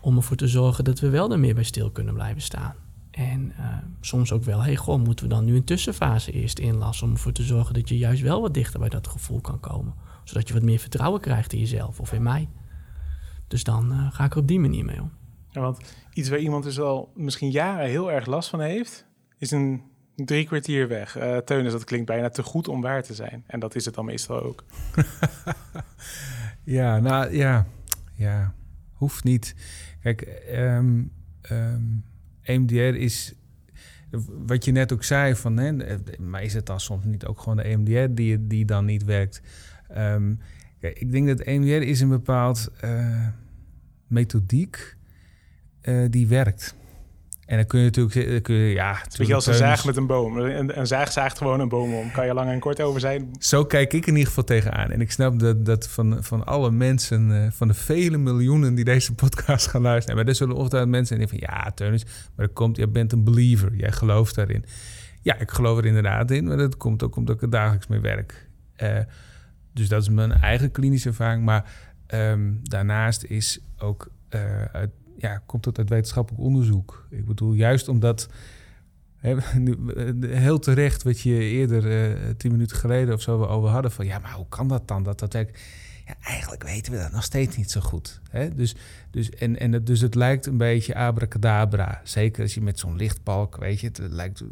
om 0.00 0.16
ervoor 0.16 0.36
te 0.36 0.48
zorgen 0.48 0.84
dat 0.84 1.00
we 1.00 1.08
wel 1.08 1.32
er 1.32 1.38
meer 1.38 1.54
bij 1.54 1.64
stil 1.64 1.90
kunnen 1.90 2.14
blijven 2.14 2.42
staan? 2.42 2.74
En 3.10 3.52
uh, 3.58 3.76
soms 4.00 4.32
ook 4.32 4.44
wel, 4.44 4.62
hey, 4.62 4.76
goh, 4.76 5.04
moeten 5.04 5.28
we 5.28 5.34
dan 5.34 5.44
nu 5.44 5.56
een 5.56 5.64
tussenfase 5.64 6.32
eerst 6.32 6.58
inlassen 6.58 7.06
om 7.06 7.12
ervoor 7.12 7.32
te 7.32 7.42
zorgen 7.42 7.74
dat 7.74 7.88
je 7.88 7.98
juist 7.98 8.22
wel 8.22 8.40
wat 8.40 8.54
dichter 8.54 8.80
bij 8.80 8.88
dat 8.88 9.08
gevoel 9.08 9.40
kan 9.40 9.60
komen. 9.60 9.94
Zodat 10.24 10.48
je 10.48 10.54
wat 10.54 10.62
meer 10.62 10.78
vertrouwen 10.78 11.20
krijgt 11.20 11.52
in 11.52 11.58
jezelf 11.58 12.00
of 12.00 12.12
in 12.12 12.22
mij. 12.22 12.48
Dus 13.46 13.64
dan 13.64 13.92
uh, 13.92 14.12
ga 14.12 14.24
ik 14.24 14.32
er 14.32 14.40
op 14.40 14.48
die 14.48 14.60
manier 14.60 14.84
mee 14.84 15.02
om. 15.02 15.17
Want 15.60 15.78
iets 16.12 16.28
waar 16.28 16.38
iemand 16.38 16.64
dus 16.64 16.80
al 16.80 17.12
misschien 17.14 17.50
jaren 17.50 17.88
heel 17.88 18.12
erg 18.12 18.26
last 18.26 18.48
van 18.48 18.60
heeft, 18.60 19.06
is 19.38 19.50
een 19.50 19.82
drie 20.14 20.46
kwartier 20.46 20.88
weg. 20.88 21.18
Uh, 21.18 21.36
Teunis, 21.36 21.72
dat 21.72 21.84
klinkt 21.84 22.06
bijna 22.06 22.28
te 22.28 22.42
goed 22.42 22.68
om 22.68 22.80
waar 22.80 23.02
te 23.02 23.14
zijn. 23.14 23.44
En 23.46 23.60
dat 23.60 23.74
is 23.74 23.84
het 23.84 23.94
dan 23.94 24.04
meestal 24.04 24.42
ook. 24.42 24.64
ja, 26.64 26.98
nou 26.98 27.36
ja, 27.36 27.66
ja, 28.14 28.54
hoeft 28.92 29.24
niet. 29.24 29.54
Kijk, 30.02 30.42
um, 30.52 31.12
um, 31.50 32.04
EMDR 32.42 32.76
is 32.76 33.34
wat 34.46 34.64
je 34.64 34.72
net 34.72 34.92
ook 34.92 35.04
zei, 35.04 35.34
van, 35.34 35.56
hè, 35.56 35.96
maar 36.18 36.42
is 36.42 36.54
het 36.54 36.66
dan 36.66 36.80
soms 36.80 37.04
niet 37.04 37.26
ook 37.26 37.40
gewoon 37.40 37.56
de 37.56 37.62
EMDR 37.62 38.14
die, 38.14 38.46
die 38.46 38.64
dan 38.64 38.84
niet 38.84 39.04
werkt? 39.04 39.42
Kijk, 40.80 40.98
ik 40.98 41.12
denk 41.12 41.26
dat 41.26 41.40
EMDR 41.40 41.86
is 41.86 42.00
een 42.00 42.08
bepaald 42.08 42.70
uh, 42.84 43.28
methodiek 44.06 44.96
uh, 45.88 46.06
die 46.10 46.26
werkt. 46.26 46.76
En 47.46 47.56
dan 47.56 47.66
kun 47.66 47.78
je 47.78 47.84
natuurlijk... 47.84 48.42
Kun 48.42 48.54
je, 48.54 48.72
ja, 48.72 48.98
het 49.02 49.18
is 49.18 49.32
als 49.32 49.46
een 49.46 49.54
zaag 49.54 49.84
met 49.84 49.96
een 49.96 50.06
boom. 50.06 50.38
Een, 50.38 50.78
een 50.78 50.86
zaag 50.86 51.12
zaagt 51.12 51.38
gewoon 51.38 51.60
een 51.60 51.68
boom 51.68 51.94
om. 51.94 52.10
Kan 52.10 52.26
je 52.26 52.34
lang 52.34 52.50
en 52.50 52.58
kort 52.58 52.80
over 52.80 53.00
zijn. 53.00 53.30
Zo 53.38 53.64
kijk 53.64 53.92
ik 53.92 54.06
in 54.06 54.12
ieder 54.12 54.26
geval 54.26 54.44
tegenaan. 54.44 54.90
En 54.90 55.00
ik 55.00 55.10
snap 55.10 55.38
dat, 55.38 55.64
dat 55.64 55.88
van, 55.88 56.24
van 56.24 56.46
alle 56.46 56.70
mensen, 56.70 57.30
uh, 57.30 57.50
van 57.50 57.68
de 57.68 57.74
vele 57.74 58.18
miljoenen 58.18 58.74
die 58.74 58.84
deze 58.84 59.14
podcast 59.14 59.66
gaan 59.66 59.82
luisteren... 59.82 60.16
maar 60.16 60.26
er 60.26 60.34
zullen 60.34 60.56
altijd 60.56 60.88
mensen 60.88 61.06
zijn 61.06 61.28
die 61.28 61.38
van... 61.38 61.54
Ja, 61.54 61.70
Teunis, 61.70 62.04
maar 62.04 62.46
er 62.46 62.52
komt, 62.52 62.76
jij 62.76 62.90
bent 62.90 63.12
een 63.12 63.24
believer. 63.24 63.74
Jij 63.74 63.92
gelooft 63.92 64.34
daarin. 64.34 64.64
Ja, 65.22 65.38
ik 65.38 65.50
geloof 65.50 65.78
er 65.78 65.86
inderdaad 65.86 66.30
in. 66.30 66.44
Maar 66.44 66.56
dat 66.56 66.76
komt 66.76 67.02
ook 67.02 67.16
omdat 67.16 67.34
ik 67.34 67.42
er 67.42 67.50
dagelijks 67.50 67.86
mee 67.86 68.00
werk. 68.00 68.48
Uh, 68.82 68.98
dus 69.72 69.88
dat 69.88 70.02
is 70.02 70.08
mijn 70.08 70.32
eigen 70.32 70.70
klinische 70.70 71.08
ervaring. 71.08 71.44
Maar 71.44 71.70
um, 72.14 72.60
daarnaast 72.62 73.24
is 73.24 73.60
ook 73.78 74.10
uh, 74.34 74.64
uit 74.72 74.90
ja, 75.18 75.42
komt 75.46 75.64
dat 75.64 75.78
uit 75.78 75.88
wetenschappelijk 75.88 76.44
onderzoek. 76.44 77.06
Ik 77.10 77.26
bedoel, 77.26 77.52
juist 77.52 77.88
omdat 77.88 78.28
heel 80.20 80.58
terecht 80.58 81.02
wat 81.02 81.20
je 81.20 81.38
eerder 81.38 82.10
uh, 82.10 82.30
tien 82.36 82.52
minuten 82.52 82.76
geleden 82.76 83.14
of 83.14 83.20
zo 83.20 83.44
over 83.44 83.68
hadden 83.68 83.90
van 83.90 84.06
ja, 84.06 84.18
maar 84.18 84.32
hoe 84.32 84.48
kan 84.48 84.68
dat 84.68 84.88
dan? 84.88 85.02
Dat 85.02 85.18
dat 85.18 85.32
werkt. 85.32 85.60
Ja, 86.08 86.14
eigenlijk 86.20 86.62
weten 86.62 86.92
we 86.92 86.98
dat 86.98 87.12
nog 87.12 87.22
steeds 87.22 87.56
niet 87.56 87.70
zo 87.70 87.80
goed. 87.80 88.20
Hè? 88.30 88.54
Dus, 88.54 88.74
dus, 89.10 89.30
en, 89.30 89.58
en 89.58 89.72
het, 89.72 89.86
dus 89.86 90.00
het 90.00 90.14
lijkt 90.14 90.46
een 90.46 90.56
beetje 90.56 90.94
abracadabra. 90.94 92.00
Zeker 92.04 92.42
als 92.42 92.54
je 92.54 92.60
met 92.60 92.78
zo'n 92.78 92.96
lichtbalk, 92.96 93.56
weet 93.56 93.80
je, 93.80 93.86
het 93.86 93.98
lijkt. 93.98 94.44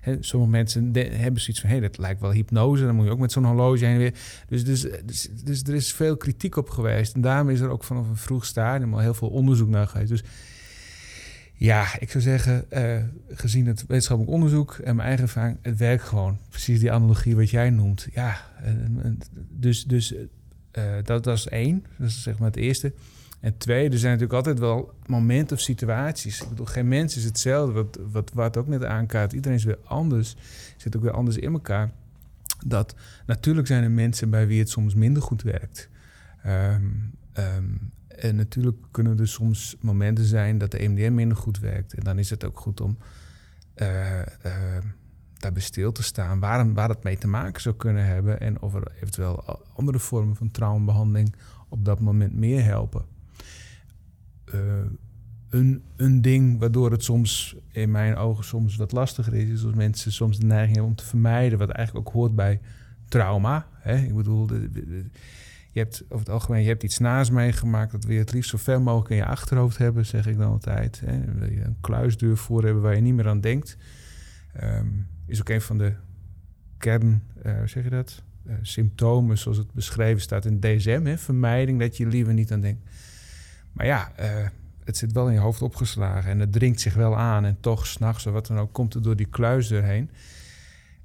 Hè, 0.00 0.16
sommige 0.20 0.50
mensen 0.50 0.94
hebben 0.94 1.40
zoiets 1.40 1.60
van: 1.60 1.70
hé, 1.70 1.78
hey, 1.78 1.88
dat 1.88 1.98
lijkt 1.98 2.20
wel 2.20 2.32
hypnose. 2.32 2.84
Dan 2.84 2.94
moet 2.94 3.04
je 3.04 3.10
ook 3.10 3.18
met 3.18 3.32
zo'n 3.32 3.44
horloge 3.44 3.84
heen 3.84 3.98
weer. 3.98 4.14
Dus, 4.48 4.64
dus, 4.64 4.86
dus, 5.04 5.28
dus, 5.44 5.62
er 5.62 5.74
is 5.74 5.92
veel 5.92 6.16
kritiek 6.16 6.56
op 6.56 6.70
geweest. 6.70 7.14
En 7.14 7.20
daarom 7.20 7.50
is 7.50 7.60
er 7.60 7.70
ook 7.70 7.84
vanaf 7.84 8.08
een 8.08 8.16
vroeg 8.16 8.44
stadium 8.44 8.94
al 8.94 9.00
heel 9.00 9.14
veel 9.14 9.28
onderzoek 9.28 9.68
naar 9.68 9.86
geweest. 9.86 10.10
Dus 10.10 10.22
ja, 11.54 11.86
ik 11.98 12.10
zou 12.10 12.22
zeggen, 12.22 12.64
uh, 12.70 12.96
gezien 13.28 13.66
het 13.66 13.86
wetenschappelijk 13.86 14.34
onderzoek 14.34 14.72
en 14.72 14.96
mijn 14.96 15.08
eigen 15.08 15.24
ervaring, 15.24 15.58
het 15.62 15.78
werkt 15.78 16.02
gewoon. 16.02 16.38
Precies 16.48 16.80
die 16.80 16.92
analogie 16.92 17.36
wat 17.36 17.50
jij 17.50 17.70
noemt. 17.70 18.06
Ja, 18.12 18.40
dus, 19.50 19.84
dus 19.84 20.14
dat, 21.04 21.24
dat 21.24 21.36
is 21.36 21.48
één, 21.48 21.84
dat 21.98 22.08
is 22.08 22.22
zeg 22.22 22.38
maar 22.38 22.48
het 22.48 22.56
eerste. 22.56 22.92
En 23.40 23.56
twee, 23.56 23.90
er 23.90 23.98
zijn 23.98 24.12
natuurlijk 24.12 24.38
altijd 24.38 24.58
wel 24.58 24.94
momenten 25.06 25.56
of 25.56 25.62
situaties. 25.62 26.42
Ik 26.42 26.48
bedoel, 26.48 26.66
geen 26.66 26.88
mens 26.88 27.16
is 27.16 27.24
hetzelfde. 27.24 27.72
Wat, 27.72 27.98
wat, 28.10 28.30
wat 28.34 28.56
ook 28.56 28.66
net 28.66 28.84
aankaart, 28.84 29.32
iedereen 29.32 29.56
is 29.56 29.64
weer 29.64 29.78
anders. 29.84 30.36
Zit 30.76 30.96
ook 30.96 31.02
weer 31.02 31.12
anders 31.12 31.36
in 31.36 31.52
elkaar. 31.52 31.90
Dat 32.66 32.94
natuurlijk 33.26 33.66
zijn 33.66 33.82
er 33.82 33.90
mensen 33.90 34.30
bij 34.30 34.46
wie 34.46 34.58
het 34.58 34.70
soms 34.70 34.94
minder 34.94 35.22
goed 35.22 35.42
werkt. 35.42 35.88
Um, 36.46 37.12
um, 37.38 37.90
en 38.08 38.36
natuurlijk 38.36 38.76
kunnen 38.90 39.18
er 39.18 39.28
soms 39.28 39.76
momenten 39.80 40.24
zijn 40.24 40.58
dat 40.58 40.70
de 40.70 40.78
EMDR 40.78 41.12
minder 41.12 41.36
goed 41.36 41.58
werkt. 41.58 41.94
En 41.94 42.04
dan 42.04 42.18
is 42.18 42.30
het 42.30 42.44
ook 42.44 42.60
goed 42.60 42.80
om 42.80 42.98
uh, 43.76 44.20
daarbij 45.38 45.62
stil 45.62 45.92
te 45.92 46.02
staan 46.02 46.40
waar, 46.40 46.72
waar 46.72 46.88
het 46.88 47.02
mee 47.02 47.18
te 47.18 47.28
maken 47.28 47.60
zou 47.60 47.74
kunnen 47.74 48.06
hebben 48.06 48.40
en 48.40 48.60
of 48.60 48.74
er 48.74 48.92
eventueel 48.96 49.64
andere 49.74 49.98
vormen 49.98 50.36
van 50.36 50.50
traumabehandeling 50.50 51.34
op 51.68 51.84
dat 51.84 52.00
moment 52.00 52.34
meer 52.34 52.64
helpen. 52.64 53.04
een, 55.48 55.82
een 55.96 56.22
ding 56.22 56.58
waardoor 56.58 56.90
het 56.90 57.04
soms 57.04 57.56
in 57.72 57.90
mijn 57.90 58.16
ogen 58.16 58.44
soms 58.44 58.76
wat 58.76 58.92
lastiger 58.92 59.34
is, 59.34 59.48
is 59.48 59.64
als 59.64 59.74
mensen 59.74 60.12
soms 60.12 60.38
de 60.38 60.46
neiging 60.46 60.72
hebben 60.72 60.90
om 60.90 60.96
te 60.96 61.04
vermijden, 61.04 61.58
wat 61.58 61.70
eigenlijk 61.70 62.08
ook 62.08 62.14
hoort 62.14 62.34
bij 62.34 62.60
trauma. 63.08 63.66
Hè? 63.72 63.96
Ik 63.96 64.14
bedoel, 64.14 64.48
je 65.72 65.80
hebt 65.80 66.02
over 66.04 66.18
het 66.18 66.28
algemeen 66.28 66.62
je 66.62 66.68
hebt 66.68 66.82
iets 66.82 66.98
naast 66.98 67.32
meegemaakt. 67.32 67.92
Dat 67.92 68.04
wil 68.04 68.14
je 68.14 68.20
het 68.20 68.32
liefst 68.32 68.50
zo 68.50 68.56
ver 68.56 68.82
mogelijk 68.82 69.10
in 69.10 69.16
je 69.16 69.24
achterhoofd 69.24 69.78
hebben, 69.78 70.06
zeg 70.06 70.26
ik 70.26 70.38
dan 70.38 70.50
altijd. 70.50 71.00
Hè? 71.04 71.32
Wil 71.34 71.50
je 71.50 71.64
een 71.64 71.80
kluisdeur 71.80 72.36
voor 72.36 72.64
hebben 72.64 72.82
waar 72.82 72.94
je 72.94 73.00
niet 73.00 73.14
meer 73.14 73.28
aan 73.28 73.40
denkt. 73.40 73.76
Um, 74.62 75.06
is 75.28 75.40
ook 75.40 75.48
een 75.48 75.60
van 75.60 75.78
de 75.78 75.92
kern, 76.78 77.22
uh, 77.46 77.52
zeg 77.64 77.84
je 77.84 77.90
dat? 77.90 78.22
Uh, 78.46 78.54
symptomen 78.62 79.38
zoals 79.38 79.56
het 79.56 79.72
beschreven 79.72 80.20
staat 80.20 80.44
in 80.44 80.60
DSM. 80.60 81.02
Hè? 81.04 81.18
Vermijding, 81.18 81.80
dat 81.80 81.96
je 81.96 82.06
liever 82.06 82.34
niet 82.34 82.52
aan 82.52 82.60
denkt. 82.60 82.90
Maar 83.72 83.86
ja, 83.86 84.12
uh, 84.20 84.48
het 84.84 84.96
zit 84.96 85.12
wel 85.12 85.26
in 85.26 85.32
je 85.32 85.38
hoofd 85.38 85.62
opgeslagen 85.62 86.30
en 86.30 86.40
het 86.40 86.52
dringt 86.52 86.80
zich 86.80 86.94
wel 86.94 87.16
aan. 87.16 87.44
En 87.44 87.56
toch, 87.60 87.86
s'nachts 87.86 88.26
of 88.26 88.32
wat 88.32 88.46
dan 88.46 88.58
ook, 88.58 88.72
komt 88.72 88.94
het 88.94 89.04
door 89.04 89.16
die 89.16 89.26
kluisdeur 89.26 89.82
heen. 89.82 90.10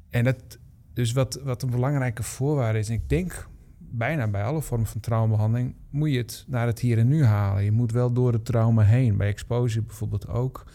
En 0.09 0.23
dat, 0.23 0.57
dus 0.93 1.11
wat, 1.11 1.39
wat 1.43 1.63
een 1.63 1.69
belangrijke 1.69 2.23
voorwaarde 2.23 2.79
is, 2.79 2.89
en 2.89 2.93
ik 2.93 3.09
denk 3.09 3.47
bijna 3.77 4.27
bij 4.27 4.43
alle 4.43 4.61
vormen 4.61 4.87
van 4.87 5.01
traumabehandeling, 5.01 5.75
moet 5.89 6.11
je 6.11 6.17
het 6.17 6.45
naar 6.47 6.67
het 6.67 6.79
hier 6.79 6.97
en 6.97 7.07
nu 7.07 7.23
halen. 7.23 7.63
Je 7.63 7.71
moet 7.71 7.91
wel 7.91 8.13
door 8.13 8.33
het 8.33 8.45
trauma 8.45 8.83
heen. 8.83 9.17
Bij 9.17 9.27
exposure 9.27 9.85
bijvoorbeeld 9.85 10.27
ook. 10.27 10.65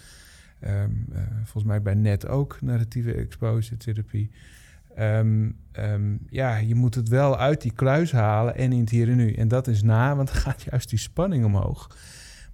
Ehm, 0.60 0.90
eh, 1.12 1.22
volgens 1.36 1.64
mij 1.64 1.82
bij 1.82 1.94
net 1.94 2.28
ook 2.28 2.58
narratieve 2.60 3.12
exposure 3.12 3.76
therapie. 3.76 4.30
Ehm, 4.94 5.50
ehm, 5.72 6.16
ja, 6.28 6.56
je 6.56 6.74
moet 6.74 6.94
het 6.94 7.08
wel 7.08 7.38
uit 7.38 7.60
die 7.60 7.72
kluis 7.72 8.12
halen 8.12 8.56
en 8.56 8.72
in 8.72 8.80
het 8.80 8.90
hier 8.90 9.08
en 9.08 9.16
nu. 9.16 9.32
En 9.32 9.48
dat 9.48 9.66
is 9.66 9.82
na, 9.82 10.16
want 10.16 10.28
dan 10.28 10.36
gaat 10.46 10.62
juist 10.62 10.90
die 10.90 10.98
spanning 10.98 11.44
omhoog. 11.44 11.96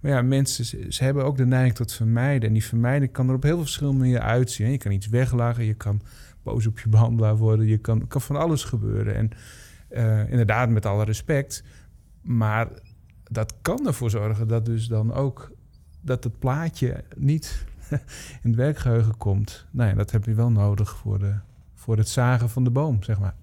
Maar 0.01 0.12
ja, 0.12 0.23
mensen 0.23 0.93
ze, 0.93 1.05
hebben 1.05 1.25
ook 1.25 1.37
de 1.37 1.47
neiging 1.47 1.75
tot 1.75 1.93
vermijden. 1.93 2.49
En 2.49 2.53
die 2.53 2.64
vermijden 2.64 3.11
kan 3.11 3.29
er 3.29 3.35
op 3.35 3.43
heel 3.43 3.55
veel 3.55 3.62
verschillende 3.62 3.99
manieren 3.99 4.23
uitzien. 4.23 4.71
Je 4.71 4.79
kan 4.79 4.93
iets 4.93 5.09
weglachen, 5.09 5.64
je 5.64 5.75
kan 5.75 6.01
boos 6.43 6.67
op 6.67 6.79
je 6.79 6.88
behandelaar 6.88 7.37
worden, 7.37 7.67
je 7.67 7.79
kan, 7.79 8.05
van 8.09 8.37
alles 8.37 8.64
gebeuren. 8.64 9.14
En 9.14 9.31
uh, 9.90 10.31
inderdaad, 10.31 10.69
met 10.69 10.87
alle 10.87 11.05
respect. 11.05 11.64
Maar 12.23 12.69
dat 13.31 13.55
kan 13.62 13.87
ervoor 13.87 14.11
zorgen 14.11 14.49
dat 14.49 14.64
dus 14.64 14.87
dan 14.87 15.12
ook 15.12 15.53
dat 16.01 16.25
het 16.25 16.38
plaatje 16.38 17.05
niet 17.17 17.64
in 18.42 18.51
het 18.51 18.57
werkgeheugen 18.57 19.16
komt. 19.16 19.66
Nou 19.70 19.88
ja, 19.90 19.94
dat 19.94 20.11
heb 20.11 20.25
je 20.25 20.35
wel 20.35 20.51
nodig 20.51 20.97
voor, 20.97 21.18
de, 21.18 21.35
voor 21.75 21.97
het 21.97 22.09
zagen 22.09 22.49
van 22.49 22.64
de 22.64 22.70
boom, 22.70 23.03
zeg 23.03 23.18
maar. 23.18 23.35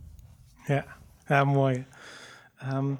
Ja, 0.65 0.85
ja 1.27 1.43
mooi. 1.43 1.85
Um, 2.73 2.99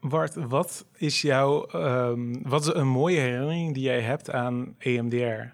Bart, 0.00 0.34
wat 0.34 0.84
is 0.96 1.22
jouw, 1.22 1.68
um, 1.74 2.42
wat 2.42 2.60
is 2.60 2.74
een 2.74 2.88
mooie 2.88 3.18
herinnering 3.18 3.74
die 3.74 3.82
jij 3.82 4.00
hebt 4.00 4.30
aan 4.30 4.74
EMDR? 4.78 5.16
Uh, 5.16 5.48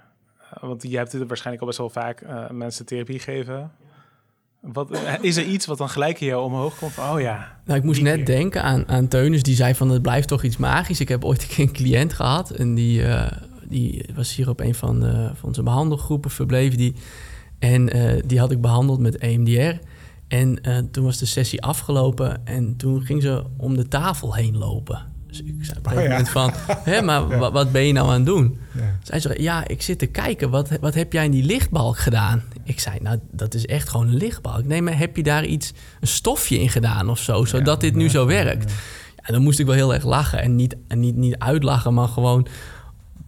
want 0.60 0.82
jij 0.82 0.98
hebt 0.98 1.12
het 1.12 1.28
waarschijnlijk 1.28 1.60
al 1.60 1.68
best 1.68 1.78
wel 1.78 1.90
vaak 1.90 2.22
uh, 2.22 2.50
mensen 2.50 2.86
therapie 2.86 3.18
geven. 3.18 3.72
Wat, 4.60 4.90
eh, 4.90 5.14
is 5.20 5.36
er 5.36 5.44
iets 5.44 5.66
wat 5.66 5.78
dan 5.78 5.88
gelijk 5.88 6.20
in 6.20 6.26
jou 6.26 6.44
omhoog 6.44 6.78
komt? 6.78 6.98
oh 6.98 7.20
ja. 7.20 7.60
Nou, 7.64 7.78
ik 7.78 7.84
moest 7.84 8.02
net 8.02 8.26
denken 8.26 8.62
aan, 8.62 8.88
aan 8.88 9.08
Teunus. 9.08 9.42
Die 9.42 9.54
zei 9.54 9.74
van 9.74 9.90
het 9.90 10.02
blijft 10.02 10.28
toch 10.28 10.42
iets 10.42 10.56
magisch. 10.56 11.00
Ik 11.00 11.08
heb 11.08 11.24
ooit 11.24 11.42
een 11.42 11.48
keer 11.48 11.66
een 11.66 11.72
cliënt 11.72 12.12
gehad. 12.12 12.50
En 12.50 12.74
die, 12.74 13.02
uh, 13.02 13.30
die 13.72 14.04
was 14.14 14.34
hier 14.34 14.48
op 14.48 14.60
een 14.60 14.74
van, 14.74 15.00
de, 15.00 15.30
van 15.34 15.48
onze 15.48 15.62
behandelgroepen 15.62 16.30
verbleven. 16.30 16.78
Die, 16.78 16.94
en 17.58 17.96
uh, 17.96 18.22
die 18.26 18.38
had 18.38 18.50
ik 18.50 18.60
behandeld 18.60 19.00
met 19.00 19.16
EMDR. 19.16 19.84
En 20.28 20.60
toen 20.90 21.04
was 21.04 21.18
de 21.18 21.26
sessie 21.26 21.62
afgelopen. 21.62 22.46
En 22.46 22.76
toen 22.76 23.02
ging 23.02 23.22
ze 23.22 23.44
om 23.56 23.76
de 23.76 23.88
tafel 23.88 24.34
heen 24.34 24.56
lopen. 24.58 25.12
Dus 25.32 25.42
ik 25.42 25.64
zei 25.64 25.78
op 25.78 25.86
een 25.86 25.92
oh, 25.92 26.02
moment 26.02 26.28
van, 26.28 26.52
hè, 26.90 27.02
maar 27.02 27.38
wat 27.52 27.72
ben 27.72 27.82
je 27.82 27.92
nou 27.92 28.08
aan 28.08 28.14
het 28.14 28.26
doen? 28.26 28.58
Ja. 28.74 28.98
Zij 29.02 29.20
zei, 29.20 29.42
ja, 29.42 29.68
ik 29.68 29.82
zit 29.82 29.98
te 29.98 30.06
kijken, 30.06 30.50
wat, 30.50 30.68
wat 30.80 30.94
heb 30.94 31.12
jij 31.12 31.24
in 31.24 31.30
die 31.30 31.44
lichtbalk 31.44 31.98
gedaan? 31.98 32.42
Ik 32.64 32.80
zei, 32.80 32.98
nou, 33.00 33.18
dat 33.30 33.54
is 33.54 33.66
echt 33.66 33.88
gewoon 33.88 34.08
een 34.08 34.16
lichtbalk. 34.16 34.64
Nee, 34.64 34.82
maar 34.82 34.98
heb 34.98 35.16
je 35.16 35.22
daar 35.22 35.44
iets, 35.44 35.72
een 36.00 36.08
stofje 36.08 36.60
in 36.60 36.68
gedaan 36.68 37.10
of 37.10 37.18
zo, 37.18 37.44
zodat 37.44 37.80
dit 37.80 37.94
nu 37.94 38.08
zo 38.08 38.26
werkt? 38.26 38.72
Ja, 39.16 39.32
dan 39.32 39.42
moest 39.42 39.58
ik 39.58 39.66
wel 39.66 39.74
heel 39.74 39.94
erg 39.94 40.04
lachen 40.04 40.42
en 40.42 40.56
niet, 40.56 40.76
en 40.88 41.00
niet, 41.00 41.16
niet 41.16 41.38
uitlachen, 41.38 41.94
maar 41.94 42.08
gewoon 42.08 42.46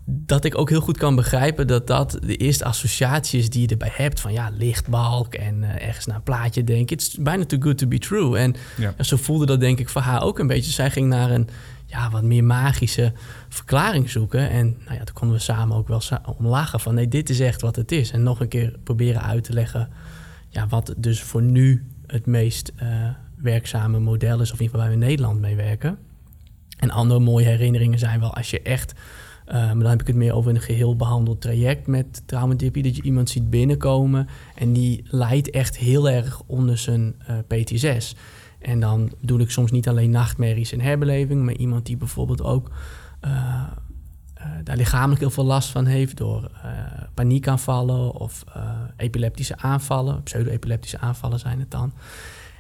dat 0.05 0.45
ik 0.45 0.59
ook 0.59 0.69
heel 0.69 0.81
goed 0.81 0.97
kan 0.97 1.14
begrijpen 1.14 1.67
dat 1.67 1.87
dat 1.87 2.19
de 2.23 2.37
eerste 2.37 2.64
associatie 2.64 3.38
is 3.38 3.51
die 3.51 3.61
je 3.61 3.67
erbij 3.67 3.93
hebt. 3.93 4.21
Van 4.21 4.33
ja, 4.33 4.51
lichtbalk 4.53 5.35
en 5.35 5.62
uh, 5.62 5.87
ergens 5.87 6.07
naar 6.07 6.17
een 6.17 6.23
plaatje 6.23 6.64
denken. 6.64 6.97
Het 6.97 7.07
is 7.07 7.17
bijna 7.21 7.45
too 7.45 7.61
good 7.61 7.79
to 7.79 7.87
be 7.87 7.99
true. 7.99 8.38
En 8.38 8.55
ja. 8.77 8.95
zo 9.01 9.17
voelde 9.17 9.47
dat 9.47 9.61
denk 9.61 9.79
ik 9.79 9.88
voor 9.88 10.01
haar 10.01 10.23
ook 10.23 10.38
een 10.38 10.47
beetje. 10.47 10.71
Zij 10.71 10.90
ging 10.90 11.09
naar 11.09 11.31
een 11.31 11.49
ja, 11.87 12.11
wat 12.11 12.23
meer 12.23 12.45
magische 12.45 13.12
verklaring 13.49 14.11
zoeken. 14.11 14.51
En 14.51 14.77
nou 14.85 14.99
ja, 14.99 15.05
toen 15.05 15.14
konden 15.14 15.37
we 15.37 15.43
samen 15.43 15.77
ook 15.77 15.88
wel 15.88 16.03
om 16.37 16.47
lachen 16.47 16.81
van 16.81 16.95
nee, 16.95 17.09
dit 17.09 17.31
is 17.31 17.40
echt 17.40 17.61
wat 17.61 17.77
het 17.77 17.93
is. 17.93 18.11
En 18.11 18.23
nog 18.23 18.40
een 18.40 18.49
keer 18.49 18.77
proberen 18.85 19.23
uit 19.23 19.45
te 19.45 19.53
leggen 19.53 19.88
ja, 20.55 20.67
wat 20.69 20.95
dus 20.97 21.23
voor 21.23 21.43
nu 21.43 21.87
het 22.07 22.27
meest 22.27 22.73
uh, 22.83 23.09
werkzame 23.37 23.99
model 23.99 24.40
is, 24.40 24.53
of 24.53 24.59
in 24.59 24.64
ieder 24.64 24.64
geval 24.64 24.81
waar 24.81 24.88
we 24.88 24.95
in 24.95 25.09
Nederland 25.09 25.40
mee 25.40 25.57
werken. 25.57 25.99
En 26.79 26.90
andere 26.90 27.21
mooie 27.21 27.47
herinneringen 27.47 27.99
zijn 27.99 28.21
wel 28.21 28.35
als 28.35 28.51
je 28.51 28.62
echt, 28.62 28.93
uh, 29.46 29.52
maar 29.54 29.78
dan 29.78 29.90
heb 29.90 30.00
ik 30.00 30.07
het 30.07 30.16
meer 30.16 30.35
over 30.35 30.50
een 30.50 30.61
geheel 30.61 30.96
behandeld 30.96 31.40
traject 31.40 31.87
met 31.87 32.22
traumatherapie, 32.26 32.83
dat 32.83 32.96
je 32.96 33.02
iemand 33.02 33.30
ziet 33.30 33.50
binnenkomen 33.50 34.28
en 34.54 34.72
die 34.72 35.04
leidt 35.07 35.50
echt 35.50 35.76
heel 35.76 36.11
erg 36.11 36.42
onder 36.46 36.78
zijn 36.78 37.14
uh, 37.30 37.37
PTSS. 37.46 38.16
En 38.59 38.80
dan 38.80 39.12
bedoel 39.20 39.38
ik 39.38 39.50
soms 39.50 39.70
niet 39.70 39.88
alleen 39.88 40.11
nachtmerries 40.11 40.72
en 40.72 40.80
herbeleving, 40.80 41.44
maar 41.44 41.54
iemand 41.54 41.87
die 41.87 41.96
bijvoorbeeld 41.96 42.42
ook 42.42 42.70
uh, 43.24 43.62
daar 44.64 44.76
lichamelijk 44.76 45.20
heel 45.20 45.30
veel 45.30 45.44
last 45.44 45.68
van 45.68 45.87
heeft 45.87 46.16
door 46.16 46.50
paniekaanvallen 47.14 48.12
of 48.12 48.44
epileptische 48.96 49.57
aanvallen, 49.57 50.22
pseudo-epileptische 50.22 50.98
aanvallen 50.98 51.38
zijn 51.38 51.59
het 51.59 51.70
dan. 51.70 51.92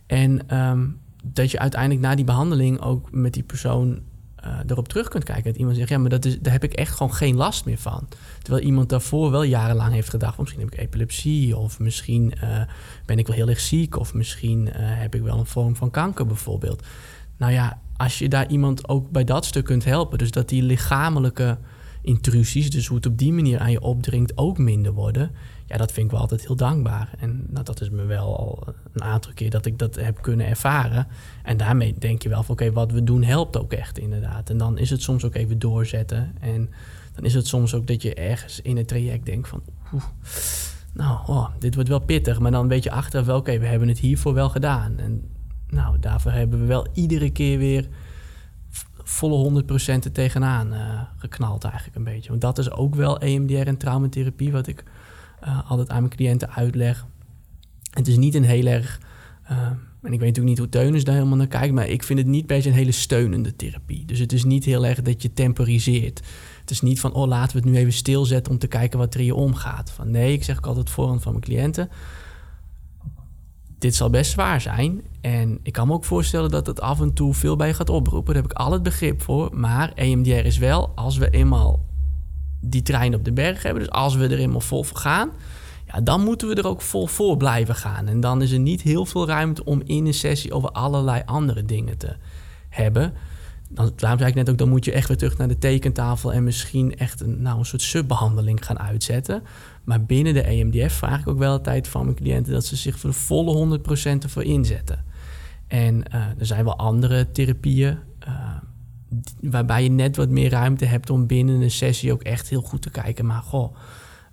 En 0.06 0.58
um, 0.58 1.00
dat 1.24 1.50
je 1.50 1.58
uiteindelijk 1.58 2.00
na 2.00 2.14
die 2.14 2.24
behandeling 2.24 2.80
ook 2.80 3.12
met 3.12 3.32
die 3.32 3.42
persoon 3.42 4.00
erop 4.66 4.88
terug 4.88 5.08
kunt 5.08 5.24
kijken. 5.24 5.44
Dat 5.44 5.56
iemand 5.56 5.76
zegt, 5.76 5.88
ja, 5.88 5.98
maar 5.98 6.10
dat 6.10 6.24
is, 6.24 6.40
daar 6.40 6.52
heb 6.52 6.64
ik 6.64 6.72
echt 6.72 6.96
gewoon 6.96 7.14
geen 7.14 7.36
last 7.36 7.64
meer 7.64 7.78
van. 7.78 8.08
Terwijl 8.42 8.64
iemand 8.64 8.88
daarvoor 8.88 9.30
wel 9.30 9.42
jarenlang 9.42 9.92
heeft 9.92 10.10
gedacht... 10.10 10.38
misschien 10.38 10.60
heb 10.60 10.72
ik 10.72 10.78
epilepsie 10.78 11.56
of 11.56 11.78
misschien 11.78 12.32
uh, 12.42 12.60
ben 13.06 13.18
ik 13.18 13.26
wel 13.26 13.36
heel 13.36 13.48
erg 13.48 13.60
ziek... 13.60 13.98
of 13.98 14.14
misschien 14.14 14.66
uh, 14.66 14.72
heb 14.76 15.14
ik 15.14 15.22
wel 15.22 15.38
een 15.38 15.46
vorm 15.46 15.76
van 15.76 15.90
kanker 15.90 16.26
bijvoorbeeld. 16.26 16.82
Nou 17.36 17.52
ja, 17.52 17.80
als 17.96 18.18
je 18.18 18.28
daar 18.28 18.48
iemand 18.48 18.88
ook 18.88 19.10
bij 19.10 19.24
dat 19.24 19.44
stuk 19.44 19.64
kunt 19.64 19.84
helpen... 19.84 20.18
dus 20.18 20.30
dat 20.30 20.48
die 20.48 20.62
lichamelijke 20.62 21.58
intrusies, 22.02 22.70
dus 22.70 22.86
hoe 22.86 22.96
het 22.96 23.06
op 23.06 23.18
die 23.18 23.32
manier 23.32 23.58
aan 23.58 23.70
je 23.70 23.80
opdringt... 23.80 24.38
ook 24.38 24.58
minder 24.58 24.92
worden 24.92 25.30
ja, 25.74 25.80
dat 25.80 25.92
vind 25.92 26.06
ik 26.06 26.12
wel 26.12 26.20
altijd 26.20 26.46
heel 26.46 26.56
dankbaar. 26.56 27.10
En 27.18 27.46
nou, 27.48 27.64
dat 27.64 27.80
is 27.80 27.90
me 27.90 28.04
wel 28.04 28.38
al 28.38 28.74
een 28.92 29.02
aantal 29.02 29.32
keer 29.32 29.50
dat 29.50 29.66
ik 29.66 29.78
dat 29.78 29.94
heb 29.94 30.22
kunnen 30.22 30.46
ervaren. 30.46 31.06
En 31.42 31.56
daarmee 31.56 31.94
denk 31.98 32.22
je 32.22 32.28
wel 32.28 32.42
van 32.42 32.54
oké, 32.54 32.72
wat 32.72 32.92
we 32.92 33.04
doen 33.04 33.22
helpt 33.22 33.58
ook 33.58 33.72
echt 33.72 33.98
inderdaad. 33.98 34.50
En 34.50 34.58
dan 34.58 34.78
is 34.78 34.90
het 34.90 35.02
soms 35.02 35.24
ook 35.24 35.34
even 35.34 35.58
doorzetten. 35.58 36.34
En 36.40 36.70
dan 37.14 37.24
is 37.24 37.34
het 37.34 37.46
soms 37.46 37.74
ook 37.74 37.86
dat 37.86 38.02
je 38.02 38.14
ergens 38.14 38.60
in 38.60 38.76
het 38.76 38.88
traject 38.88 39.26
denkt 39.26 39.48
van... 39.48 39.62
Oeh, 39.92 40.04
nou, 40.92 41.18
oh, 41.26 41.48
dit 41.58 41.74
wordt 41.74 41.88
wel 41.88 41.98
pittig. 41.98 42.38
Maar 42.38 42.50
dan 42.50 42.68
weet 42.68 42.82
je 42.82 42.90
achteraf 42.90 43.26
wel, 43.26 43.36
oké, 43.36 43.58
we 43.58 43.66
hebben 43.66 43.88
het 43.88 43.98
hiervoor 43.98 44.34
wel 44.34 44.48
gedaan. 44.48 44.98
En 44.98 45.30
nou, 45.68 45.98
daarvoor 45.98 46.32
hebben 46.32 46.60
we 46.60 46.66
wel 46.66 46.86
iedere 46.92 47.30
keer 47.30 47.58
weer 47.58 47.88
volle 49.04 49.62
100% 49.62 49.66
er 49.86 50.12
tegenaan 50.12 50.72
uh, 50.72 51.00
geknald 51.16 51.64
eigenlijk 51.64 51.96
een 51.96 52.04
beetje. 52.04 52.28
Want 52.28 52.40
dat 52.40 52.58
is 52.58 52.70
ook 52.70 52.94
wel 52.94 53.18
EMDR 53.18 53.66
en 53.66 53.76
traumatherapie, 53.76 54.52
wat 54.52 54.66
ik 54.66 54.84
uh, 55.46 55.70
altijd 55.70 55.88
aan 55.88 56.02
mijn 56.02 56.14
cliënten 56.14 56.50
uitleg. 56.50 57.06
Het 57.90 58.08
is 58.08 58.16
niet 58.16 58.34
een 58.34 58.44
heel 58.44 58.66
erg. 58.66 59.00
Uh, 59.50 59.58
en 60.02 60.12
ik 60.12 60.20
weet 60.20 60.28
natuurlijk 60.28 60.46
niet 60.46 60.58
hoe 60.58 60.68
Teunus 60.68 61.04
daar 61.04 61.14
helemaal 61.14 61.36
naar 61.36 61.46
kijkt, 61.46 61.74
maar 61.74 61.88
ik 61.88 62.02
vind 62.02 62.18
het 62.18 62.28
niet 62.28 62.46
per 62.46 62.62
se 62.62 62.68
een 62.68 62.74
hele 62.74 62.92
steunende 62.92 63.56
therapie. 63.56 64.04
Dus 64.04 64.18
het 64.18 64.32
is 64.32 64.44
niet 64.44 64.64
heel 64.64 64.86
erg 64.86 65.02
dat 65.02 65.22
je 65.22 65.32
temporiseert. 65.32 66.22
Het 66.60 66.70
is 66.70 66.80
niet 66.80 67.00
van, 67.00 67.12
oh 67.12 67.26
laten 67.26 67.56
we 67.56 67.62
het 67.62 67.72
nu 67.72 67.80
even 67.80 67.92
stilzetten 67.92 68.52
om 68.52 68.58
te 68.58 68.66
kijken 68.66 68.98
wat 68.98 69.14
er 69.14 69.20
hier 69.20 69.34
omgaat. 69.34 69.90
Van 69.90 70.10
nee, 70.10 70.32
ik 70.32 70.44
zeg 70.44 70.56
ook 70.56 70.66
altijd 70.66 70.90
voorhand 70.90 71.22
van 71.22 71.32
mijn 71.32 71.44
cliënten. 71.44 71.88
Dit 73.78 73.94
zal 73.94 74.10
best 74.10 74.30
zwaar 74.30 74.60
zijn. 74.60 75.02
En 75.20 75.58
ik 75.62 75.72
kan 75.72 75.86
me 75.86 75.92
ook 75.92 76.04
voorstellen 76.04 76.50
dat 76.50 76.66
het 76.66 76.80
af 76.80 77.00
en 77.00 77.12
toe 77.12 77.34
veel 77.34 77.56
bij 77.56 77.68
je 77.68 77.74
gaat 77.74 77.90
oproepen. 77.90 78.34
Daar 78.34 78.42
heb 78.42 78.52
ik 78.52 78.58
al 78.58 78.72
het 78.72 78.82
begrip 78.82 79.22
voor. 79.22 79.56
Maar 79.56 79.92
EMDR 79.94 80.30
is 80.30 80.58
wel, 80.58 80.92
als 80.94 81.16
we 81.16 81.30
eenmaal 81.30 81.84
die 82.64 82.82
trein 82.82 83.14
op 83.14 83.24
de 83.24 83.32
berg 83.32 83.62
hebben. 83.62 83.82
Dus 83.82 83.92
als 83.92 84.14
we 84.14 84.24
er 84.28 84.38
eenmaal 84.38 84.60
vol 84.60 84.84
voor 84.84 84.96
gaan, 84.96 85.30
ja, 85.86 86.00
dan 86.00 86.24
moeten 86.24 86.48
we 86.48 86.54
er 86.54 86.66
ook 86.66 86.82
vol 86.82 87.06
voor 87.06 87.36
blijven 87.36 87.74
gaan. 87.74 88.08
En 88.08 88.20
dan 88.20 88.42
is 88.42 88.50
er 88.50 88.58
niet 88.58 88.82
heel 88.82 89.06
veel 89.06 89.26
ruimte 89.26 89.64
om 89.64 89.82
in 89.84 90.06
een 90.06 90.14
sessie 90.14 90.52
over 90.52 90.70
allerlei 90.70 91.22
andere 91.26 91.64
dingen 91.64 91.98
te 91.98 92.16
hebben. 92.68 93.12
dan, 93.68 93.92
daarom 93.96 94.18
zei 94.18 94.30
ik 94.30 94.36
net 94.36 94.50
ook, 94.50 94.58
dan 94.58 94.68
moet 94.68 94.84
je 94.84 94.92
echt 94.92 95.08
weer 95.08 95.16
terug 95.16 95.38
naar 95.38 95.48
de 95.48 95.58
tekentafel 95.58 96.32
en 96.32 96.44
misschien 96.44 96.96
echt 96.96 97.20
een, 97.20 97.42
nou, 97.42 97.58
een 97.58 97.64
soort 97.64 97.82
subbehandeling 97.82 98.66
gaan 98.66 98.78
uitzetten. 98.78 99.42
Maar 99.84 100.04
binnen 100.04 100.34
de 100.34 100.42
EMDF 100.42 100.92
vraag 100.92 101.20
ik 101.20 101.28
ook 101.28 101.38
wel 101.38 101.60
tijd 101.60 101.88
van 101.88 102.04
mijn 102.04 102.16
cliënten 102.16 102.52
dat 102.52 102.64
ze 102.64 102.76
zich 102.76 102.98
voor 102.98 103.10
de 103.10 103.16
volle 103.16 103.78
100% 103.78 104.22
ervoor 104.22 104.44
inzetten. 104.44 105.04
En 105.66 105.94
uh, 105.94 106.24
er 106.38 106.46
zijn 106.46 106.64
wel 106.64 106.78
andere 106.78 107.30
therapieën 107.30 107.98
uh, 108.28 108.34
waarbij 109.40 109.82
je 109.82 109.90
net 109.90 110.16
wat 110.16 110.28
meer 110.28 110.50
ruimte 110.50 110.84
hebt 110.84 111.10
om 111.10 111.26
binnen 111.26 111.60
een 111.60 111.70
sessie 111.70 112.12
ook 112.12 112.22
echt 112.22 112.48
heel 112.48 112.62
goed 112.62 112.82
te 112.82 112.90
kijken. 112.90 113.26
Maar 113.26 113.42
goh, 113.42 113.76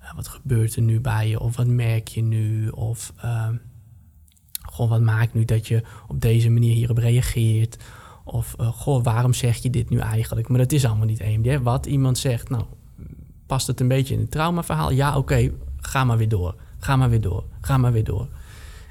uh, 0.02 0.16
wat 0.16 0.28
gebeurt 0.28 0.76
er 0.76 0.82
nu 0.82 1.00
bij 1.02 1.30
je? 1.30 1.40
Of 1.40 1.56
wat 1.56 1.68
merk 1.68 2.08
je 2.08 2.22
nu? 2.22 2.70
Of 2.70 3.14
goh, 4.62 4.90
wat 4.90 5.02
maakt 5.02 5.34
nu 5.34 5.46
dat 5.46 5.68
je 5.68 5.84
op 6.08 6.22
deze 6.22 6.50
manier 6.50 6.74
hierop 6.74 6.98
reageert? 6.98 7.78
Of 8.24 8.56
goh, 8.58 9.04
waarom 9.04 9.34
zeg 9.34 9.58
je 9.58 9.70
dit 9.70 9.90
nu 9.90 9.98
eigenlijk? 9.98 10.48
Maar 10.48 10.58
dat 10.58 10.72
is 10.72 10.86
allemaal 10.86 11.06
niet 11.06 11.20
EMDR. 11.20 11.62
Wat 11.62 11.86
iemand 11.86 12.18
zegt, 12.18 12.50
nou, 12.50 12.64
past 13.46 13.68
het 13.68 13.80
een 13.80 13.88
beetje 13.88 14.14
in 14.14 14.20
het 14.20 14.32
traumaverhaal? 14.32 14.92
Ja, 14.92 15.18
oké, 15.18 15.52
ga 15.78 16.04
maar 16.04 16.18
weer 16.18 16.30
door. 16.30 16.56
Ga 16.80 16.96
maar 16.96 17.10
weer 17.10 17.22
door. 17.22 17.44
Ga 17.62 17.78
maar 17.78 17.92
weer 17.92 18.04
door. 18.04 18.28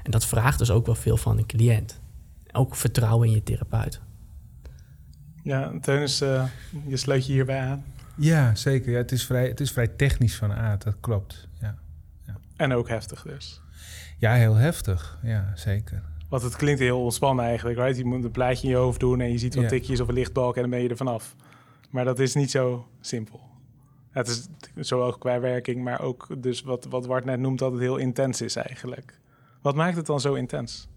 En 0.03 0.11
dat 0.11 0.25
vraagt 0.25 0.59
dus 0.59 0.71
ook 0.71 0.85
wel 0.85 0.95
veel 0.95 1.17
van 1.17 1.37
een 1.37 1.45
cliënt. 1.45 1.99
Ook 2.51 2.75
vertrouwen 2.75 3.27
in 3.27 3.33
je 3.33 3.43
therapeut. 3.43 4.01
Ja, 5.43 5.71
Teunus, 5.81 6.21
uh, 6.21 6.45
je 6.87 6.97
sluit 6.97 7.25
je 7.25 7.33
hierbij 7.33 7.59
aan. 7.59 7.83
Ja, 8.15 8.55
zeker. 8.55 8.91
Ja, 8.91 8.97
het, 8.97 9.11
is 9.11 9.25
vrij, 9.25 9.47
het 9.47 9.59
is 9.59 9.71
vrij 9.71 9.87
technisch 9.87 10.35
van 10.35 10.53
aard, 10.53 10.83
dat 10.83 10.95
klopt. 10.99 11.47
Ja. 11.59 11.77
ja. 12.25 12.37
En 12.55 12.73
ook 12.73 12.87
heftig 12.87 13.21
dus. 13.21 13.61
Ja, 14.17 14.33
heel 14.33 14.55
heftig. 14.55 15.19
Ja, 15.23 15.51
zeker. 15.55 16.01
Want 16.29 16.43
het 16.43 16.55
klinkt 16.55 16.79
heel 16.79 17.03
ontspannen 17.03 17.45
eigenlijk, 17.45 17.79
right? 17.79 17.97
Je 17.97 18.05
moet 18.05 18.23
een 18.23 18.31
plaatje 18.31 18.63
in 18.63 18.73
je 18.73 18.79
hoofd 18.79 18.99
doen 18.99 19.21
en 19.21 19.31
je 19.31 19.37
ziet 19.37 19.55
wat 19.55 19.67
tikjes 19.67 19.99
of 19.99 20.07
een 20.07 20.13
lichtbalk 20.13 20.55
en 20.55 20.61
dan 20.61 20.69
ben 20.69 20.81
je 20.81 20.89
er 20.89 20.97
vanaf. 20.97 21.35
Maar 21.89 22.05
dat 22.05 22.19
is 22.19 22.35
niet 22.35 22.51
zo 22.51 22.87
simpel. 23.01 23.41
Het 24.11 24.27
is 24.27 24.47
zowel 24.87 25.17
qua 25.17 25.39
werking, 25.39 25.83
maar 25.83 26.01
ook 26.01 26.27
dus 26.37 26.61
wat, 26.61 26.85
wat 26.85 27.05
Wart 27.05 27.25
net 27.25 27.39
noemt 27.39 27.59
dat 27.59 27.71
het 27.71 27.81
heel 27.81 27.97
intens 27.97 28.41
is 28.41 28.55
eigenlijk. 28.55 29.19
Wat 29.61 29.75
maakt 29.75 29.95
het 29.95 30.05
dan 30.05 30.19
zo 30.19 30.33
intens? 30.33 30.89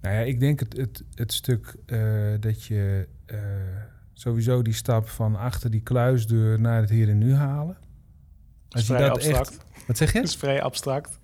Nou 0.00 0.14
ja, 0.14 0.20
ik 0.20 0.40
denk 0.40 0.60
het, 0.60 0.76
het, 0.76 1.02
het 1.14 1.32
stuk 1.32 1.76
uh, 1.86 2.34
dat 2.40 2.64
je 2.64 3.08
uh, 3.26 3.38
sowieso 4.12 4.62
die 4.62 4.72
stap 4.72 5.08
van 5.08 5.36
achter 5.36 5.70
die 5.70 5.80
kluisdeur 5.80 6.60
naar 6.60 6.80
het 6.80 6.90
hier 6.90 7.08
en 7.08 7.18
nu 7.18 7.34
halen. 7.34 7.76
Als 8.68 8.86
je 8.86 8.92
dat 8.92 9.10
abstract. 9.10 9.50
Echt, 9.50 9.86
wat 9.86 9.96
zeg 9.96 10.12
je? 10.12 10.18
Dat 10.18 10.28
is 10.28 10.36
vrij 10.36 10.62
abstract. 10.62 11.18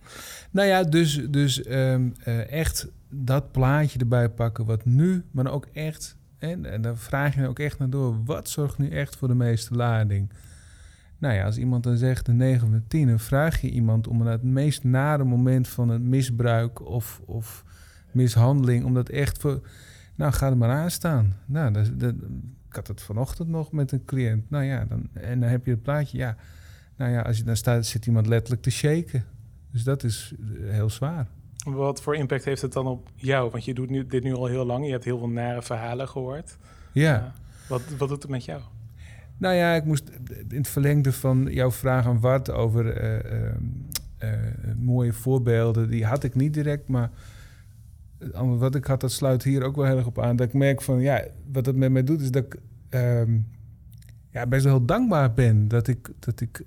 Nou 0.51 0.69
ja, 0.69 0.83
dus, 0.83 1.21
dus 1.31 1.69
um, 1.69 2.15
uh, 2.27 2.51
echt 2.51 2.89
dat 3.09 3.53
plaatje 3.53 3.99
erbij 3.99 4.29
pakken 4.29 4.65
wat 4.65 4.85
nu, 4.85 5.25
maar 5.31 5.53
ook 5.53 5.67
echt... 5.73 6.19
En, 6.39 6.65
en 6.65 6.83
dan 6.83 6.99
vraag 6.99 7.35
je 7.35 7.49
ook 7.49 7.59
echt 7.59 7.79
naar 7.79 7.91
door, 7.91 8.25
wat 8.25 8.49
zorgt 8.49 8.79
nu 8.79 8.89
echt 8.89 9.17
voor 9.17 9.29
de 9.29 9.35
meeste 9.35 9.75
lading? 9.75 10.33
Nou 11.19 11.35
ja, 11.35 11.45
als 11.45 11.57
iemand 11.57 11.83
dan 11.83 11.97
zegt 11.97 12.29
een 12.29 12.37
9 12.37 12.71
van 12.71 12.85
10, 12.89 13.09
dan 13.09 13.19
vraag 13.19 13.61
je 13.61 13.71
iemand 13.71 14.07
om 14.07 14.21
het 14.21 14.43
meest 14.43 14.85
nare 14.85 15.25
moment 15.25 15.69
van 15.69 15.89
het 15.89 16.03
misbruik 16.03 16.87
of, 16.87 17.21
of 17.25 17.65
mishandeling, 18.13 18.85
om 18.85 18.95
dat 18.95 19.09
echt 19.09 19.39
voor. 19.39 19.61
Nou, 20.21 20.33
ga 20.33 20.47
er 20.47 20.57
maar 20.57 20.71
aan 20.71 20.91
staan. 20.91 21.37
Nou, 21.47 21.73
dat, 21.73 22.01
dat, 22.01 22.15
ik 22.69 22.75
had 22.75 22.87
het 22.87 23.03
vanochtend 23.03 23.49
nog 23.49 23.73
met 23.73 23.93
een 23.93 24.05
cliënt. 24.05 24.51
Nou 24.51 24.65
ja, 24.65 24.85
dan, 24.85 25.09
en 25.13 25.41
dan 25.41 25.49
heb 25.49 25.65
je 25.65 25.71
het 25.71 25.83
plaatje. 25.83 26.19
Ja, 26.19 26.37
nou 26.97 27.13
ja, 27.13 27.21
als 27.21 27.37
je 27.37 27.45
dan 27.45 27.57
staat, 27.57 27.87
zit 27.87 28.07
iemand 28.07 28.27
letterlijk 28.27 28.63
te 28.63 28.71
shaken. 28.71 29.25
Dus 29.71 29.85
dat 29.85 30.03
is 30.03 30.35
eh, 30.41 30.71
heel 30.71 30.91
zwaar. 30.91 31.27
Wat 31.65 32.03
voor 32.03 32.17
impact 32.17 32.45
heeft 32.45 32.63
het 32.63 32.73
dan 32.73 32.87
op 32.87 33.11
jou? 33.15 33.51
Want 33.51 33.65
je 33.65 33.75
doet 33.75 33.91
nu, 33.91 34.07
dit 34.07 34.23
nu 34.23 34.35
al 34.35 34.47
heel 34.47 34.65
lang. 34.65 34.85
Je 34.85 34.91
hebt 34.91 35.05
heel 35.05 35.19
veel 35.19 35.29
nare 35.29 35.63
verhalen 35.63 36.09
gehoord. 36.09 36.57
Ja. 36.93 37.19
Uh, 37.19 37.69
wat, 37.69 37.83
wat 37.99 38.09
doet 38.09 38.23
het 38.23 38.31
met 38.31 38.45
jou? 38.45 38.61
Nou 39.37 39.55
ja, 39.55 39.75
ik 39.75 39.85
moest 39.85 40.09
in 40.49 40.57
het 40.57 40.69
verlengde 40.69 41.13
van 41.13 41.49
jouw 41.51 41.71
vraag 41.71 42.07
aan 42.07 42.21
Wart 42.21 42.51
over 42.51 43.03
uh, 43.03 43.53
uh, 44.23 44.31
mooie 44.77 45.13
voorbeelden, 45.13 45.91
die 45.91 46.07
had 46.07 46.25
ik 46.25 46.35
niet 46.35 46.55
direct, 46.55 46.89
maar 46.89 47.11
wat 48.59 48.75
ik 48.75 48.85
had, 48.85 49.01
dat 49.01 49.13
sluit 49.13 49.45
hier 49.45 49.63
ook 49.63 49.77
wel 49.77 49.85
heel 49.85 49.97
erg 49.97 50.07
op 50.07 50.21
aan. 50.21 50.37
Dat 50.37 50.47
ik 50.47 50.55
merk 50.55 50.83
van, 50.83 51.01
ja, 51.01 51.25
wat 51.53 51.67
het 51.67 51.77
met 51.77 51.91
mij 51.93 52.05
doet, 52.05 52.21
is 52.21 52.31
dat 52.31 52.45
ik 52.45 52.61
um, 52.91 53.47
ja, 54.31 54.47
best 54.47 54.65
wel 54.65 54.73
heel 54.77 54.85
dankbaar 54.85 55.33
ben 55.33 55.69
dat 55.69 55.89
ik, 55.89 56.11
dat 56.19 56.41
ik 56.41 56.65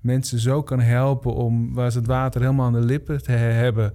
mensen 0.00 0.38
zo 0.38 0.62
kan 0.62 0.80
helpen 0.80 1.34
om 1.34 1.74
waar 1.74 1.90
ze 1.90 1.98
het 1.98 2.06
water 2.06 2.40
helemaal 2.40 2.66
aan 2.66 2.72
de 2.72 2.80
lippen 2.80 3.22
te 3.22 3.32
hebben 3.32 3.92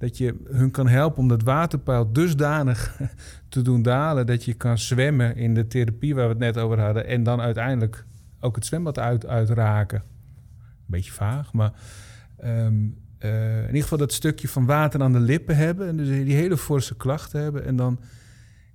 dat 0.00 0.18
je 0.18 0.34
hun 0.44 0.70
kan 0.70 0.88
helpen 0.88 1.18
om 1.18 1.28
dat 1.28 1.42
waterpeil 1.42 2.12
dusdanig 2.12 3.00
te 3.48 3.62
doen 3.62 3.82
dalen 3.82 4.26
dat 4.26 4.44
je 4.44 4.54
kan 4.54 4.78
zwemmen 4.78 5.36
in 5.36 5.54
de 5.54 5.66
therapie 5.66 6.14
waar 6.14 6.24
we 6.24 6.30
het 6.30 6.38
net 6.38 6.58
over 6.58 6.80
hadden 6.80 7.06
en 7.06 7.22
dan 7.22 7.40
uiteindelijk 7.40 8.04
ook 8.40 8.54
het 8.54 8.66
zwembad 8.66 8.98
uit, 8.98 9.26
uitraken. 9.26 9.98
Een 9.98 10.86
beetje 10.86 11.12
vaag, 11.12 11.52
maar 11.52 11.72
um, 12.44 12.98
uh, 13.24 13.58
in 13.58 13.66
ieder 13.66 13.82
geval 13.82 13.98
dat 13.98 14.12
stukje 14.12 14.48
van 14.48 14.66
water 14.66 15.02
aan 15.02 15.12
de 15.12 15.20
lippen 15.20 15.56
hebben 15.56 15.88
en 15.88 15.96
dus 15.96 16.08
die 16.08 16.34
hele 16.34 16.56
forse 16.56 16.96
klachten 16.96 17.42
hebben 17.42 17.64
en 17.64 17.76
dan 17.76 18.00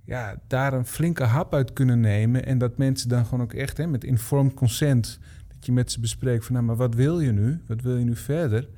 ja, 0.04 0.40
daar 0.46 0.72
een 0.72 0.86
flinke 0.86 1.24
hap 1.24 1.54
uit 1.54 1.72
kunnen 1.72 2.00
nemen 2.00 2.46
en 2.46 2.58
dat 2.58 2.76
mensen 2.76 3.08
dan 3.08 3.24
gewoon 3.24 3.42
ook 3.42 3.52
echt 3.52 3.76
hè, 3.76 3.86
met 3.86 4.04
informed 4.04 4.54
consent 4.54 5.18
dat 5.48 5.66
je 5.66 5.72
met 5.72 5.92
ze 5.92 6.00
bespreekt 6.00 6.44
van 6.44 6.54
nou 6.54 6.66
maar 6.66 6.76
wat 6.76 6.94
wil 6.94 7.20
je 7.20 7.32
nu? 7.32 7.60
Wat 7.66 7.82
wil 7.82 7.96
je 7.96 8.04
nu 8.04 8.16
verder? 8.16 8.68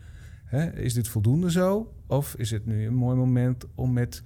Hè, 0.44 0.72
is 0.72 0.94
dit 0.94 1.08
voldoende 1.08 1.50
zo? 1.50 1.94
Of 2.06 2.34
is 2.34 2.50
het 2.50 2.66
nu 2.66 2.86
een 2.86 2.94
mooi 2.94 3.16
moment 3.16 3.64
om 3.74 3.92
met 3.92 4.22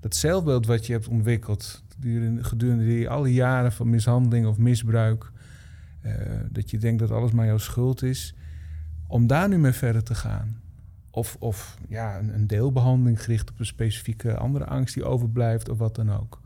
dat 0.00 0.16
zelfbeeld 0.16 0.66
wat 0.66 0.86
je 0.86 0.92
hebt 0.92 1.08
ontwikkeld 1.08 1.84
gedurende 2.40 2.84
die 2.84 3.08
alle 3.08 3.32
jaren 3.32 3.72
van 3.72 3.90
mishandeling 3.90 4.46
of 4.46 4.58
misbruik, 4.58 5.30
uh, 6.02 6.12
dat 6.50 6.70
je 6.70 6.78
denkt 6.78 6.98
dat 6.98 7.10
alles 7.10 7.30
maar 7.30 7.46
jouw 7.46 7.58
schuld 7.58 8.02
is, 8.02 8.34
om 9.06 9.26
daar 9.26 9.48
nu 9.48 9.58
mee 9.58 9.72
verder 9.72 10.02
te 10.02 10.14
gaan? 10.14 10.60
Of, 11.10 11.36
of 11.38 11.78
ja, 11.88 12.18
een, 12.18 12.34
een 12.34 12.46
deelbehandeling 12.46 13.22
gericht 13.22 13.50
op 13.50 13.58
een 13.58 13.66
specifieke 13.66 14.36
andere 14.36 14.64
angst 14.64 14.94
die 14.94 15.04
overblijft 15.04 15.68
of 15.68 15.78
wat 15.78 15.94
dan 15.94 16.12
ook. 16.12 16.40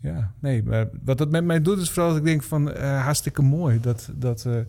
Ja, 0.00 0.32
nee, 0.38 0.62
maar 0.62 0.88
wat 1.04 1.18
dat 1.18 1.30
met 1.30 1.44
mij 1.44 1.62
doet 1.62 1.78
is 1.78 1.90
vooral 1.90 2.08
dat 2.08 2.18
ik 2.18 2.24
denk 2.24 2.42
van 2.42 2.68
uh, 2.68 3.02
hartstikke 3.02 3.42
mooi 3.42 3.80
dat, 3.80 4.10
dat 4.14 4.44
uh, 4.46 4.60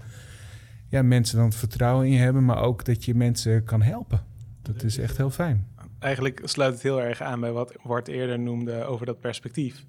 ja, 0.90 1.02
mensen 1.02 1.38
dan 1.38 1.52
vertrouwen 1.52 2.06
in 2.06 2.12
je 2.12 2.20
hebben, 2.20 2.46
maar 2.46 2.62
ook 2.62 2.86
dat 2.86 3.06
je 3.06 3.16
mensen 3.16 3.64
kan 3.64 3.82
helpen. 3.82 4.22
Dat 4.62 4.84
is 4.84 4.98
echt 4.98 5.18
heel 5.18 5.30
fijn. 5.30 5.68
Eigenlijk 6.00 6.42
sluit 6.44 6.74
het 6.74 6.84
heel 6.84 7.02
erg 7.02 7.22
aan 7.22 7.40
bij 7.40 7.52
wat 7.52 7.76
Wart 7.84 8.08
eerder 8.08 8.40
noemde 8.40 8.84
over 8.84 9.06
dat 9.06 9.20
perspectief. 9.20 9.86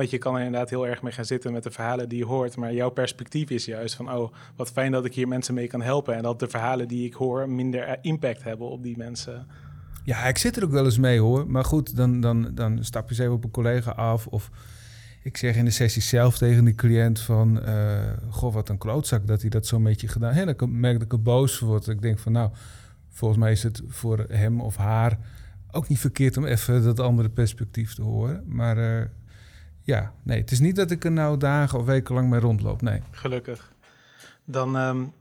Want 0.00 0.12
je 0.12 0.18
kan 0.18 0.34
er 0.34 0.44
inderdaad 0.44 0.70
heel 0.70 0.86
erg 0.86 1.02
mee 1.02 1.12
gaan 1.12 1.24
zitten 1.24 1.52
met 1.52 1.62
de 1.62 1.70
verhalen 1.70 2.08
die 2.08 2.18
je 2.18 2.24
hoort. 2.24 2.56
Maar 2.56 2.72
jouw 2.72 2.90
perspectief 2.90 3.50
is 3.50 3.64
juist 3.64 3.94
van, 3.94 4.12
oh, 4.12 4.32
wat 4.56 4.70
fijn 4.70 4.92
dat 4.92 5.04
ik 5.04 5.14
hier 5.14 5.28
mensen 5.28 5.54
mee 5.54 5.66
kan 5.66 5.82
helpen. 5.82 6.14
En 6.14 6.22
dat 6.22 6.38
de 6.38 6.48
verhalen 6.48 6.88
die 6.88 7.06
ik 7.06 7.12
hoor 7.12 7.48
minder 7.48 7.98
impact 8.00 8.42
hebben 8.42 8.68
op 8.68 8.82
die 8.82 8.96
mensen. 8.96 9.46
Ja, 10.04 10.24
ik 10.24 10.38
zit 10.38 10.56
er 10.56 10.64
ook 10.64 10.70
wel 10.70 10.84
eens 10.84 10.98
mee 10.98 11.18
hoor. 11.18 11.50
Maar 11.50 11.64
goed, 11.64 11.96
dan, 11.96 12.20
dan, 12.20 12.50
dan 12.54 12.84
stap 12.84 13.02
je 13.02 13.10
eens 13.10 13.18
even 13.18 13.32
op 13.32 13.44
een 13.44 13.50
collega 13.50 13.90
af. 13.90 14.26
Of 14.26 14.50
ik 15.22 15.36
zeg 15.36 15.56
in 15.56 15.64
de 15.64 15.70
sessie 15.70 16.02
zelf 16.02 16.38
tegen 16.38 16.64
die 16.64 16.74
cliënt 16.74 17.20
van... 17.20 17.68
Uh, 17.68 18.00
goh, 18.30 18.54
wat 18.54 18.68
een 18.68 18.78
klootzak 18.78 19.26
dat 19.26 19.40
hij 19.40 19.50
dat 19.50 19.66
zo'n 19.66 19.82
beetje 19.82 20.08
gedaan 20.08 20.32
heeft. 20.32 20.58
Dan 20.58 20.80
merk 20.80 20.94
dat 20.94 21.02
ik 21.02 21.12
er 21.12 21.22
boos 21.22 21.58
word. 21.58 21.88
Ik 21.88 22.02
denk 22.02 22.18
van, 22.18 22.32
nou, 22.32 22.50
volgens 23.08 23.40
mij 23.40 23.52
is 23.52 23.62
het 23.62 23.82
voor 23.88 24.24
hem 24.28 24.60
of 24.60 24.76
haar 24.76 25.18
ook 25.70 25.88
niet 25.88 25.98
verkeerd 25.98 26.36
om 26.36 26.44
even 26.44 26.82
dat 26.82 27.00
andere 27.00 27.28
perspectief 27.28 27.94
te 27.94 28.02
horen. 28.02 28.42
Maar 28.46 28.78
uh, 28.78 29.04
ja, 29.82 30.12
nee, 30.22 30.40
het 30.40 30.50
is 30.50 30.60
niet 30.60 30.76
dat 30.76 30.90
ik 30.90 31.04
er 31.04 31.12
nou 31.12 31.36
dagen 31.36 31.78
of 31.78 31.84
weken 31.84 32.14
lang 32.14 32.30
mee 32.30 32.40
rondloop. 32.40 32.82
Nee. 32.82 33.02
Gelukkig. 33.10 33.72
Dan 34.44 34.76
um, 34.76 35.12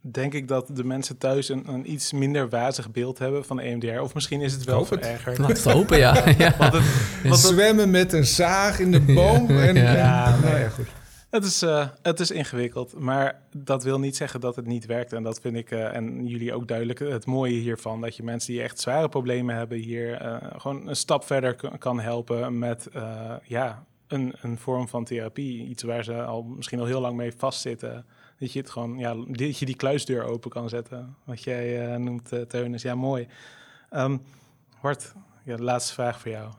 denk 0.00 0.34
ik 0.34 0.48
dat 0.48 0.68
de 0.72 0.84
mensen 0.84 1.18
thuis 1.18 1.48
een, 1.48 1.68
een, 1.68 1.92
iets 1.92 2.12
minder 2.12 2.48
wazig 2.48 2.90
beeld 2.90 3.18
hebben 3.18 3.44
van 3.44 3.56
de 3.56 3.62
EMDR. 3.62 3.98
Of 4.00 4.14
misschien 4.14 4.40
is 4.40 4.52
het 4.52 4.64
wel 4.64 4.84
voor 4.84 4.98
erger. 4.98 5.40
Laat 5.40 5.48
het 5.48 5.64
hopen, 5.64 5.98
ja. 5.98 6.28
ja. 6.38 6.54
Wat 6.58 6.72
het, 6.72 6.84
wat 7.24 7.38
Zwemmen 7.38 7.90
met 7.90 8.12
een 8.12 8.26
zaag 8.26 8.78
in 8.78 8.90
de 8.90 9.00
boom. 9.00 9.52
Ja, 9.52 9.66
en, 9.66 9.74
ja. 9.74 9.94
ja, 9.94 10.38
nee, 10.42 10.60
ja 10.60 10.68
goed. 10.68 10.88
Het 11.30 11.44
is, 11.44 11.62
uh, 11.62 11.88
het 12.02 12.20
is 12.20 12.30
ingewikkeld, 12.30 12.98
maar 12.98 13.42
dat 13.56 13.82
wil 13.82 13.98
niet 13.98 14.16
zeggen 14.16 14.40
dat 14.40 14.56
het 14.56 14.66
niet 14.66 14.86
werkt. 14.86 15.12
En 15.12 15.22
dat 15.22 15.40
vind 15.40 15.56
ik, 15.56 15.70
uh, 15.70 15.94
en 15.96 16.26
jullie 16.26 16.54
ook 16.54 16.68
duidelijk, 16.68 16.98
het 16.98 17.26
mooie 17.26 17.58
hiervan. 17.58 18.00
Dat 18.00 18.16
je 18.16 18.22
mensen 18.22 18.52
die 18.52 18.62
echt 18.62 18.80
zware 18.80 19.08
problemen 19.08 19.56
hebben 19.56 19.78
hier 19.78 20.22
uh, 20.22 20.36
gewoon 20.56 20.88
een 20.88 20.96
stap 20.96 21.24
verder 21.24 21.78
kan 21.78 22.00
helpen 22.00 22.58
met 22.58 22.88
ja, 23.44 23.84
een, 24.06 24.34
een 24.40 24.58
vorm 24.58 24.88
van 24.88 25.04
therapie. 25.04 25.66
Iets 25.66 25.82
waar 25.82 26.04
ze 26.04 26.22
al 26.22 26.42
misschien 26.42 26.80
al 26.80 26.86
heel 26.86 27.00
lang 27.00 27.16
mee 27.16 27.32
vastzitten. 27.36 28.06
Dat 28.38 28.52
je 28.52 28.58
het 28.58 28.70
gewoon, 28.70 28.98
ja, 28.98 29.14
dat 29.14 29.58
je 29.58 29.66
die 29.66 29.76
kluisdeur 29.76 30.24
open 30.24 30.50
kan 30.50 30.68
zetten. 30.68 31.16
Wat 31.24 31.42
jij 31.42 31.96
noemt, 31.98 32.32
Teunus. 32.48 32.82
Ja, 32.82 32.94
mooi. 32.94 33.28
Um, 33.90 34.22
Hart, 34.80 35.14
ja, 35.44 35.56
de 35.56 35.62
laatste 35.62 35.94
vraag 35.94 36.20
voor 36.20 36.30
jou. 36.30 36.52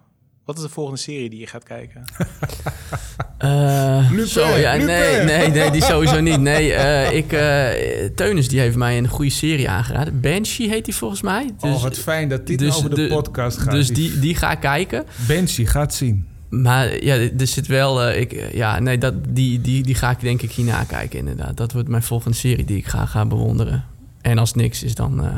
Wat 0.45 0.57
is 0.57 0.61
de 0.61 0.69
volgende 0.69 0.99
serie 0.99 1.29
die 1.29 1.39
je 1.39 1.47
gaat 1.47 1.63
kijken? 1.63 2.03
Uh, 3.45 4.19
zo, 4.25 4.47
ja, 4.57 4.75
nee, 4.75 5.23
nee, 5.23 5.47
nee, 5.47 5.71
die 5.71 5.83
sowieso 5.83 6.19
niet. 6.19 6.39
Nee, 6.39 6.69
uh, 6.69 7.11
ik, 7.11 7.33
uh, 7.33 7.69
Teunis 8.15 8.47
die 8.47 8.59
heeft 8.59 8.75
mij 8.75 8.97
een 8.97 9.07
goede 9.07 9.31
serie 9.31 9.69
aangeraden. 9.69 10.19
Banshee 10.19 10.69
heet 10.69 10.85
die 10.85 10.95
volgens 10.95 11.21
mij. 11.21 11.49
Dus, 11.59 11.75
oh, 11.75 11.81
wat 11.81 11.97
fijn 11.97 12.29
dat 12.29 12.47
dit 12.47 12.59
dus, 12.59 12.75
over 12.75 12.95
de, 12.95 13.07
podcast 13.07 13.57
gaat. 13.57 13.71
Dus 13.71 13.87
die, 13.87 14.19
die 14.19 14.35
ga 14.35 14.51
ik 14.51 14.59
kijken. 14.59 15.05
Banshee, 15.27 15.65
gaat 15.65 15.93
zien. 15.93 16.27
Maar 16.49 17.03
ja, 17.03 17.15
er 17.15 17.47
zit 17.47 17.67
wel... 17.67 18.09
Uh, 18.09 18.19
ik, 18.19 18.53
ja, 18.53 18.79
nee, 18.79 18.97
dat, 18.97 19.13
die, 19.29 19.61
die, 19.61 19.83
die 19.83 19.95
ga 19.95 20.09
ik 20.09 20.19
denk 20.19 20.41
ik 20.41 20.51
hierna 20.51 20.83
kijken 20.83 21.19
inderdaad. 21.19 21.57
Dat 21.57 21.71
wordt 21.71 21.87
mijn 21.87 22.03
volgende 22.03 22.37
serie 22.37 22.65
die 22.65 22.77
ik 22.77 22.87
ga, 22.87 23.05
ga 23.05 23.25
bewonderen. 23.25 23.85
En 24.21 24.37
als 24.37 24.53
niks 24.53 24.83
is 24.83 24.95
dan... 24.95 25.25
Uh, 25.25 25.37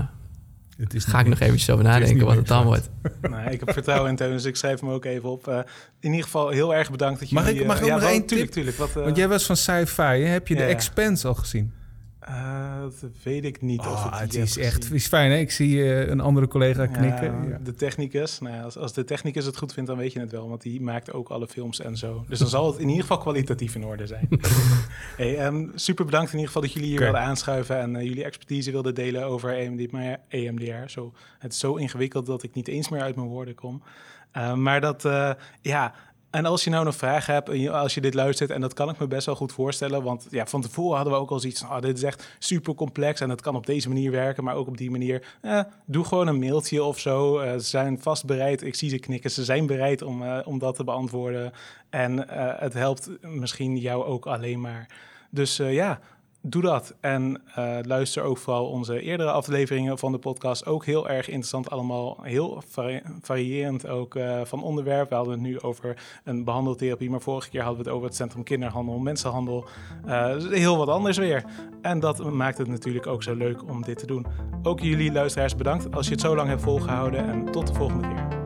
het 0.78 0.94
is 0.94 1.06
ga 1.06 1.20
ik 1.20 1.28
nog 1.28 1.40
eventjes 1.40 1.70
over 1.70 1.84
nadenken 1.84 2.26
wat 2.26 2.36
het 2.36 2.48
dan 2.48 2.66
wordt. 2.66 2.90
Nee, 3.22 3.50
ik 3.50 3.60
heb 3.60 3.74
vertrouwen 3.74 4.10
in 4.10 4.16
Teun, 4.16 4.32
dus 4.32 4.46
ik 4.46 4.56
schrijf 4.56 4.80
hem 4.80 4.90
ook 4.90 5.06
even 5.06 5.30
op. 5.30 5.48
Uh, 5.48 5.58
in 6.00 6.10
ieder 6.10 6.24
geval 6.24 6.50
heel 6.50 6.76
erg 6.76 6.92
bedankt 6.92 7.20
dat 7.20 7.30
je... 7.30 7.36
Mag 7.36 7.48
ik, 7.48 7.66
mag 7.66 7.80
ik 7.80 7.86
ja, 7.86 7.96
nog 7.96 8.10
één 8.10 8.26
tuurlijk, 8.26 8.52
tuurlijk. 8.52 8.78
Wat, 8.78 8.94
Want 8.94 9.16
jij 9.16 9.28
was 9.28 9.46
van 9.46 9.58
sci-fi. 9.58 10.02
Heb 10.04 10.48
je 10.48 10.56
de 10.56 10.64
Expense 10.64 11.28
al 11.28 11.34
gezien? 11.34 11.74
Uh, 12.30 12.82
dat 12.82 13.12
weet 13.24 13.46
ik 13.46 13.62
niet. 13.62 13.80
Oh, 13.80 13.92
of 13.92 14.20
het 14.20 14.36
is 14.36 14.58
echt 14.58 14.92
is 14.92 15.08
fijn. 15.08 15.32
Hè? 15.32 15.38
Ik 15.38 15.52
zie 15.52 15.76
uh, 15.76 16.08
een 16.08 16.20
andere 16.20 16.48
collega 16.48 16.86
knikken. 16.86 17.50
Ja, 17.50 17.58
De 17.64 17.74
technicus. 17.74 18.40
Nou, 18.40 18.64
als, 18.64 18.78
als 18.78 18.94
de 18.94 19.04
technicus 19.04 19.46
het 19.46 19.58
goed 19.58 19.74
vindt, 19.74 19.90
dan 19.90 19.98
weet 19.98 20.14
je 20.14 20.20
het 20.20 20.32
wel. 20.32 20.50
Want 20.50 20.62
die 20.62 20.82
maakt 20.82 21.14
ook 21.14 21.30
alle 21.30 21.48
films 21.48 21.80
en 21.80 21.98
zo. 21.98 22.26
Dus 22.28 22.40
dan 22.40 22.48
zal 22.48 22.72
het 22.72 22.80
in 22.80 22.88
ieder 22.88 23.02
geval 23.02 23.18
kwalitatief 23.18 23.76
in 23.76 23.86
orde 23.86 24.08
zijn. 24.08 24.28
hey, 25.18 25.46
um, 25.46 25.72
super 25.76 26.06
bedankt 26.06 26.28
in 26.28 26.40
ieder 26.40 26.48
geval 26.48 26.62
dat 26.62 26.74
jullie 26.74 26.90
hier 26.90 26.98
okay. 27.00 27.12
wilden 27.12 27.30
aanschuiven. 27.30 27.80
En 27.80 27.96
uh, 27.96 28.02
jullie 28.02 28.24
expertise 28.24 28.72
wilden 28.72 28.96
delen 28.96 29.24
over 29.24 29.58
EMD, 29.58 30.18
EMDR. 30.28 30.90
Zo, 30.90 31.14
het 31.40 31.52
is 31.52 31.60
zo 31.60 31.76
ingewikkeld 31.76 32.26
dat 32.26 32.44
ik 32.44 32.54
niet 32.54 32.68
eens 32.68 32.90
meer 32.90 33.02
uit 33.02 33.16
mijn 33.16 33.28
woorden 33.28 33.56
kom. 33.56 33.84
maar 34.56 34.82
dat, 34.82 35.08
ja 35.62 35.94
en 36.34 36.46
als 36.46 36.64
je 36.64 36.70
nou 36.70 36.86
nog 36.86 36.96
vragen 36.96 37.34
hebt, 37.34 37.70
als 37.70 37.94
je 37.94 38.02
dit 38.02 38.14
luistert, 38.14 38.50
en 38.50 38.62
dat 38.62 38.74
kan 38.74 38.90
ik 38.90 39.00
me 39.00 39.08
best 39.08 39.26
wel 39.26 39.36
goed 39.36 39.52
voorstellen, 39.52 40.04
want 40.04 40.28
ja, 40.30 40.46
van 40.46 40.62
tevoren 40.62 40.96
hadden 40.96 41.14
we 41.14 41.20
ook 41.20 41.30
al 41.30 41.40
zoiets 41.40 41.60
van, 41.60 41.70
oh, 41.70 41.82
dit 41.82 41.98
is 41.98 42.04
echt 42.04 42.36
super 42.40 42.76
complex 42.76 43.20
en 43.20 43.30
het 43.30 43.42
kan 43.42 43.56
op 43.56 43.66
deze 43.66 43.88
manier 43.88 44.12
werken, 44.12 44.44
maar 44.44 44.56
ook 44.56 44.68
op 44.68 44.78
die 44.78 44.92
manier. 44.92 45.38
Eh, 45.42 45.60
doe 45.86 46.06
gewoon 46.06 46.28
een 46.28 46.40
mailtje 46.40 46.84
of 46.84 47.00
zo. 47.00 47.42
Uh, 47.42 47.52
ze 47.52 47.60
zijn 47.60 48.00
vast 48.00 48.26
bereid, 48.26 48.64
ik 48.64 48.76
zie 48.76 48.90
ze 48.90 49.00
knikken, 49.00 49.32
ze 49.32 49.44
zijn 49.44 49.66
bereid 49.66 50.02
om, 50.02 50.22
uh, 50.22 50.40
om 50.44 50.60
dat 50.60 50.76
te 50.76 50.84
beantwoorden. 50.84 51.54
En 51.90 52.30
het 52.60 52.74
helpt 52.74 53.10
misschien 53.22 53.78
jou 53.78 54.04
ook 54.04 54.26
alleen 54.26 54.62
maar. 54.62 54.88
Dus 55.30 55.58
ja, 55.58 56.00
doe 56.46 56.62
dat. 56.62 56.96
En 57.00 57.42
uh, 57.58 57.78
luister 57.82 58.24
ook 58.24 58.38
vooral 58.38 58.66
onze 58.66 59.02
eerdere 59.02 59.32
afleveringen 59.32 59.98
van 59.98 60.12
de 60.12 60.18
podcast. 60.18 60.66
Ook 60.66 60.86
heel 60.86 61.10
erg 61.10 61.28
interessant 61.28 61.70
allemaal. 61.70 62.18
Heel 62.22 62.62
vari 62.68 63.02
variërend 63.22 63.88
ook 63.88 64.16
uh, 64.16 64.42
van 64.44 64.64
onderwerp. 64.64 65.10
We 65.10 65.16
hadden 65.16 65.34
het 65.34 65.42
nu 65.42 65.62
over 65.62 65.98
een 66.24 66.44
behandeltherapie. 66.44 67.10
Maar 67.10 67.22
vorige 67.22 67.50
keer 67.50 67.62
hadden 67.62 67.84
we 67.84 67.86
het 67.86 67.96
over 67.96 68.08
het 68.08 68.18
Centrum 68.18 68.44
Kinderhandel, 68.44 69.00
Mensenhandel. 69.00 69.66
Uh, 70.06 70.36
heel 70.50 70.78
wat 70.78 70.88
anders 70.88 71.18
weer. 71.18 71.44
En 71.82 72.00
dat 72.00 72.32
maakt 72.32 72.58
het 72.58 72.68
natuurlijk 72.68 73.08
ook 73.08 73.24
zo 73.24 73.36
leuk 73.36 73.70
om 73.70 73.82
dit 73.82 73.98
te 73.98 74.06
doen. 74.06 74.26
Ook 74.64 74.80
jullie 74.80 75.12
luisteraars 75.12 75.56
bedankt 75.56 75.96
als 75.96 76.06
je 76.06 76.12
het 76.12 76.22
zo 76.22 76.36
lang 76.36 76.50
hebt 76.50 76.62
volgehouden. 76.62 77.28
En 77.28 77.52
tot 77.52 77.68
de 77.68 77.74
volgende 77.74 78.08
keer. 78.08 78.43